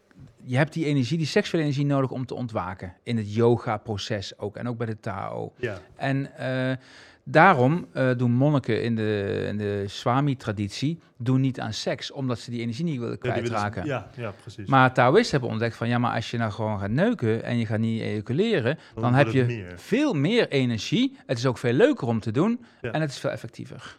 je 0.45 0.58
hebt 0.58 0.73
die 0.73 0.86
energie, 0.86 1.17
die 1.17 1.27
seksuele 1.27 1.63
energie 1.63 1.86
nodig 1.86 2.12
om 2.12 2.25
te 2.25 2.34
ontwaken. 2.36 2.93
In 3.03 3.17
het 3.17 3.34
yoga-proces 3.34 4.38
ook 4.38 4.56
en 4.58 4.67
ook 4.67 4.77
bij 4.77 4.88
de 4.88 4.99
Tao. 4.99 5.53
Ja, 5.58 5.79
En 5.95 6.38
eh, 6.38 6.75
daarom 7.23 7.88
eh, 7.93 8.10
doen 8.17 8.32
monniken 8.32 8.84
in 8.84 8.95
de, 8.95 9.43
in 9.47 9.58
de 9.58 9.84
Swami-traditie 9.88 10.99
doen 11.17 11.41
niet 11.41 11.60
aan 11.60 11.73
seks, 11.73 12.12
omdat 12.12 12.39
ze 12.39 12.51
die 12.51 12.62
energie 12.62 12.84
niet 12.86 12.99
willen 12.99 13.17
ja, 13.21 13.32
kwijtraken. 13.32 13.86
ja, 13.86 14.08
ja, 14.15 14.34
precies. 14.41 14.67
Maar 14.67 14.93
Taoïsten 14.93 15.32
hebben 15.32 15.49
ontdekt 15.49 15.75
van 15.75 15.88
ja, 15.88 15.97
maar 15.97 16.15
als 16.15 16.32
je 16.32 16.38
nou 16.38 16.51
gewoon 16.51 16.79
gaat 16.79 16.89
neuken 16.89 17.43
en 17.43 17.58
je 17.58 17.65
gaat 17.65 17.79
niet 17.79 18.01
ejaculeren, 18.01 18.77
dan, 18.95 19.13
heb 19.13 19.27
je 19.32 19.43
meer. 19.43 19.73
veel 19.75 20.13
meer 20.13 20.49
energie. 20.49 21.17
Het 21.25 21.38
is 21.38 21.45
ook 21.45 21.58
veel 21.58 21.73
leuker 21.73 22.08
om 22.08 22.19
te 22.19 22.32
doen 22.32 22.65
Ja. 22.82 22.91
en 22.91 23.01
het 23.01 23.10
is 23.10 23.17
veel 23.19 23.29
effectiever. 23.29 23.97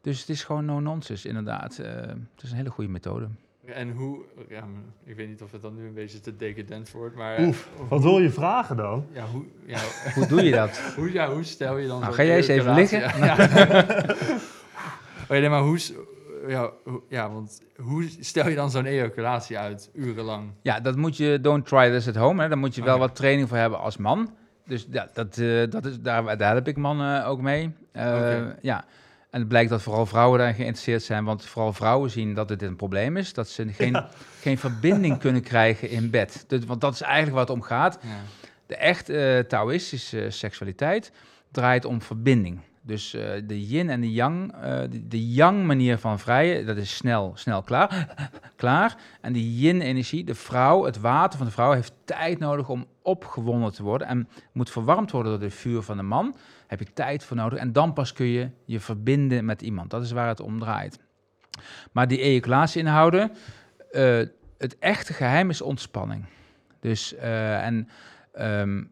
Dus 0.00 0.20
het 0.20 0.28
is 0.28 0.44
gewoon 0.44 0.64
no-nonsense, 0.64 1.28
inderdaad. 1.28 1.78
Eh, 1.78 1.92
het 2.34 2.42
is 2.42 2.50
een 2.50 2.56
hele 2.56 2.70
goede 2.70 2.90
methode. 2.90 3.28
En 3.74 3.90
hoe, 3.90 4.18
ja, 4.48 4.64
ik 5.04 5.16
weet 5.16 5.28
niet 5.28 5.42
of 5.42 5.52
het 5.52 5.62
dan 5.62 5.74
nu 5.74 5.86
een 5.86 5.94
beetje 5.94 6.20
te 6.20 6.36
decadent 6.36 6.90
wordt, 6.90 7.16
maar 7.16 7.40
Oef, 7.40 7.68
wat 7.88 8.02
wil 8.02 8.18
je 8.18 8.30
vragen 8.30 8.76
dan? 8.76 9.06
ja, 9.12 9.24
hoe, 9.26 9.44
ja, 9.66 9.78
Hoe 10.14 10.26
doe 10.26 10.42
je 10.44 10.50
dat? 10.50 10.78
hoe, 10.96 11.12
ja, 11.12 11.30
hoe 11.32 11.42
stel 11.44 11.76
je 11.76 11.86
dan 11.88 12.00
Nou, 12.00 12.12
ga 12.14 12.24
jij 12.24 12.36
eens 12.36 12.48
even 12.48 12.74
liggen? 12.74 13.00
Ja. 13.00 13.36
Oh, 15.30 15.36
nee, 15.36 15.48
maar 15.48 15.60
hoe, 15.60 15.78
ja, 16.48 16.70
hoe- 16.84 17.02
ja, 17.08 17.30
want 17.30 17.62
hoe 17.76 18.08
stel 18.20 18.48
je 18.48 18.54
dan 18.54 18.70
zo'n 18.70 18.84
ejaculatie 18.84 19.58
uit, 19.58 19.90
urenlang? 19.94 20.50
Ja, 20.62 20.80
dat 20.80 20.96
moet 20.96 21.16
je, 21.16 21.38
don't 21.40 21.66
try 21.66 21.90
this 21.90 22.08
at 22.08 22.14
home. 22.16 22.42
Hè. 22.42 22.48
Daar 22.48 22.58
moet 22.58 22.74
je 22.74 22.82
wel 22.82 22.94
Oké. 22.96 23.06
wat 23.06 23.16
training 23.16 23.48
voor 23.48 23.56
hebben 23.56 23.78
als 23.80 23.96
man. 23.96 24.34
Dus 24.66 24.86
ja, 24.90 25.08
dat, 25.12 25.38
eh, 25.38 25.70
dat 25.70 25.84
is, 25.84 26.00
daar, 26.00 26.36
daar 26.38 26.54
heb 26.54 26.68
ik 26.68 26.76
mannen 26.76 27.24
ook 27.26 27.40
mee. 27.40 27.72
Eh, 27.92 28.06
Oké. 28.14 28.56
Ja, 28.62 28.84
en 29.30 29.38
het 29.38 29.48
blijkt 29.48 29.70
dat 29.70 29.82
vooral 29.82 30.06
vrouwen 30.06 30.38
daar 30.38 30.54
geïnteresseerd 30.54 31.02
zijn. 31.02 31.24
Want 31.24 31.44
vooral 31.44 31.72
vrouwen 31.72 32.10
zien 32.10 32.34
dat 32.34 32.48
het 32.48 32.62
een 32.62 32.76
probleem 32.76 33.16
is. 33.16 33.32
Dat 33.32 33.48
ze 33.48 33.72
geen, 33.72 33.92
Ja. 33.92 34.08
geen 34.40 34.58
verbinding 34.58 35.18
kunnen 35.18 35.42
krijgen 35.42 35.90
in 35.90 36.10
bed. 36.10 36.44
Dus, 36.46 36.64
want 36.64 36.80
dat 36.80 36.94
is 36.94 37.00
eigenlijk 37.00 37.32
waar 37.32 37.44
het 37.46 37.54
om 37.54 37.62
gaat. 37.62 37.98
Ja. 38.02 38.08
De 38.66 38.76
echt 38.76 39.08
eh 39.08 39.38
Taoïstische 39.38 40.30
seksualiteit 40.30 41.12
draait 41.50 41.84
om 41.84 42.02
verbinding. 42.02 42.60
Dus 42.88 43.14
eh, 43.14 43.30
de 43.46 43.66
yin 43.66 43.90
en 43.90 44.00
de 44.00 44.12
yang, 44.12 44.52
eh, 44.52 44.80
de, 44.90 45.08
de 45.08 45.28
yang 45.28 45.66
manier 45.66 45.98
van 45.98 46.18
vrijen, 46.18 46.66
dat 46.66 46.76
is 46.76 46.96
snel, 46.96 47.32
snel 47.34 47.62
klaar. 47.62 48.16
klaar. 48.56 48.96
En 49.20 49.32
die 49.32 49.58
yin-energie, 49.58 50.24
de 50.24 50.34
vrouw, 50.34 50.84
het 50.84 51.00
water 51.00 51.38
van 51.38 51.46
de 51.46 51.52
vrouw, 51.52 51.72
heeft 51.72 51.92
tijd 52.04 52.38
nodig 52.38 52.68
om 52.68 52.86
opgewonden 53.02 53.72
te 53.72 53.82
worden. 53.82 54.06
En 54.06 54.28
moet 54.52 54.70
verwarmd 54.70 55.10
worden 55.10 55.32
door 55.32 55.40
het 55.40 55.54
vuur 55.54 55.82
van 55.82 55.96
de 55.96 56.02
man. 56.02 56.36
Heb 56.66 56.78
je 56.78 56.92
tijd 56.92 57.24
voor 57.24 57.36
nodig. 57.36 57.58
En 57.58 57.72
dan 57.72 57.92
pas 57.92 58.12
kun 58.12 58.26
je 58.26 58.50
je 58.64 58.80
verbinden 58.80 59.44
met 59.44 59.62
iemand. 59.62 59.90
Dat 59.90 60.02
is 60.02 60.12
waar 60.12 60.28
het 60.28 60.40
om 60.40 60.58
draait. 60.58 60.98
Maar 61.92 62.08
die 62.08 62.20
ejaculatie 62.20 62.80
inhouden, 62.80 63.32
eh, 63.90 64.20
het 64.58 64.78
echte 64.78 65.12
geheim 65.12 65.50
is 65.50 65.62
ontspanning. 65.62 66.24
Dus, 66.80 67.14
en 67.14 67.88
ehm, 68.32 68.82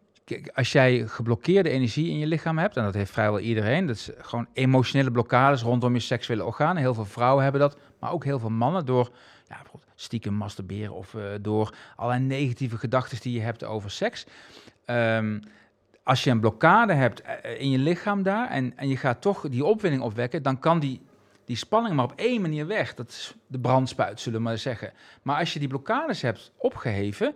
als 0.54 0.72
jij 0.72 1.06
geblokkeerde 1.06 1.70
energie 1.70 2.10
in 2.10 2.18
je 2.18 2.26
lichaam 2.26 2.58
hebt, 2.58 2.76
en 2.76 2.84
dat 2.84 2.94
heeft 2.94 3.10
vrijwel 3.10 3.40
iedereen, 3.40 3.86
dat 3.86 3.96
is 3.96 4.10
gewoon 4.18 4.46
emotionele 4.52 5.10
blokkades 5.10 5.62
rondom 5.62 5.94
je 5.94 6.00
seksuele 6.00 6.44
organen. 6.44 6.76
Heel 6.76 6.94
veel 6.94 7.04
vrouwen 7.04 7.42
hebben 7.42 7.60
dat, 7.60 7.76
maar 7.98 8.12
ook 8.12 8.24
heel 8.24 8.38
veel 8.38 8.50
mannen 8.50 8.86
door 8.86 9.10
ja, 9.48 9.62
stiekem 9.94 10.34
masturberen 10.34 10.94
of 10.94 11.14
eh, 11.14 11.22
door 11.40 11.74
allerlei 11.96 12.24
negatieve 12.24 12.78
gedachten 12.78 13.20
die 13.20 13.32
je 13.32 13.40
hebt 13.40 13.64
over 13.64 13.90
seks. 13.90 14.26
Ehm, 14.84 15.40
als 16.02 16.24
je 16.24 16.30
een 16.30 16.40
blokkade 16.40 16.92
hebt 16.92 17.20
eh, 17.20 17.60
in 17.60 17.70
je 17.70 17.78
lichaam 17.78 18.22
daar 18.22 18.48
en, 18.48 18.72
en 18.76 18.88
je 18.88 18.96
gaat 18.96 19.20
toch 19.20 19.48
die 19.48 19.64
opwinding 19.64 20.02
opwekken, 20.02 20.42
dan 20.42 20.58
kan 20.58 20.80
die, 20.80 21.00
die 21.44 21.56
spanning 21.56 21.94
maar 21.94 22.04
op 22.04 22.12
één 22.16 22.40
manier 22.40 22.66
weg. 22.66 22.94
Dat 22.94 23.08
is 23.08 23.34
de 23.46 23.58
brandspuit, 23.58 24.20
zullen 24.20 24.38
we 24.38 24.44
maar 24.44 24.58
zeggen. 24.58 24.92
Maar 25.22 25.38
als 25.38 25.52
je 25.52 25.58
die 25.58 25.68
blokkades 25.68 26.22
hebt 26.22 26.52
opgeheven, 26.56 27.34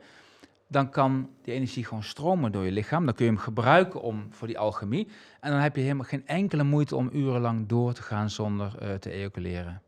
dan 0.71 0.91
kan 0.91 1.31
die 1.43 1.55
energie 1.55 1.85
gewoon 1.85 2.03
stromen 2.03 2.53
door 2.53 2.65
je 2.65 2.71
lichaam. 2.73 3.05
Dan 3.05 3.15
kun 3.15 3.25
je 3.25 3.31
hem 3.31 3.41
gebruiken 3.41 4.01
om, 4.03 4.27
voor 4.31 4.47
die 4.47 4.59
alchemie. 4.59 5.09
En 5.41 5.51
dan 5.51 5.61
heb 5.61 5.77
je 5.77 5.83
helemaal 5.83 6.05
geen 6.07 6.27
enkele 6.27 6.63
moeite 6.63 6.97
om 6.97 7.11
urenlang 7.13 7.67
door 7.69 7.93
te 7.93 8.03
gaan 8.03 8.31
zonder 8.31 8.79
eh, 8.79 8.95
te 8.95 9.11
ejaculeren. 9.11 9.83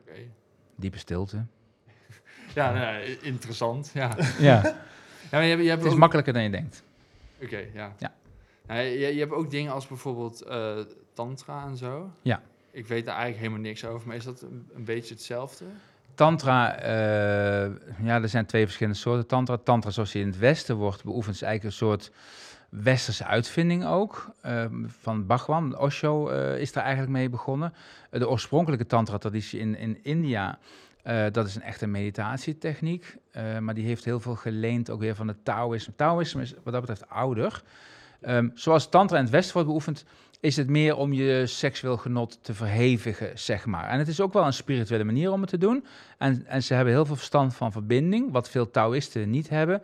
Oké. 0.00 0.12
Diepe 0.76 0.98
stilte. 0.98 1.44
Ja, 2.54 2.72
nou, 2.72 3.02
interessant. 3.22 3.90
Ja. 3.94 4.16
Ja, 4.38 4.62
ja 4.62 4.74
maar 5.30 5.42
je 5.42 5.48
hebt, 5.48 5.62
je 5.62 5.68
hebt 5.68 5.78
het 5.80 5.86
is 5.86 5.92
ook- 5.92 5.98
makkelijker 5.98 6.32
dan 6.32 6.42
je 6.42 6.50
denkt. 6.50 6.82
Oké, 7.42 7.64
ja. 7.74 7.94
Ja. 7.98 8.14
Nou, 8.66 8.80
je, 8.80 9.14
je 9.14 9.18
hebt 9.20 9.32
ook 9.32 9.50
dingen 9.50 9.72
als 9.72 9.86
bijvoorbeeld 9.86 10.42
eh, 10.42 10.78
tantra 11.12 11.66
en 11.66 11.76
zo. 11.76 12.10
Ja. 12.22 12.42
Ik 12.70 12.86
weet 12.86 13.04
daar 13.04 13.14
eigenlijk 13.14 13.44
helemaal 13.44 13.68
niks 13.70 13.84
over, 13.84 14.06
maar 14.06 14.16
is 14.16 14.24
dat 14.24 14.42
een, 14.42 14.68
een 14.74 14.84
beetje 14.84 15.14
hetzelfde? 15.14 15.64
Tantra, 16.16 16.78
eh, 16.78 17.70
ja, 18.02 18.22
er 18.22 18.28
zijn 18.28 18.46
twee 18.46 18.64
verschillende 18.64 18.98
soorten 18.98 19.26
tantra. 19.26 19.56
Tantra 19.56 19.90
zoals 19.90 20.12
die 20.12 20.22
in 20.22 20.28
het 20.28 20.38
Westen 20.38 20.76
wordt 20.76 21.04
beoefend, 21.04 21.34
is 21.34 21.42
eigenlijk 21.42 21.74
een 21.74 21.86
soort 21.86 22.10
westerse 22.68 23.24
uitvinding 23.24 23.86
ook. 23.86 24.30
eh, 24.42 24.64
van 24.86 25.26
Bhagwan, 25.26 25.78
Osho 25.78 26.28
eh, 26.28 26.60
is 26.60 26.72
daar 26.72 26.84
eigenlijk 26.84 27.12
mee 27.12 27.28
begonnen. 27.28 27.72
De 28.10 28.28
oorspronkelijke 28.28 28.86
tantra-traditie 28.86 29.60
in, 29.60 29.76
in 29.76 29.98
India, 30.02 30.58
dat 31.32 31.46
is 31.46 31.54
een 31.54 31.62
echte 31.62 31.86
meditatietechniek. 31.86 33.16
maar 33.60 33.74
die 33.74 33.86
heeft 33.86 34.04
heel 34.04 34.20
veel 34.20 34.34
geleend 34.34 34.90
ook 34.90 35.00
weer 35.00 35.14
van 35.14 35.28
het 35.28 35.44
Taoïsme. 35.44 35.94
Taoïsme 35.96 36.42
is 36.42 36.54
wat 36.62 36.72
dat 36.72 36.80
betreft 36.80 37.08
ouder. 37.08 37.62
Ehm, 38.20 38.48
zoals 38.54 38.88
tantra 38.88 39.16
in 39.16 39.22
het 39.22 39.32
Westen 39.32 39.52
wordt 39.52 39.68
beoefend, 39.68 40.04
is 40.40 40.56
het 40.56 40.68
meer 40.68 40.96
om 40.96 41.12
je 41.12 41.46
seksueel 41.46 41.96
genot 41.96 42.38
te 42.42 42.54
verhevigen, 42.54 43.38
zeg 43.38 43.66
maar. 43.66 43.88
En 43.88 43.98
het 43.98 44.08
is 44.08 44.20
ook 44.20 44.32
wel 44.32 44.46
een 44.46 44.52
spirituele 44.52 45.04
manier 45.04 45.32
om 45.32 45.40
het 45.40 45.50
te 45.50 45.58
doen. 45.58 45.84
En, 46.18 46.46
en 46.46 46.62
ze 46.62 46.74
hebben 46.74 46.92
heel 46.92 47.06
veel 47.06 47.16
verstand 47.16 47.54
van 47.54 47.72
verbinding, 47.72 48.32
wat 48.32 48.50
veel 48.50 48.70
Taoïsten 48.70 49.30
niet 49.30 49.48
hebben. 49.48 49.82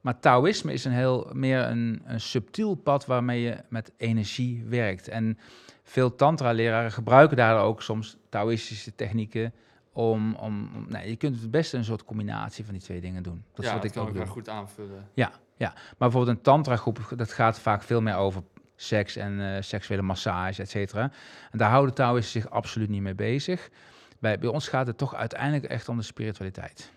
Maar 0.00 0.20
Taoïsme 0.20 0.72
is 0.72 0.84
een 0.84 0.92
heel 0.92 1.30
meer 1.32 1.66
een, 1.66 2.02
een 2.04 2.20
subtiel 2.20 2.74
pad 2.74 3.06
waarmee 3.06 3.40
je 3.40 3.56
met 3.68 3.92
energie 3.96 4.64
werkt. 4.68 5.08
En 5.08 5.38
veel 5.82 6.14
tantra-leraren 6.14 6.92
gebruiken 6.92 7.36
daar 7.36 7.60
ook 7.60 7.82
soms 7.82 8.16
Taoïstische 8.28 8.94
technieken 8.94 9.52
om, 9.92 10.34
om, 10.34 10.86
je 11.04 11.16
kunt 11.16 11.40
het 11.40 11.50
beste 11.50 11.76
een 11.76 11.84
soort 11.84 12.04
combinatie 12.04 12.64
van 12.64 12.74
die 12.74 12.82
twee 12.82 13.00
dingen 13.00 13.22
doen. 13.22 13.44
Dat 13.54 13.64
ja, 13.64 13.70
is 13.70 13.72
wat 13.72 13.82
dat 13.82 13.90
ik 13.90 13.96
kan 13.96 14.08
ook 14.08 14.14
elkaar 14.14 14.32
goed 14.32 14.48
aanvullen. 14.48 15.08
Ja, 15.14 15.32
ja, 15.56 15.72
maar 15.74 15.94
bijvoorbeeld 15.98 16.36
een 16.36 16.42
tantra-groep, 16.42 17.12
dat 17.16 17.32
gaat 17.32 17.60
vaak 17.60 17.82
veel 17.82 18.00
meer 18.00 18.16
over 18.16 18.42
seks 18.82 19.16
en 19.16 19.40
eh, 19.40 19.62
seksuele 19.62 20.02
massage, 20.02 20.62
et 20.62 20.70
cetera. 20.70 21.10
En 21.50 21.58
daar 21.58 21.70
houden 21.70 21.94
Taoïsten 21.94 22.40
zich 22.40 22.50
absoluut 22.50 22.88
niet 22.88 23.02
mee 23.02 23.14
bezig. 23.14 23.70
Bij, 24.18 24.38
bij 24.38 24.48
ons 24.48 24.68
gaat 24.68 24.86
het 24.86 24.98
toch 24.98 25.14
uiteindelijk 25.14 25.64
echt 25.64 25.88
om 25.88 25.96
de 25.96 26.02
spiritualiteit. 26.02 26.92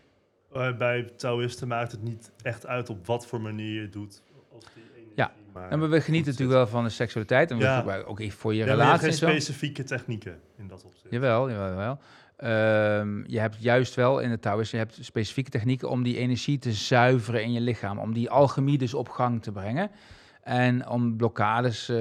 Eh, 0.53 0.77
bij 0.77 1.03
Taoïsten 1.17 1.67
maakt 1.67 1.91
het 1.91 2.03
niet 2.03 2.31
echt 2.41 2.65
uit 2.67 2.89
op 2.89 3.05
wat 3.05 3.27
voor 3.27 3.41
manier 3.41 3.73
je 3.73 3.81
het 3.81 3.93
doet. 3.93 4.21
Als 4.53 4.63
die 4.73 4.83
Ja, 5.15 5.31
maar 5.53 5.69
En 5.69 5.89
we, 5.89 6.01
genieten 6.01 6.31
natuurlijk 6.31 6.57
wel 6.57 6.67
van 6.67 6.83
de 6.83 6.89
seksualiteit. 6.89 7.51
En 7.51 7.57
we 7.57 7.63
Ja. 7.63 7.77
gebruiken 7.77 8.09
ook 8.09 8.31
voor 8.31 8.53
je 8.53 8.59
Ja, 8.59 8.65
je 8.65 8.71
relatie 8.71 9.11
zo. 9.11 9.27
specifieke 9.27 9.83
technieken 9.83 10.39
in 10.57 10.67
dat 10.67 10.83
opzicht. 10.83 11.13
Jawel, 11.13 11.49
jawel, 11.49 11.67
jawel. 11.67 11.99
Ehm, 12.37 13.23
je 13.27 13.39
hebt 13.39 13.55
juist 13.59 13.95
wel 13.95 14.19
in 14.19 14.31
het 14.31 14.41
Taoïsme, 14.41 14.79
je 14.79 14.85
hebt 14.85 14.97
specifieke 15.05 15.49
technieken 15.49 15.89
om 15.89 16.03
die 16.03 16.17
energie 16.17 16.59
te 16.59 16.71
zuiveren 16.73 17.43
in 17.43 17.51
je 17.51 17.61
lichaam. 17.61 17.99
Om 17.99 18.13
die 18.13 18.29
alchemie 18.29 18.77
dus 18.77 18.93
op 18.93 19.09
gang 19.09 19.43
te 19.43 19.51
brengen. 19.51 19.91
En 20.43 20.87
om 20.87 21.17
blokkades 21.17 21.89
eh, 21.89 21.95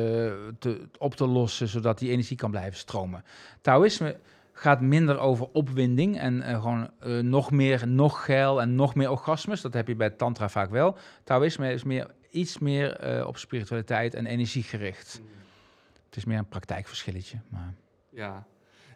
te, 0.59 0.89
op 0.99 1.15
te 1.15 1.27
lossen, 1.27 1.69
zodat 1.69 1.99
die 1.99 2.11
energie 2.11 2.37
kan 2.37 2.51
blijven 2.51 2.79
stromen. 2.79 3.25
Taoïsme 3.61 4.17
gaat 4.53 4.81
minder 4.81 5.19
over 5.19 5.49
opwinding 5.53 6.19
en 6.19 6.43
eh, 6.43 6.63
gewoon 6.63 6.91
eh, 7.01 7.19
nog 7.19 7.51
meer, 7.51 7.89
nog 7.89 8.25
geil 8.25 8.61
en 8.61 8.75
nog 8.75 8.95
meer 8.95 9.11
orgasmes. 9.11 9.61
Dat 9.61 9.75
heb 9.75 9.89
je 9.89 9.95
bij 9.95 10.11
Tantra 10.11 10.49
vaak 10.49 10.71
wel. 10.71 10.97
Taoïsme 11.25 11.73
is 11.73 11.85
meer, 11.85 12.11
iets 12.31 12.59
meer 12.59 13.27
op 13.27 13.39
spiritualiteit 13.39 14.15
en 14.15 14.27
energie 14.27 14.63
gericht. 14.63 15.21
Het 16.07 16.17
is 16.17 16.25
meer 16.25 16.39
een 16.39 16.49
praktijkverschilletje. 16.49 17.39
Maar... 17.49 17.75
Ja. 18.11 18.47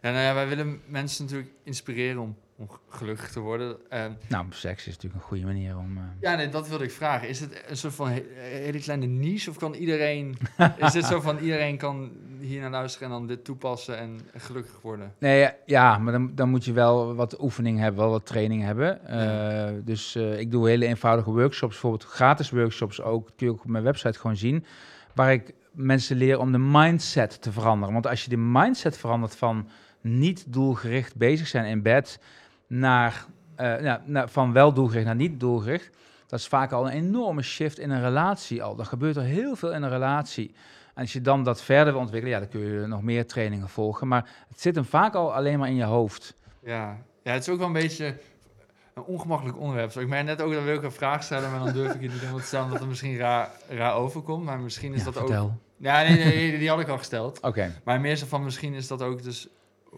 Ja, 0.01 0.11
nou 0.11 0.23
ja, 0.23 0.33
wij 0.33 0.47
willen 0.47 0.81
mensen 0.85 1.23
natuurlijk 1.23 1.51
inspireren 1.63 2.21
om, 2.21 2.37
om 2.59 2.69
gelukkig 2.89 3.29
te 3.31 3.39
worden. 3.39 3.77
Ehm, 3.89 4.11
Nou, 4.29 4.45
seks 4.49 4.87
is 4.87 4.93
natuurlijk 4.93 5.15
een 5.23 5.27
goede 5.27 5.45
manier 5.45 5.77
om. 5.77 5.97
eh, 5.97 6.03
ja, 6.21 6.35
nee, 6.35 6.49
dat 6.49 6.67
wilde 6.67 6.83
ik 6.83 6.91
vragen. 6.91 7.29
Is 7.29 7.39
het 7.39 7.63
een 7.67 7.77
soort 7.77 7.93
van 7.93 8.07
he- 8.09 8.25
hele 8.39 8.79
kleine 8.79 9.05
niche 9.05 9.49
of 9.49 9.57
kan 9.57 9.73
iedereen... 9.73 10.37
is 10.77 10.93
het 10.93 11.05
zo 11.05 11.21
van 11.21 11.37
iedereen 11.37 11.77
kan 11.77 12.11
hier 12.39 12.61
naar 12.61 12.69
luisteren 12.71 13.07
en 13.07 13.13
dan 13.13 13.27
dit 13.27 13.43
toepassen 13.43 13.97
en 13.97 14.19
gelukkig 14.35 14.81
worden? 14.81 15.13
Nee, 15.19 15.49
ja, 15.65 15.97
maar 15.97 16.13
dan, 16.13 16.31
dan 16.35 16.49
moet 16.49 16.65
je 16.65 16.73
wel 16.73 17.15
wat 17.15 17.41
oefening 17.41 17.79
hebben, 17.79 18.01
wel 18.01 18.11
wat 18.11 18.25
training 18.25 18.63
hebben. 18.63 18.99
Ja. 19.07 19.67
Eh, 19.67 19.73
dus 19.83 20.15
eh, 20.15 20.39
ik 20.39 20.51
doe 20.51 20.67
hele 20.69 20.85
eenvoudige 20.85 21.31
workshops, 21.31 21.71
bijvoorbeeld 21.73 22.03
gratis 22.03 22.49
workshops 22.49 23.01
ook. 23.01 23.25
kun 23.35 23.47
je 23.47 23.53
ook 23.53 23.63
op 23.63 23.69
mijn 23.69 23.83
website 23.83 24.19
gewoon 24.19 24.37
zien. 24.37 24.65
Waar 25.15 25.33
ik 25.33 25.53
mensen 25.71 26.17
leer 26.17 26.39
om 26.39 26.51
de 26.51 26.57
mindset 26.57 27.41
te 27.41 27.51
veranderen. 27.51 27.93
Want 27.93 28.07
als 28.07 28.23
je 28.23 28.29
de 28.29 28.37
mindset 28.37 28.97
verandert 28.97 29.35
van 29.35 29.67
niet 30.01 30.45
doelgericht 30.53 31.15
bezig 31.15 31.47
zijn 31.47 31.65
in 31.65 31.81
bed 31.81 32.19
naar, 32.67 33.25
eh, 33.55 33.81
ja, 33.81 34.01
naar 34.05 34.29
van 34.29 34.53
wel 34.53 34.73
doelgericht 34.73 35.05
naar 35.05 35.15
niet 35.15 35.39
doelgericht. 35.39 35.89
Dat 36.27 36.39
is 36.39 36.47
vaak 36.47 36.71
al 36.71 36.85
een 36.85 36.93
enorme 36.93 37.41
shift 37.41 37.79
in 37.79 37.89
een 37.89 38.01
relatie 38.01 38.63
al. 38.63 38.79
Er 38.79 38.85
gebeurt 38.85 39.15
er 39.15 39.23
heel 39.23 39.55
veel 39.55 39.73
in 39.73 39.83
een 39.83 39.89
relatie. 39.89 40.55
En 40.93 41.01
als 41.01 41.13
je 41.13 41.21
dan 41.21 41.43
dat 41.43 41.61
verder 41.61 41.93
wil 41.93 42.01
ontwikkelen, 42.01 42.35
ja, 42.35 42.41
dan 42.41 42.49
kun 42.49 42.61
je 42.81 42.87
nog 42.87 43.01
meer 43.01 43.27
trainingen 43.27 43.69
volgen. 43.69 44.07
Maar 44.07 44.29
het 44.49 44.61
zit 44.61 44.75
hem 44.75 44.85
vaak 44.85 45.13
al 45.13 45.33
alleen 45.33 45.59
maar 45.59 45.69
in 45.69 45.75
je 45.75 45.83
hoofd. 45.83 46.33
Ja. 46.63 46.97
ja, 47.23 47.31
het 47.31 47.41
is 47.41 47.49
ook 47.49 47.57
wel 47.57 47.67
een 47.67 47.73
beetje 47.73 48.17
een 48.93 49.03
ongemakkelijk 49.03 49.59
onderwerp. 49.59 49.91
Zo, 49.91 49.99
ik 49.99 50.07
meen 50.07 50.25
net 50.25 50.41
ook 50.41 50.53
dat 50.53 50.63
wil 50.63 50.75
ik 50.75 50.83
een 50.83 50.91
vraag 50.91 51.23
stellen, 51.23 51.51
maar 51.51 51.59
dan 51.59 51.73
durf 51.73 51.93
ik 51.93 52.01
het 52.01 52.11
niet 52.11 52.19
helemaal 52.19 52.39
te 52.39 52.45
stellen, 52.45 52.65
omdat 52.65 52.79
het 52.79 52.89
misschien 52.89 53.17
raar, 53.17 53.49
raar 53.69 53.93
overkomt. 53.93 54.45
Maar 54.45 54.59
misschien 54.59 54.93
is 54.93 55.03
Ja, 55.03 55.11
dat 55.11 55.17
ook... 55.17 55.51
Ja, 55.77 56.01
nee, 56.01 56.17
nee, 56.17 56.57
die 56.57 56.69
had 56.69 56.79
ik 56.79 56.87
al 56.87 56.97
gesteld. 56.97 57.39
Oké. 57.39 57.71
Maar 57.83 58.01
meer 58.01 58.15
zo 58.15 58.25
van, 58.25 58.43
misschien 58.43 58.73
is 58.73 58.87
dat 58.87 59.01
ook 59.01 59.23
dus 59.23 59.47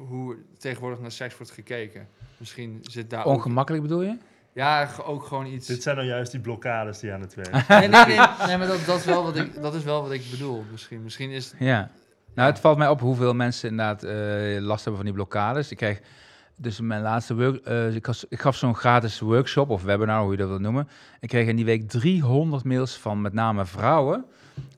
hoe 0.08 0.38
tegenwoordig 0.58 1.00
naar 1.00 1.12
seks 1.12 1.38
wordt 1.38 1.52
gekeken. 1.52 2.08
Misschien 2.38 2.80
zit 2.82 3.10
daar 3.10 3.26
ook... 3.26 3.34
Ongemakkelijk 3.36 3.84
bedoel 3.84 4.02
je? 4.02 4.18
Ja, 4.54 4.90
ook 5.06 5.26
gewoon 5.26 5.46
iets... 5.46 5.68
Dit 5.68 5.84
zijn 5.84 5.96
dan 5.96 6.06
juist 6.06 6.32
die 6.32 6.40
blokkades 6.40 7.00
die 7.00 7.12
aan 7.14 7.22
het 7.22 7.36
werk 7.36 7.52
Nee, 7.68 7.88
nee, 7.88 8.06
nee, 8.06 8.20
nee, 8.46 8.58
maar 8.58 8.68
dat, 8.68 8.86
dat, 8.86 9.00
is 9.00 9.06
wel 9.06 9.24
wat 9.24 9.38
ik, 9.38 9.62
dat 9.62 9.74
is 9.76 9.84
wel 9.84 10.02
wat 10.02 10.12
ik 10.12 10.24
bedoel. 10.32 10.64
Misschien, 10.72 11.04
misschien 11.04 11.30
is... 11.30 11.54
Ja. 11.60 11.92
Nou, 12.34 12.50
het 12.52 12.60
valt 12.60 12.78
mij 12.78 12.90
op 12.90 13.00
hoeveel 13.00 13.34
mensen 13.34 13.70
inderdaad 13.70 14.04
eh, 14.04 14.62
last 14.62 14.84
hebben 14.84 14.96
van 14.96 15.06
die 15.06 15.14
blokkades. 15.14 15.72
Ik 15.72 15.78
kreeg 15.78 16.02
dus 16.56 16.80
mijn 16.80 17.02
laatste 17.02 17.36
work, 17.36 17.66
eh, 17.66 17.96
ik, 17.96 18.06
was- 18.06 18.26
ik 18.30 18.40
gaf 18.40 18.56
zo'n 18.56 18.76
gratis 18.76 19.20
workshop 19.20 19.70
of 19.70 19.84
webinar, 19.84 20.22
hoe 20.22 20.32
je 20.32 20.38
dat 20.38 20.48
wil 20.48 20.60
noemen. 20.60 20.88
Ik 21.20 21.30
kreeg 21.30 21.48
in 21.48 21.56
die 21.56 21.66
week 21.66 21.90
300 21.90 22.64
mails 22.64 22.98
van 22.98 23.22
met 23.22 23.34
name 23.34 23.66
vrouwen 23.66 24.26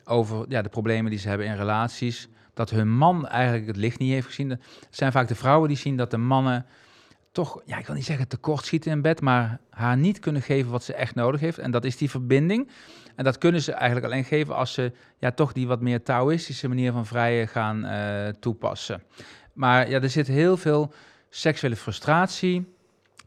over 0.06 0.46
ja, 0.48 0.62
de 0.62 0.70
problemen 0.70 1.12
die 1.12 1.20
ze 1.20 1.28
hebben 1.28 1.48
in 1.48 1.56
relaties. 1.56 2.30
Dat 2.62 2.70
hun 2.70 2.90
man 2.98 3.28
eigenlijk 3.28 3.68
het 3.68 3.76
licht 3.76 4.00
niet 4.00 4.12
heeft 4.12 4.28
gezien. 4.28 4.50
Het 4.50 4.62
zijn 4.90 5.12
vaak 5.12 5.28
de 5.28 5.36
vrouwen 5.36 5.68
die 5.68 5.78
zien 5.78 5.98
dat 5.98 6.12
de 6.12 6.18
mannen 6.18 6.66
toch, 7.32 7.62
ja, 7.66 7.78
ik 7.78 7.86
wil 7.86 7.96
niet 7.96 8.06
zeggen 8.06 8.28
tekort 8.28 8.66
schieten 8.66 8.92
in 8.92 9.02
bed, 9.02 9.22
maar 9.22 9.60
haar 9.70 9.98
niet 9.98 10.20
kunnen 10.20 10.42
geven 10.42 10.72
wat 10.72 10.84
ze 10.84 10.94
echt 10.94 11.16
nodig 11.16 11.40
heeft. 11.42 11.58
En 11.58 11.72
dat 11.72 11.86
is 11.86 11.98
die 11.98 12.10
verbinding. 12.10 12.70
En 13.16 13.24
dat 13.24 13.38
kunnen 13.38 13.62
ze 13.62 13.72
eigenlijk 13.72 14.06
alleen 14.06 14.24
geven 14.24 14.56
als 14.56 14.74
ze 14.74 14.92
ja, 15.18 15.32
toch 15.32 15.54
die 15.54 15.68
wat 15.68 15.82
meer 15.82 16.04
Taoïstische 16.04 16.68
manier 16.68 16.92
van 16.92 17.06
vrijen 17.06 17.48
gaan 17.48 17.86
eh, 17.86 18.28
toepassen. 18.40 19.04
Maar 19.54 19.90
ja, 19.90 20.02
er 20.02 20.10
zit 20.10 20.28
heel 20.28 20.58
veel 20.58 20.94
seksuele 21.30 21.76
frustratie, 21.76 22.74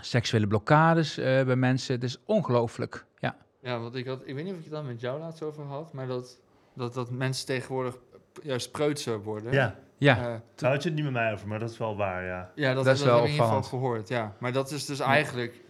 seksuele 0.01 0.47
blokkades 0.47 1.19
eh, 1.19 1.45
bij 1.45 1.57
mensen. 1.57 1.95
Het 1.95 2.05
is 2.05 2.19
ongelooflijk. 2.25 3.05
Ja. 3.19 3.37
Ja, 3.63 3.79
want 3.79 3.95
ik 3.95 4.07
had... 4.07 4.23
Ik 4.25 4.35
weet 4.35 4.45
niet 4.45 4.53
of 4.53 4.59
ik 4.59 4.65
het 4.65 4.73
dan 4.73 4.87
met 4.87 5.01
jou 5.01 5.21
laatst 5.21 5.43
over 5.43 5.65
had, 5.65 5.93
maar 5.93 6.07
dat, 6.07 6.39
dat, 6.75 6.95
dat 6.95 7.11
mensen 7.11 7.47
tegenwoordig 7.47 7.97
juist 8.43 8.71
preutser 8.71 9.23
worden. 9.23 9.53
Ja, 9.53 9.75
Ja, 9.99 10.17
Eh, 10.17 10.35
daar 10.55 10.71
had 10.71 10.83
je 10.83 10.89
het 10.89 10.95
niet 10.97 11.05
met 11.05 11.13
mij 11.15 11.33
over, 11.33 11.49
maar 11.49 11.59
dat 11.59 11.71
is 11.71 11.79
wel 11.79 11.97
waar, 11.97 12.25
ja. 12.25 12.51
ja, 12.55 12.75
dat, 12.75 12.85
Dat 12.85 12.95
is 12.95 13.01
dat 13.01 13.09
wel 13.09 13.17
heb 13.17 13.25
ik 13.25 13.31
in 13.31 13.35
ieder 13.37 13.47
geval 13.55 13.63
gehoord. 13.63 14.09
Ja. 14.09 14.37
Maar 14.39 14.53
dat 14.53 14.71
is 14.71 14.87
dus 14.87 15.01
eigenlijk... 15.01 15.61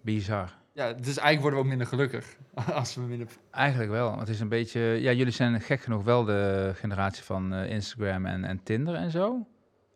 bizar. 0.00 0.60
Ja, 0.72 0.92
dus 0.92 1.04
eigenlijk 1.04 1.40
worden 1.40 1.58
we 1.58 1.64
ook 1.64 1.70
minder 1.70 1.86
gelukkig 1.86 2.36
als 2.74 2.94
we 2.94 3.00
minder... 3.00 3.26
Eigenlijk 3.50 3.90
wel. 3.90 4.18
Het 4.18 4.28
is 4.28 4.40
een 4.40 4.48
beetje. 4.48 4.80
Ja, 4.80 5.12
jullie 5.12 5.32
zijn 5.32 5.60
gek 5.60 5.80
genoeg 5.80 6.04
wel 6.04 6.24
de 6.24 6.72
generatie 6.74 7.22
van 7.22 7.54
eh, 7.54 7.70
Instagram 7.70 8.26
en, 8.26 8.44
en 8.44 8.62
Tinder 8.62 8.94
en 8.94 9.10
zo. 9.10 9.46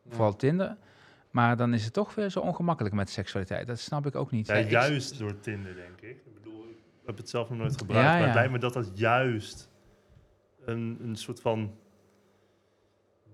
Vooral 0.09 0.37
Tinder. 0.37 0.77
Maar 1.31 1.57
dan 1.57 1.75
is 1.75 1.85
het 1.85 1.93
toch 1.93 2.15
weer 2.15 2.31
zo 2.31 2.41
ongemakkelijk 2.41 2.95
met 2.95 3.11
seksualiteit. 3.11 3.67
Dat 3.67 3.79
snap 3.79 4.07
ik 4.07 4.15
ook 4.15 4.31
niet. 4.31 4.47
Ja, 4.47 4.59
juist 4.61 5.19
door 5.19 5.41
Tinder, 5.41 5.75
denk 5.75 6.01
ik. 6.01 6.17
Ik 6.27 6.35
bedoel, 6.35 6.65
ik 6.71 7.07
heb 7.07 7.17
het 7.17 7.29
zelf 7.29 7.49
nog 7.49 7.59
nooit 7.59 7.79
gebruikt, 7.79 8.07
Ja, 8.07 8.13
maar 8.13 8.21
ja. 8.21 8.27
het 8.27 8.35
lijkt 8.35 8.53
me 8.53 8.59
dat 8.59 8.73
dat 8.73 8.91
juist 8.95 9.69
een, 10.65 10.99
een 11.03 11.17
soort 11.17 11.41
van 11.41 11.75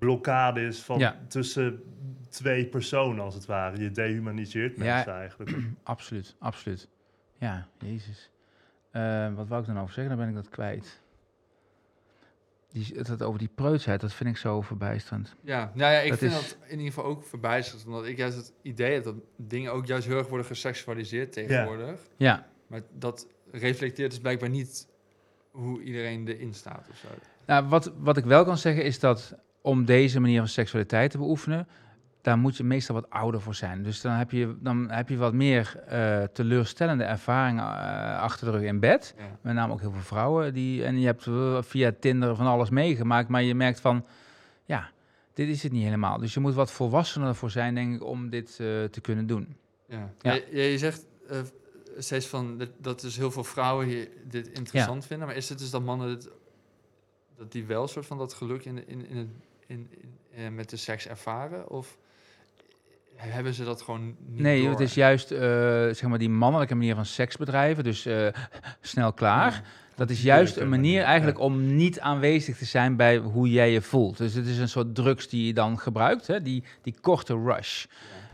blokkade 0.07 0.61
is 0.67 0.81
van 0.83 0.99
Ja. 0.99 1.17
tussen 1.29 1.83
twee 2.29 2.67
personen, 2.67 3.25
als 3.25 3.35
het 3.35 3.47
ware. 3.47 3.81
Je 3.81 3.91
dehumaniseert 3.91 4.77
Ja. 4.77 4.83
mensen 4.85 5.13
eigenlijk. 5.13 5.57
Absoluut, 5.83 6.37
absoluut. 6.39 6.89
Ja, 7.39 7.69
jezus. 7.79 8.31
Eh, 8.91 9.35
wat 9.35 9.49
wou 9.49 9.61
ik 9.61 9.67
dan 9.67 9.79
over 9.79 9.95
zeggen? 9.95 10.17
Dan 10.17 10.25
ben 10.27 10.29
ik 10.37 10.43
dat 10.43 10.49
kwijt. 10.53 11.01
Die, 12.69 12.93
het, 12.97 13.07
het 13.09 13.23
over 13.23 13.39
die 13.39 13.51
preutsheid, 13.55 14.01
dat 14.01 14.13
vind 14.13 14.31
ik 14.31 14.37
zo 14.37 14.61
verbijsterend. 14.61 15.35
Ja, 15.41 15.71
nou 15.75 15.93
ja, 15.93 15.99
ik 16.01 16.09
Dat 16.11 16.19
vind 16.19 16.33
is- 16.33 16.39
dat 16.39 16.57
in 16.69 16.79
ieder 16.79 16.93
geval 16.93 17.05
ook 17.05 17.25
verbijsterend. 17.25 17.87
Omdat 17.87 18.07
ik 18.07 18.17
juist 18.17 18.37
het 18.37 18.53
idee 18.63 18.93
heb 18.93 19.05
dat 19.05 19.15
dingen 19.37 19.73
ook 19.73 19.87
juist 19.87 20.07
heel 20.07 20.17
erg 20.19 20.29
worden 20.29 20.47
geseksualiseerd 20.47 21.33
tegenwoordig. 21.33 22.01
Ja, 22.17 22.47
Maar 22.67 22.81
dat 22.93 23.27
reflecteert 23.51 24.11
dus 24.11 24.21
blijkbaar 24.21 24.49
niet 24.49 24.89
hoe 25.51 25.83
iedereen 25.83 26.29
erin 26.29 26.55
staat 26.55 26.87
of 26.91 26.97
zo. 26.97 27.09
nou, 27.47 27.67
wat, 27.69 27.93
wat 27.99 28.17
ik 28.17 28.25
wel 28.25 28.45
kan 28.45 28.59
zeggen 28.59 28.85
is 28.85 28.99
dat 28.99 29.35
om 29.63 29.85
deze 29.85 30.21
manier 30.21 30.39
van 30.39 30.49
seksualiteit 30.49 31.11
te 31.11 31.19
beoefenen, 31.19 31.69
daar 32.23 32.39
moet 32.39 32.57
je 32.57 32.65
meestal 32.65 32.95
wat 32.95 33.11
ouder 33.11 33.41
voor 33.41 33.55
zijn. 33.55 33.83
Dus 33.83 34.01
dan 34.01 34.13
heb 34.13 34.31
je, 34.31 34.57
dan 34.61 34.91
heb 34.91 35.09
je 35.09 35.17
wat 35.17 35.33
meer 35.33 35.83
eh, 35.87 36.23
teleurstellende 36.23 37.05
ervaringen 37.05 37.65
eh, 37.65 38.21
achter 38.21 38.47
de 38.47 38.59
rug 38.59 38.63
in 38.63 38.81
bed. 38.81 39.15
Ja. 39.19 39.25
Met 39.41 39.55
name 39.55 39.73
ook 39.73 39.81
heel 39.81 39.93
veel 39.93 40.01
vrouwen. 40.01 40.55
Die, 40.55 40.85
en 40.85 41.01
je 41.01 41.07
hebt 41.07 41.27
eh, 41.27 41.63
via 41.63 41.93
Tinder 42.01 42.37
van 42.37 42.47
alles 42.47 42.71
meegemaakt. 42.71 43.29
Maar 43.29 43.43
je 43.43 43.55
merkt 43.55 43.81
van, 43.81 44.05
ja, 44.65 44.91
dit 45.35 45.49
is 45.49 45.63
het 45.63 45.73
niet 45.73 45.85
helemaal. 45.85 46.19
Dus 46.19 46.35
je 46.35 46.41
moet 46.41 46.55
wat 46.55 46.73
volwassener 46.73 47.35
voor 47.35 47.51
zijn, 47.51 47.75
denk 47.75 47.95
ik, 47.95 48.05
om 48.05 48.31
dit 48.31 48.57
te 48.57 49.01
kunnen 49.01 49.27
doen. 49.27 49.57
Ja. 49.89 50.11
Ja. 50.21 50.33
Je, 50.33 50.63
je 50.63 50.79
zegt 50.79 51.07
steeds 51.99 52.27
van 52.27 52.69
dat, 52.79 53.01
dus 53.01 53.17
heel 53.17 53.31
veel 53.31 53.45
vrouwen 53.45 53.87
hier 53.87 54.09
dit 54.29 54.49
interessant 54.49 55.07
vinden. 55.07 55.27
Maar 55.27 55.37
is 55.37 55.49
het 55.49 55.59
dus 55.59 55.71
dat 55.71 55.83
mannen 55.83 56.09
het, 56.09 56.29
dat 57.37 57.53
die 57.53 57.65
wel 57.65 57.89
soort 57.89 58.07
van 58.07 58.19
dat 58.19 58.35
geluk 58.35 58.65
in, 58.65 58.89
in, 58.89 59.07
in, 59.09 59.17
het, 59.17 59.29
in, 59.73 59.89
in, 59.91 60.45
eh, 60.45 60.49
met 60.49 60.71
de 60.71 60.77
seks 60.77 61.09
ervaren? 61.09 61.71
Of 61.71 61.97
hebben 63.17 63.55
ze 63.55 63.65
dat 63.65 63.83
gewoon 63.83 64.17
niet 64.27 64.41
nee, 64.41 64.61
door? 64.61 64.71
het 64.71 64.81
is 64.81 64.95
juist 64.95 65.31
eh, 65.31 65.39
zeg 65.39 66.03
maar 66.03 66.19
die 66.19 66.29
mannelijke 66.29 66.75
manier 66.75 66.95
van 66.95 67.07
seks 67.07 67.37
bedrijven. 67.37 67.85
Dus 67.85 68.07
eh, 68.07 68.27
snel 68.81 69.13
klaar. 69.13 69.53
Ja. 69.53 69.63
Dat 69.95 70.11
is 70.11 70.23
juist 70.23 70.57
een 70.57 70.69
manier 70.69 71.03
eigenlijk 71.03 71.39
om 71.39 71.75
niet 71.75 72.01
aanwezig 72.01 72.57
te 72.57 72.65
zijn 72.65 72.97
bij 72.97 73.17
hoe 73.17 73.51
jij 73.51 73.73
je 73.73 73.83
voelt. 73.83 74.17
Dus 74.17 74.35
het 74.35 74.47
is 74.47 74.59
een 74.59 74.69
soort 74.69 74.95
drugs 74.95 75.29
die 75.29 75.47
je 75.47 75.53
dan 75.53 75.79
gebruikt, 75.79 76.27
hè? 76.27 76.43
Die, 76.43 76.65
die 76.83 76.95
korte 77.01 77.43
rush. 77.45 77.85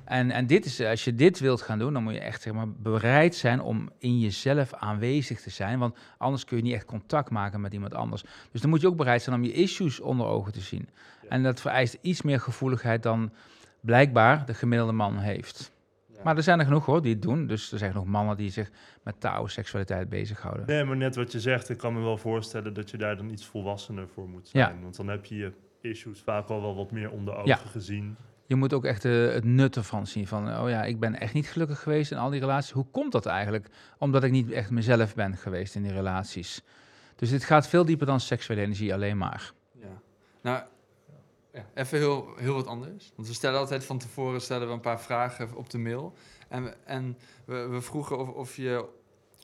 En, 0.09 0.31
en 0.31 0.47
dit 0.47 0.65
is, 0.65 0.81
als 0.81 1.05
je 1.05 1.15
dit 1.15 1.41
wilt 1.41 1.63
gaan 1.63 1.79
doen, 1.79 1.93
dan 1.93 2.03
moet 2.03 2.13
je 2.13 2.21
echt 2.21 2.43
zeg 2.43 2.53
maar, 2.53 2.69
bereid 2.73 3.35
zijn 3.35 3.61
om 3.61 3.91
in 3.99 4.19
jezelf 4.19 4.75
aanwezig 4.75 5.41
te 5.41 5.51
zijn. 5.51 5.79
Want 5.79 5.97
anders 6.19 6.45
kun 6.45 6.57
je 6.57 6.63
niet 6.63 6.73
echt 6.75 6.85
contact 6.85 7.31
maken 7.31 7.61
met 7.61 7.73
iemand 7.73 7.95
anders. 7.95 8.23
Dus 8.53 8.61
dan 8.61 8.71
moet 8.71 8.81
je 8.81 8.87
ook 8.87 8.97
bereid 8.97 9.23
zijn 9.23 9.37
om 9.37 9.45
je 9.45 9.53
issues 9.53 10.01
onder 10.01 10.27
ogen 10.27 10.53
te 10.53 10.61
zien. 10.61 10.89
Ja. 11.23 11.29
En 11.29 11.43
dat 11.43 11.61
vereist 11.61 11.99
iets 12.01 12.23
meer 12.23 12.41
gevoeligheid 12.41 13.03
dan 13.03 13.33
blijkbaar 13.81 14.47
de 14.47 14.55
gemiddelde 14.55 14.93
man 14.93 15.19
heeft. 15.19 15.73
Ja. 16.07 16.21
Maar 16.25 16.37
er 16.37 16.43
zijn 16.43 16.59
er 16.59 16.65
genoeg 16.65 16.87
hoor 16.87 17.03
die 17.03 17.13
het 17.13 17.23
doen. 17.23 17.47
Dus 17.47 17.73
er 17.73 17.79
zijn 17.79 17.93
genoeg 17.93 18.07
mannen 18.07 18.37
die 18.37 18.51
zich 18.51 18.71
met 19.03 19.21
taal 19.21 19.49
seksualiteit 19.49 20.09
bezighouden. 20.09 20.67
Nee, 20.67 20.85
maar 20.85 20.97
net 20.97 21.17
wat 21.17 21.33
je 21.33 21.41
zegt, 21.41 21.69
ik 21.69 21.79
kan 21.79 21.95
me 21.95 22.01
wel 22.01 22.17
voorstellen 22.19 22.75
dat 22.75 22.91
je 22.91 22.97
daar 22.97 23.17
dan 23.17 23.31
iets 23.31 23.47
volwassener 23.47 24.09
voor 24.09 24.29
moet 24.29 24.51
Ja. 24.53 24.67
zijn. 24.67 24.83
Want 24.83 24.97
dan 24.97 25.09
heb 25.09 25.25
je 25.25 25.37
je 25.37 25.53
issues 25.81 26.21
vaak 26.21 26.49
al 26.49 26.61
wel 26.61 26.75
wat 26.77 26.91
meer 26.91 27.11
onder 27.11 27.35
ogen 27.35 27.47
Ja. 27.47 27.57
gezien. 27.57 28.17
Je 28.49 28.57
moet 28.57 28.73
ook 28.73 28.85
echt 28.85 29.05
eh, 29.05 29.13
het 29.13 29.45
nut 29.45 29.77
ervan 29.77 30.07
zien. 30.07 30.27
Van, 30.27 30.59
oh 30.59 30.69
ja, 30.69 30.85
ik 30.85 31.01
ben 31.01 31.21
echt 31.21 31.33
niet 31.35 31.49
gelukkig 31.49 31.83
geweest 31.83 32.11
in 32.11 32.19
al 32.19 32.31
die 32.31 32.41
relaties. 32.41 32.73
Hoe 32.73 32.87
komt 32.91 33.13
dat 33.13 33.27
eigenlijk? 33.27 33.69
Omdat 33.99 34.25
ik 34.25 34.31
niet 34.31 34.51
echt 34.51 34.71
mezelf 34.71 35.15
ben 35.15 35.37
geweest 35.37 35.75
in 35.75 35.83
die 35.83 35.93
relaties. 35.93 36.63
Dus 37.17 37.31
dit 37.31 37.45
gaat 37.45 37.69
veel 37.69 37.85
dieper 37.85 38.07
dan 38.07 38.21
seksuele 38.21 38.63
energie 38.63 38.95
alleen 38.95 39.19
maar. 39.19 39.53
Ja. 39.73 40.01
Nou, 40.41 40.63
ja, 41.53 41.67
even 41.75 41.99
heel, 41.99 42.29
heel 42.37 42.55
wat 42.55 42.67
anders. 42.67 43.13
Want 43.17 43.29
we 43.29 43.35
stellen 43.35 43.59
altijd 43.59 43.85
van 43.85 43.99
tevoren 43.99 44.41
stellen 44.41 44.67
we 44.67 44.73
een 44.73 44.81
paar 44.81 45.01
vragen 45.01 45.57
op 45.57 45.71
de 45.71 45.79
mail. 45.79 46.15
En, 46.49 46.65
we, 46.65 46.77
en 46.85 47.19
we, 47.45 47.67
we 47.67 47.81
vroegen 47.81 48.19
of, 48.19 48.29
of 48.29 48.57
je 48.57 48.89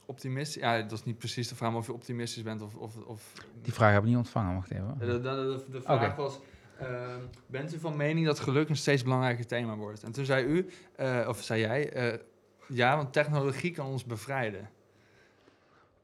optimistisch... 0.06 0.62
Ja, 0.62 0.82
dat 0.82 0.92
is 0.92 1.04
niet 1.04 1.18
precies 1.18 1.48
de 1.48 1.54
vraag, 1.54 1.70
maar 1.70 1.80
of 1.80 1.86
je 1.86 1.92
optimistisch 1.92 2.42
bent 2.42 2.62
of... 2.62 2.74
of, 2.74 2.96
of 2.96 3.32
Die 3.62 3.72
vraag 3.72 3.92
hebben 3.92 4.10
we 4.10 4.16
niet 4.16 4.26
ontvangen, 4.26 4.54
wacht 4.54 4.70
even. 4.70 4.96
de, 4.98 5.06
de, 5.06 5.20
de, 5.20 5.64
de 5.70 5.82
vraag 5.82 6.16
was... 6.16 6.40
ehm, 6.78 7.20
bent 7.46 7.74
u 7.74 7.78
van 7.78 7.96
mening 7.96 8.26
dat 8.26 8.40
geluk 8.40 8.68
een 8.68 8.76
steeds 8.76 9.02
belangrijker 9.02 9.46
thema 9.46 9.74
wordt? 9.76 10.02
En 10.02 10.12
toen 10.12 10.24
zei 10.24 10.44
u, 10.44 10.66
eh, 10.96 11.18
of 11.28 11.42
zei 11.42 11.60
jij... 11.60 11.92
eh, 11.92 12.18
ja, 12.68 12.96
want 12.96 13.12
technologie 13.12 13.70
kan 13.70 13.86
ons 13.86 14.04
bevrijden. 14.04 14.68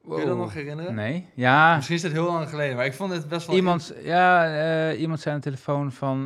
Kun 0.08 0.18
je 0.18 0.24
dat 0.24 0.28
Wow. 0.34 0.38
nog 0.44 0.54
herinneren? 0.54 0.94
Nee, 0.94 1.26
ja. 1.34 1.74
Misschien 1.74 1.96
is 1.96 2.02
het 2.02 2.12
heel 2.12 2.24
lang 2.24 2.48
geleden, 2.48 2.76
maar 2.76 2.84
ik 2.84 2.92
vond 2.92 3.12
het 3.12 3.28
best 3.28 3.46
wel... 3.46 3.56
Iemand, 3.56 3.94
ja, 4.02 4.44
eh, 4.90 5.00
iemand 5.00 5.20
zei 5.20 5.34
aan 5.34 5.40
de 5.40 5.46
telefoon 5.46 5.92
van, 5.92 6.24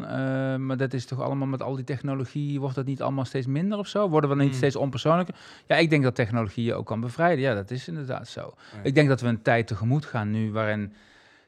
maar 0.66 0.76
dat 0.76 0.92
is 0.92 1.07
toch 1.07 1.20
allemaal 1.20 1.47
met 1.49 1.62
al 1.62 1.74
die 1.74 1.84
technologie, 1.84 2.61
wordt 2.61 2.74
dat 2.74 2.86
niet 2.86 3.03
allemaal 3.03 3.24
steeds 3.24 3.47
minder 3.47 3.78
of 3.78 3.86
zo? 3.86 4.09
Worden 4.09 4.30
we 4.30 4.36
niet 4.36 4.49
Mm. 4.51 4.55
steeds 4.57 4.76
onpersoonlijker? 4.76 5.34
Ja, 5.66 5.76
ik 5.76 5.90
denk 5.90 6.03
dat 6.03 6.14
technologie 6.14 6.64
je 6.64 6.74
ook 6.74 6.86
kan 6.86 7.01
bevrijden. 7.01 7.45
Ja, 7.45 7.55
dat 7.55 7.70
is 7.70 7.88
inderdaad 7.88 8.28
zo. 8.28 8.40
Ja. 8.72 8.78
Ik 8.82 8.95
denk 8.95 9.09
dat 9.09 9.20
we 9.20 9.28
een 9.28 9.42
tijd 9.42 9.66
tegemoet 9.66 10.05
gaan 10.05 10.30
nu 10.30 10.53
waarin 10.53 10.92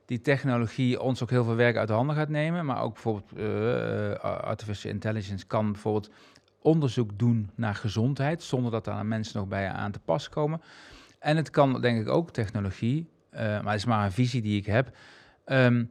die 0.07 0.21
technologie 0.21 1.01
ons 1.01 1.23
ook 1.23 1.31
heel 1.31 1.45
veel 1.45 1.55
werk 1.55 1.77
uit 1.77 1.89
de 1.89 1.95
handen 1.95 2.17
gaat 2.17 2.29
nemen, 2.29 2.65
maar 2.65 2.83
ook 2.83 2.93
bijvoorbeeld 2.93 3.33
eh, 3.37 4.13
eh, 4.13 4.19
artificial 4.21 4.93
intelligence 4.93 5.47
kan 5.47 5.73
bijvoorbeeld 5.73 6.11
onderzoek 6.63 7.19
doen 7.19 7.51
naar 7.55 7.75
gezondheid, 7.75 8.43
zonder 8.43 8.71
dat 8.71 8.85
daar 8.85 9.07
mensen 9.07 9.39
nog 9.39 9.49
bij 9.49 9.69
aan 9.69 9.93
te 9.93 9.99
pas 9.99 10.29
komen. 10.29 10.61
En 11.19 11.37
het 11.37 11.51
kan 11.51 11.81
denk 11.81 12.01
ik 12.01 12.09
ook 12.09 12.31
technologie, 12.31 13.11
eh, 13.31 13.41
maar 13.43 13.73
het 13.73 13.81
is 13.81 13.85
maar 13.85 14.05
een 14.05 14.13
visie 14.13 14.43
die 14.43 14.59
ik 14.59 14.67
heb. 14.67 14.97
Ehm, 15.45 15.85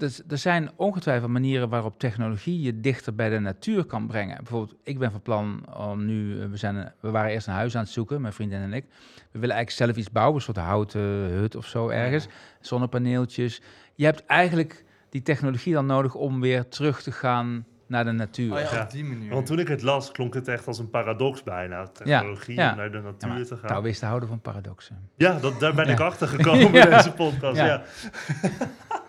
dus 0.00 0.22
er 0.28 0.38
zijn 0.38 0.70
ongetwijfeld 0.76 1.30
manieren 1.30 1.68
waarop 1.68 1.98
technologie 1.98 2.60
je 2.60 2.80
dichter 2.80 3.14
bij 3.14 3.28
de 3.28 3.38
natuur 3.38 3.84
kan 3.84 4.06
brengen. 4.06 4.36
Bijvoorbeeld, 4.36 4.78
ik 4.84 4.98
ben 4.98 5.10
van 5.10 5.22
plan 5.22 5.74
om 5.76 6.04
nu, 6.06 6.40
eh, 6.40 6.48
we, 6.48 6.56
zijn, 6.56 6.92
we 7.00 7.10
waren 7.10 7.30
eerst 7.30 7.46
een 7.46 7.52
huis 7.52 7.74
aan 7.76 7.82
het 7.82 7.90
zoeken, 7.92 8.20
mijn 8.20 8.32
vriendin 8.32 8.60
en 8.60 8.72
ik. 8.72 8.84
We 9.32 9.38
willen 9.38 9.54
eigenlijk 9.56 9.70
zelf 9.70 9.96
iets 10.04 10.12
bouwen, 10.12 10.34
een 10.36 10.42
soort 10.42 10.56
houten 10.56 11.00
hut 11.30 11.54
of 11.56 11.66
zo 11.66 11.88
ergens. 11.88 12.28
Zonnepaneeltjes. 12.60 13.62
Je 13.94 14.04
hebt 14.04 14.26
eigenlijk 14.26 14.84
die 15.10 15.22
technologie 15.22 15.72
dan 15.72 15.86
nodig 15.86 16.14
om 16.14 16.40
weer 16.40 16.68
terug 16.68 17.02
te 17.02 17.12
gaan 17.12 17.64
naar 17.86 18.04
de 18.04 18.12
natuur. 18.12 18.52
Oh 18.52 18.60
ja, 18.60 18.72
Ja. 18.74 18.82
op 18.82 18.90
die 18.90 19.04
manier. 19.04 19.30
Want 19.30 19.46
toen 19.46 19.58
ik 19.58 19.68
het 19.68 19.82
las, 19.82 20.10
klonk 20.10 20.34
het 20.34 20.48
echt 20.48 20.66
als 20.66 20.78
een 20.78 20.90
paradox 20.90 21.42
bijna. 21.42 21.86
Technologie 21.86 22.54
ja. 22.54 22.70
om 22.70 22.76
naar 22.76 22.90
de 22.92 23.00
natuur 23.00 23.28
maar 23.28 23.44
te 23.44 23.56
gaan. 23.56 23.70
Nou, 23.70 23.82
wist 23.82 24.00
te 24.00 24.06
houden 24.06 24.28
van 24.28 24.40
paradoxen. 24.40 25.08
Ja, 25.16 25.38
dat, 25.38 25.60
daar 25.60 25.74
ben 25.74 25.88
ik 25.88 26.00
achter 26.00 26.28
gekomen 26.36 26.72
Ja. 26.72 26.84
in 26.84 26.90
deze 26.90 27.12
podcast. 27.12 27.56
Ja. 27.56 27.82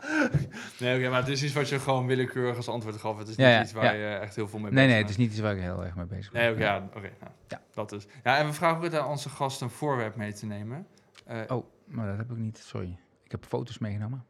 Nee, 0.79 0.97
oké, 0.99 1.09
maar 1.09 1.19
het 1.19 1.27
is 1.29 1.43
iets 1.43 1.53
wat 1.53 1.69
je 1.69 1.79
gewoon 1.79 2.05
willekeurig 2.07 2.55
als 2.57 2.67
antwoord 2.69 2.97
gaf. 2.97 3.17
Het 3.17 3.27
is 3.27 3.35
niet 3.35 3.47
ja, 3.47 3.61
iets 3.61 3.71
waar 3.71 3.83
ja. 3.97 4.09
je 4.09 4.15
echt 4.15 4.35
heel 4.35 4.47
veel 4.47 4.59
mee 4.59 4.71
Nee, 4.71 4.73
bezig 4.73 4.89
nee, 4.89 4.97
het 4.97 5.05
bent. 5.07 5.17
is 5.19 5.23
niet 5.25 5.31
iets 5.31 5.39
waar 5.41 5.55
ik 5.55 5.61
heel 5.61 5.83
erg 5.85 5.95
mee 5.95 6.05
bezig 6.05 6.31
ben. 6.31 6.41
Nee, 6.41 6.51
oké, 6.51 6.61
ja, 6.63 6.87
oké. 6.95 7.09
ja. 7.21 7.31
Ja. 7.47 7.61
Dat 7.73 7.91
is. 7.91 8.07
Ja, 8.23 8.37
en 8.37 8.45
we 8.45 8.53
vragen 8.53 8.83
ook 8.85 8.93
aan 8.93 9.07
onze 9.07 9.29
gasten 9.29 9.65
een 9.67 9.73
voorwerp 9.73 10.15
mee 10.15 10.33
te 10.33 10.45
nemen. 10.45 10.87
Eh, 11.25 11.37
Oh, 11.47 11.65
maar 11.85 12.07
dat 12.07 12.17
heb 12.17 12.31
ik 12.31 12.37
niet, 12.37 12.57
sorry. 12.57 12.97
Ik 13.23 13.31
heb 13.31 13.45
foto's 13.45 13.77
meegenomen. 13.77 14.25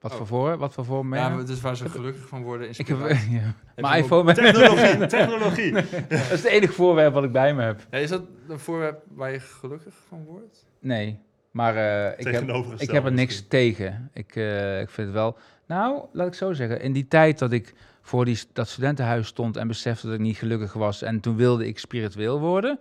Wat 0.00 0.10
Oh. 0.12 0.16
voor 0.16 0.26
voor, 0.26 0.56
wat 0.56 0.72
voor 0.74 0.84
voor 0.84 1.06
ja, 1.14 1.42
dus 1.42 1.60
waar 1.60 1.76
ze 1.76 1.88
gelukkig 1.88 2.26
van 2.28 2.42
worden. 2.42 2.68
ik 2.78 2.86
heb 2.88 2.98
ja, 3.08 3.08
je 3.08 3.40
mijn 3.76 3.92
hem 3.94 4.02
iPhone. 4.04 4.32
Technologie, 4.34 5.06
technologie. 5.18 5.72
dat 5.72 6.10
is 6.10 6.28
het 6.28 6.44
enige 6.44 6.72
voorwerp 6.72 7.14
wat 7.14 7.24
ik 7.24 7.32
bij 7.32 7.54
me 7.54 7.62
heb. 7.62 7.86
Ja, 7.90 7.98
is 7.98 8.08
dat 8.10 8.22
een 8.48 8.58
voorwerp 8.58 9.02
waar 9.08 9.32
je 9.32 9.40
gelukkig 9.40 9.94
van 10.08 10.24
wordt? 10.24 10.66
Nee, 10.80 11.18
maar 11.52 11.76
eh, 11.76 12.26
ik, 12.26 12.34
heb, 12.34 12.50
ik 12.78 12.90
heb 12.90 13.04
er 13.04 13.12
niks 13.12 13.28
misschien. 13.28 13.48
tegen. 13.48 14.10
Ik, 14.12 14.36
eh, 14.36 14.80
ik 14.80 14.90
vind 14.90 15.06
het 15.06 15.16
wel... 15.16 15.36
Nou, 15.66 16.04
laat 16.12 16.26
ik 16.26 16.34
zo 16.34 16.52
zeggen. 16.52 16.80
In 16.80 16.92
die 16.92 17.08
tijd 17.08 17.38
dat 17.38 17.52
ik 17.52 17.74
voor 18.02 18.24
die, 18.24 18.38
dat 18.52 18.68
studentenhuis 18.68 19.26
stond 19.26 19.56
en 19.56 19.68
besefte 19.68 20.06
dat 20.06 20.14
ik 20.14 20.20
niet 20.20 20.36
gelukkig 20.36 20.72
was... 20.72 21.02
en 21.02 21.20
toen 21.20 21.36
wilde 21.36 21.66
ik 21.66 21.78
spiritueel 21.78 22.40
worden... 22.40 22.78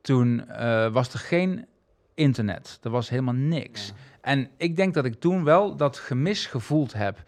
toen 0.00 0.48
eh, 0.48 0.92
was 0.92 1.12
er 1.12 1.18
geen 1.18 1.66
internet. 2.14 2.78
Er 2.82 2.90
was 2.90 3.08
helemaal 3.08 3.34
niks. 3.34 3.86
Ja. 3.86 3.94
En 4.20 4.48
ik 4.56 4.76
denk 4.76 4.94
dat 4.94 5.04
ik 5.04 5.20
toen 5.20 5.44
wel 5.44 5.76
dat 5.76 5.98
gemis 5.98 6.46
gevoeld 6.46 6.92
heb. 6.92 7.22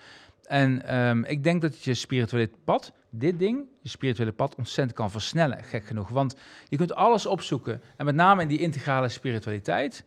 En 0.46 0.86
ehm, 0.86 1.24
ik 1.24 1.42
denk 1.42 1.62
dat 1.62 1.82
je 1.82 1.94
spirituele 1.94 2.50
pad, 2.64 2.92
dit 3.10 3.38
ding, 3.38 3.64
je 3.82 3.88
spirituele 3.88 4.32
pad 4.32 4.54
ontzettend 4.54 4.96
kan 4.96 5.10
versnellen, 5.10 5.64
gek 5.64 5.84
genoeg. 5.84 6.08
Want 6.08 6.36
je 6.68 6.76
kunt 6.76 6.94
alles 6.94 7.26
opzoeken. 7.26 7.82
En 7.96 8.04
met 8.04 8.14
name 8.14 8.42
in 8.42 8.48
die 8.48 8.58
integrale 8.58 9.08
spiritualiteit, 9.08 10.04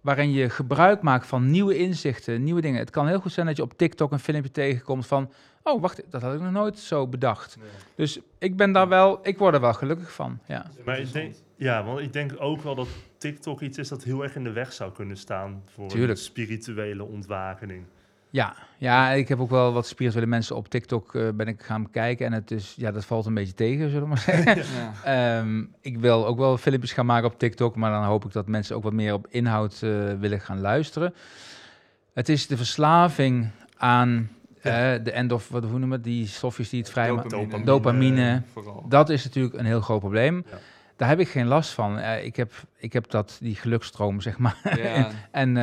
waarin 0.00 0.30
je 0.32 0.50
gebruik 0.50 1.02
maakt 1.02 1.26
van 1.26 1.50
nieuwe 1.50 1.76
inzichten, 1.76 2.42
nieuwe 2.42 2.60
dingen. 2.60 2.78
Het 2.78 2.90
kan 2.90 3.06
heel 3.06 3.20
goed 3.20 3.32
zijn 3.32 3.46
dat 3.46 3.56
je 3.56 3.62
op 3.62 3.76
TikTok 3.76 4.12
een 4.12 4.18
filmpje 4.18 4.50
tegenkomt 4.50 5.06
van, 5.06 5.30
oh 5.62 5.80
wacht, 5.80 6.02
dat 6.10 6.22
had 6.22 6.34
ik 6.34 6.40
nog 6.40 6.52
nooit 6.52 6.78
zo 6.78 7.06
bedacht. 7.06 7.56
Dus 7.94 8.18
ik 8.38 8.56
ben 8.56 8.72
daar 8.72 8.88
wel, 8.88 9.18
ik 9.22 9.38
word 9.38 9.54
er 9.54 9.60
wel 9.60 9.74
gelukkig 9.74 10.12
van, 10.12 10.38
ja. 10.46 10.66
Maar 10.84 10.98
ik 10.98 11.12
denk, 11.12 11.34
ja, 11.56 11.84
want 11.84 12.00
ik 12.00 12.12
denk 12.12 12.32
ook 12.38 12.62
wel 12.62 12.74
dat 12.74 12.88
TikTok 13.18 13.60
iets 13.60 13.78
is 13.78 13.88
dat 13.88 14.02
heel 14.02 14.22
erg 14.22 14.34
in 14.34 14.44
de 14.44 14.52
weg 14.52 14.72
zou 14.72 14.92
kunnen 14.92 15.16
staan 15.16 15.62
voor 15.74 15.88
Tuurlijk. 15.88 16.10
een 16.10 16.24
spirituele 16.24 17.04
ontwakening. 17.04 17.84
Ja, 18.30 18.56
ja, 18.78 19.10
ik 19.10 19.28
heb 19.28 19.40
ook 19.40 19.50
wel 19.50 19.72
wat 19.72 19.86
spirituele 19.86 20.26
mensen 20.26 20.56
op 20.56 20.68
TikTok 20.68 21.14
eh, 21.14 21.28
ben 21.34 21.46
ik 21.48 21.62
gaan 21.62 21.82
bekijken 21.82 22.26
en 22.26 22.32
het 22.32 22.50
is, 22.50 22.74
ja, 22.76 22.90
dat 22.90 23.04
valt 23.04 23.26
een 23.26 23.34
beetje 23.34 23.54
tegen, 23.54 23.88
zullen 23.90 24.02
we 24.02 24.08
maar 24.08 24.18
zeggen. 24.44 24.56
Ja. 24.56 25.38
Ehm, 25.38 25.64
ik 25.80 25.98
wil 25.98 26.26
ook 26.26 26.38
wel 26.38 26.56
filmpjes 26.58 26.92
gaan 26.92 27.06
maken 27.06 27.28
op 27.30 27.38
TikTok, 27.38 27.76
maar 27.76 27.90
dan 27.90 28.04
hoop 28.04 28.24
ik 28.24 28.32
dat 28.32 28.46
mensen 28.48 28.76
ook 28.76 28.82
wat 28.82 28.92
meer 28.92 29.12
op 29.12 29.26
inhoud 29.28 29.82
eh, 29.82 29.90
willen 30.20 30.40
gaan 30.40 30.60
luisteren. 30.60 31.14
Het 32.14 32.28
is 32.28 32.46
de 32.46 32.56
verslaving 32.56 33.48
aan 33.76 34.30
Ja. 34.62 34.94
eh, 34.94 35.04
de 35.04 35.10
end 35.12 35.32
of, 35.32 35.48
wat, 35.48 35.62
hoe 35.64 35.78
noemen 35.78 35.98
we 35.98 36.04
die 36.04 36.26
stofjes 36.26 36.68
die 36.68 36.80
het 36.80 36.90
vrijmaken. 36.90 37.30
Dopamine. 37.30 37.64
Dopamine. 37.64 38.42
Dat 38.88 39.08
is 39.08 39.24
natuurlijk 39.24 39.54
een 39.54 39.66
heel 39.66 39.80
groot 39.80 40.00
probleem. 40.00 40.44
Ja. 40.50 40.58
Daar 40.96 41.08
heb 41.08 41.20
ik 41.20 41.28
geen 41.28 41.46
last 41.46 41.70
van. 41.70 41.98
Ik, 41.98 42.36
heb, 42.36 42.52
ik 42.76 42.92
heb 42.92 43.10
dat, 43.10 43.38
die 43.40 43.54
geluksstroom, 43.54 44.20
zeg 44.20 44.38
maar. 44.38 44.56
Ja. 44.76 45.08
en 45.30 45.56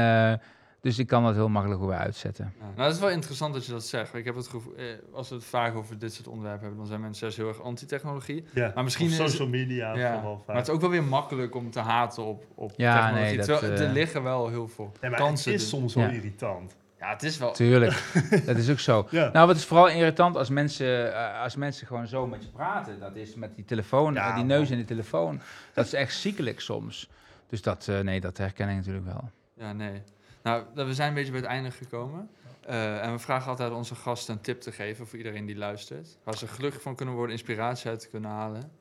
dus 0.86 1.00
ik 1.00 1.08
kan 1.08 1.24
dat 1.24 1.34
heel 1.34 1.50
makkelijk 1.50 1.82
weer 1.82 1.94
uitzetten. 1.94 2.54
Ja, 2.60 2.66
nou, 2.66 2.76
dat 2.88 2.94
is 2.94 3.00
wel 3.00 3.10
interessant 3.10 3.54
dat 3.54 3.66
je 3.66 3.72
dat 3.72 3.86
zegt. 3.86 4.14
Ik 4.14 4.26
heb 4.26 4.36
het 4.36 4.48
gevoel, 4.48 4.76
eh, 4.76 4.86
als 5.14 5.30
we 5.30 5.36
het 5.36 5.44
vaak 5.44 5.76
over 5.76 5.98
dit 6.00 6.14
soort 6.14 6.28
onderwerpen 6.28 6.62
hebben, 6.62 6.78
dan 6.80 6.88
zijn 6.88 7.02
mensen 7.02 7.32
heel 7.36 7.48
erg 7.48 7.62
anti-technologie. 7.62 8.44
Ja, 8.54 8.72
Maar 8.76 8.84
misschien 8.84 9.06
of 9.06 9.12
is 9.12 9.18
het- 9.18 9.30
social 9.30 9.48
media 9.48 9.96
Ja, 9.96 10.14
vooral 10.14 10.38
vaak. 10.38 10.48
maar 10.48 10.56
het 10.56 10.68
is 10.68 10.74
ook 10.74 10.82
wel 10.82 10.90
weer 10.90 11.04
makkelijk 11.04 11.56
om 11.56 11.72
te 11.72 11.80
haten 11.80 12.24
op, 12.26 12.46
op 12.56 12.74
Ja, 12.76 12.94
technologie. 12.94 13.26
nee, 13.28 13.38
dat, 13.38 13.46
Terwijl 13.46 13.74
eh, 13.74 13.88
er 13.88 13.94
liggen 13.94 14.24
wel 14.24 14.48
heel 14.50 14.68
veel 14.68 14.92
Ja, 15.02 15.10
maar 15.10 15.20
kansen. 15.20 15.52
het 15.52 15.62
is 15.62 15.70
dus. 15.70 15.80
soms 15.80 15.94
wel 15.96 16.04
Ja. 16.04 16.10
irritant. 16.12 16.76
Ja, 17.00 17.10
het 17.10 17.24
is 17.24 17.38
wel... 17.38 17.52
Tuurlijk, 17.52 18.04
dat 18.46 18.58
is 18.58 18.70
ook 18.70 18.80
zo. 18.80 19.08
Ja. 19.10 19.30
Nou, 19.34 19.48
wat 19.48 19.56
is 19.56 19.66
vooral 19.66 19.88
irritant 19.90 20.36
als 20.38 20.50
mensen, 20.50 21.14
eh, 21.14 21.42
als 21.42 21.56
mensen 21.56 21.88
gewoon 21.88 22.08
zo 22.08 22.28
met 22.28 22.44
je 22.44 22.50
praten. 22.50 23.00
Dat 23.00 23.16
is 23.16 23.36
met 23.36 23.56
die 23.56 23.66
telefoon, 23.66 24.14
Ja, 24.14 24.36
die 24.36 24.44
neus 24.44 24.70
in 24.70 24.76
die 24.78 24.86
telefoon. 24.86 25.42
Dat 25.74 25.86
is 25.86 25.94
echt 25.94 26.14
ziekelijk 26.16 26.60
soms. 26.60 27.10
Dus 27.50 27.62
dat, 27.62 27.88
eh, 27.88 28.00
nee, 28.00 28.20
dat 28.22 28.38
herken 28.38 28.70
ik 28.70 28.76
natuurlijk 28.76 29.06
wel. 29.06 29.30
Ja, 29.58 29.74
nee. 29.74 30.02
Nou, 30.46 30.64
we 30.74 30.94
zijn 30.94 31.08
een 31.08 31.14
beetje 31.14 31.32
bij 31.32 31.40
het 31.40 31.50
einde 31.50 31.72
gekomen. 31.72 32.30
Eh, 32.62 33.04
en 33.06 33.12
we 33.12 33.20
vragen 33.20 33.50
altijd 33.50 33.72
onze 33.72 33.96
gasten 33.96 34.36
een 34.36 34.42
tip 34.42 34.62
te 34.62 34.72
geven 34.72 35.08
voor 35.08 35.18
iedereen 35.18 35.46
die 35.46 35.56
luistert. 35.56 36.18
Waar 36.24 36.38
ze 36.38 36.48
gelukkig 36.48 36.82
van 36.82 36.96
kunnen 36.96 37.16
worden, 37.16 37.36
inspiratie 37.36 37.90
uit 37.90 38.00
te 38.00 38.10
kunnen 38.10 38.30
halen. 38.30 38.72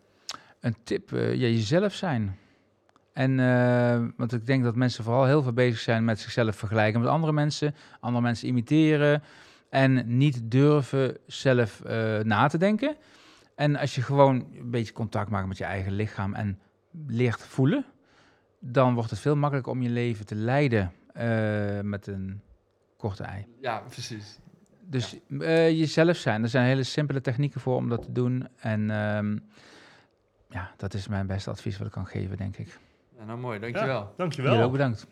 Een 0.61 0.77
tip, 0.85 1.13
eh, 1.13 1.35
ja, 1.35 1.47
jezelf 1.47 1.95
zijn. 1.95 2.39
En, 3.13 3.41
eh, 3.41 4.07
want 4.17 4.33
ik 4.33 4.47
denk 4.47 4.65
dat 4.65 4.77
mensen 4.77 5.05
vooral 5.05 5.25
heel 5.25 5.43
veel 5.43 5.53
bezig 5.53 5.79
zijn 5.79 6.05
met 6.05 6.21
zichzelf 6.21 6.57
vergelijken 6.57 7.01
met 7.01 7.09
andere 7.09 7.33
mensen. 7.33 7.75
Andere 8.01 8.23
mensen 8.23 8.49
imiteren. 8.49 9.23
En 9.69 10.17
niet 10.19 10.41
durven 10.51 11.17
zelf 11.27 11.83
na 12.23 12.47
te 12.47 12.59
denken. 12.59 12.97
En 13.55 13.77
als 13.77 13.95
je 13.95 14.03
gewoon 14.03 14.47
een 14.55 14.71
beetje 14.71 14.93
contact 14.93 15.31
maakt 15.31 15.49
met 15.49 15.59
je 15.59 15.65
eigen 15.65 15.93
lichaam 15.93 16.35
en 16.35 16.59
leert 17.07 17.43
voelen, 17.43 17.85
dan 18.59 18.95
wordt 18.95 19.11
het 19.11 19.19
veel 19.19 19.37
makkelijker 19.37 19.73
om 19.73 19.83
je 19.83 19.91
leven 19.91 20.27
te 20.27 20.35
leiden 20.35 20.93
eh, 21.15 21.81
met 21.81 22.07
een 22.07 22.41
korte 22.97 23.23
ei. 23.23 23.47
Ja, 23.61 23.83
precies. 23.89 24.39
Dus 24.81 25.17
eh, 25.41 25.71
jezelf 25.71 26.17
zijn. 26.17 26.43
Er 26.43 26.49
zijn 26.49 26.67
hele 26.67 26.83
simpele 26.83 27.21
technieken 27.21 27.61
voor 27.61 27.77
om 27.77 27.89
dat 27.89 28.03
te 28.03 28.13
doen. 28.13 28.49
En 28.57 28.91
ehm, 28.91 29.39
ja, 30.49 30.73
dat 30.77 30.95
is 30.95 31.09
mijn 31.09 31.27
beste 31.27 31.51
advies 31.51 31.79
wat 31.79 31.87
ik 31.87 31.93
kan 31.93 32.07
geven, 32.07 32.37
denk 32.37 32.57
ik. 32.57 32.79
Ja, 33.17 33.25
nou 33.25 33.39
mooi, 33.39 33.59
dankjewel. 33.59 34.01
Ja, 34.01 34.11
dankjewel. 34.17 34.51
Jullie 34.51 34.67
ook 34.67 34.73
bedankt. 34.73 35.07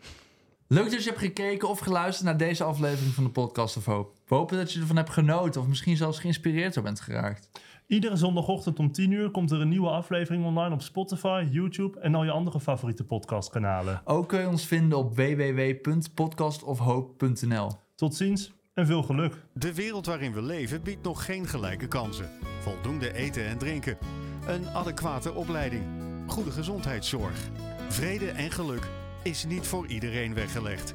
Leuk 0.66 0.90
dat 0.90 1.02
je 1.02 1.08
hebt 1.08 1.22
gekeken 1.22 1.68
of 1.68 1.78
geluisterd 1.78 2.26
naar 2.26 2.36
deze 2.36 2.64
aflevering 2.64 3.14
van 3.14 3.24
de 3.24 3.30
Podcast 3.30 3.76
of 3.76 3.84
Hope. 3.84 4.18
We 4.26 4.34
hopen 4.34 4.56
dat 4.56 4.72
je 4.72 4.80
ervan 4.80 4.96
hebt 4.96 5.10
genoten 5.10 5.60
of 5.60 5.66
misschien 5.66 5.96
zelfs 5.96 6.18
geïnspireerd 6.18 6.74
door 6.74 6.82
bent 6.82 7.00
geraakt. 7.00 7.48
Iedere 7.92 8.16
zondagochtend 8.16 8.78
om 8.78 8.92
10 8.92 9.10
uur 9.10 9.30
komt 9.30 9.50
er 9.50 9.60
een 9.60 9.68
nieuwe 9.68 9.88
aflevering 9.88 10.44
online 10.44 10.74
op 10.74 10.82
Spotify, 10.82 11.48
YouTube 11.50 12.00
en 12.00 12.14
al 12.14 12.24
je 12.24 12.30
andere 12.30 12.60
favoriete 12.60 13.04
podcastkanalen. 13.04 14.00
Ook 14.04 14.28
kun 14.28 14.40
je 14.40 14.48
ons 14.48 14.66
vinden 14.66 14.98
op 14.98 15.16
www.podcastofhope.nl. 15.16 17.70
Tot 17.94 18.14
ziens 18.14 18.52
en 18.74 18.86
veel 18.86 19.02
geluk. 19.02 19.44
De 19.54 19.74
wereld 19.74 20.06
waarin 20.06 20.32
we 20.32 20.42
leven 20.42 20.82
biedt 20.82 21.04
nog 21.04 21.24
geen 21.24 21.46
gelijke 21.46 21.88
kansen. 21.88 22.30
Voldoende 22.60 23.12
eten 23.12 23.46
en 23.46 23.58
drinken. 23.58 23.98
Een 24.46 24.68
adequate 24.68 25.34
opleiding. 25.34 25.84
Goede 26.26 26.50
gezondheidszorg. 26.50 27.48
Vrede 27.88 28.28
en 28.28 28.50
geluk 28.50 28.88
is 29.22 29.44
niet 29.44 29.66
voor 29.66 29.86
iedereen 29.86 30.34
weggelegd. 30.34 30.94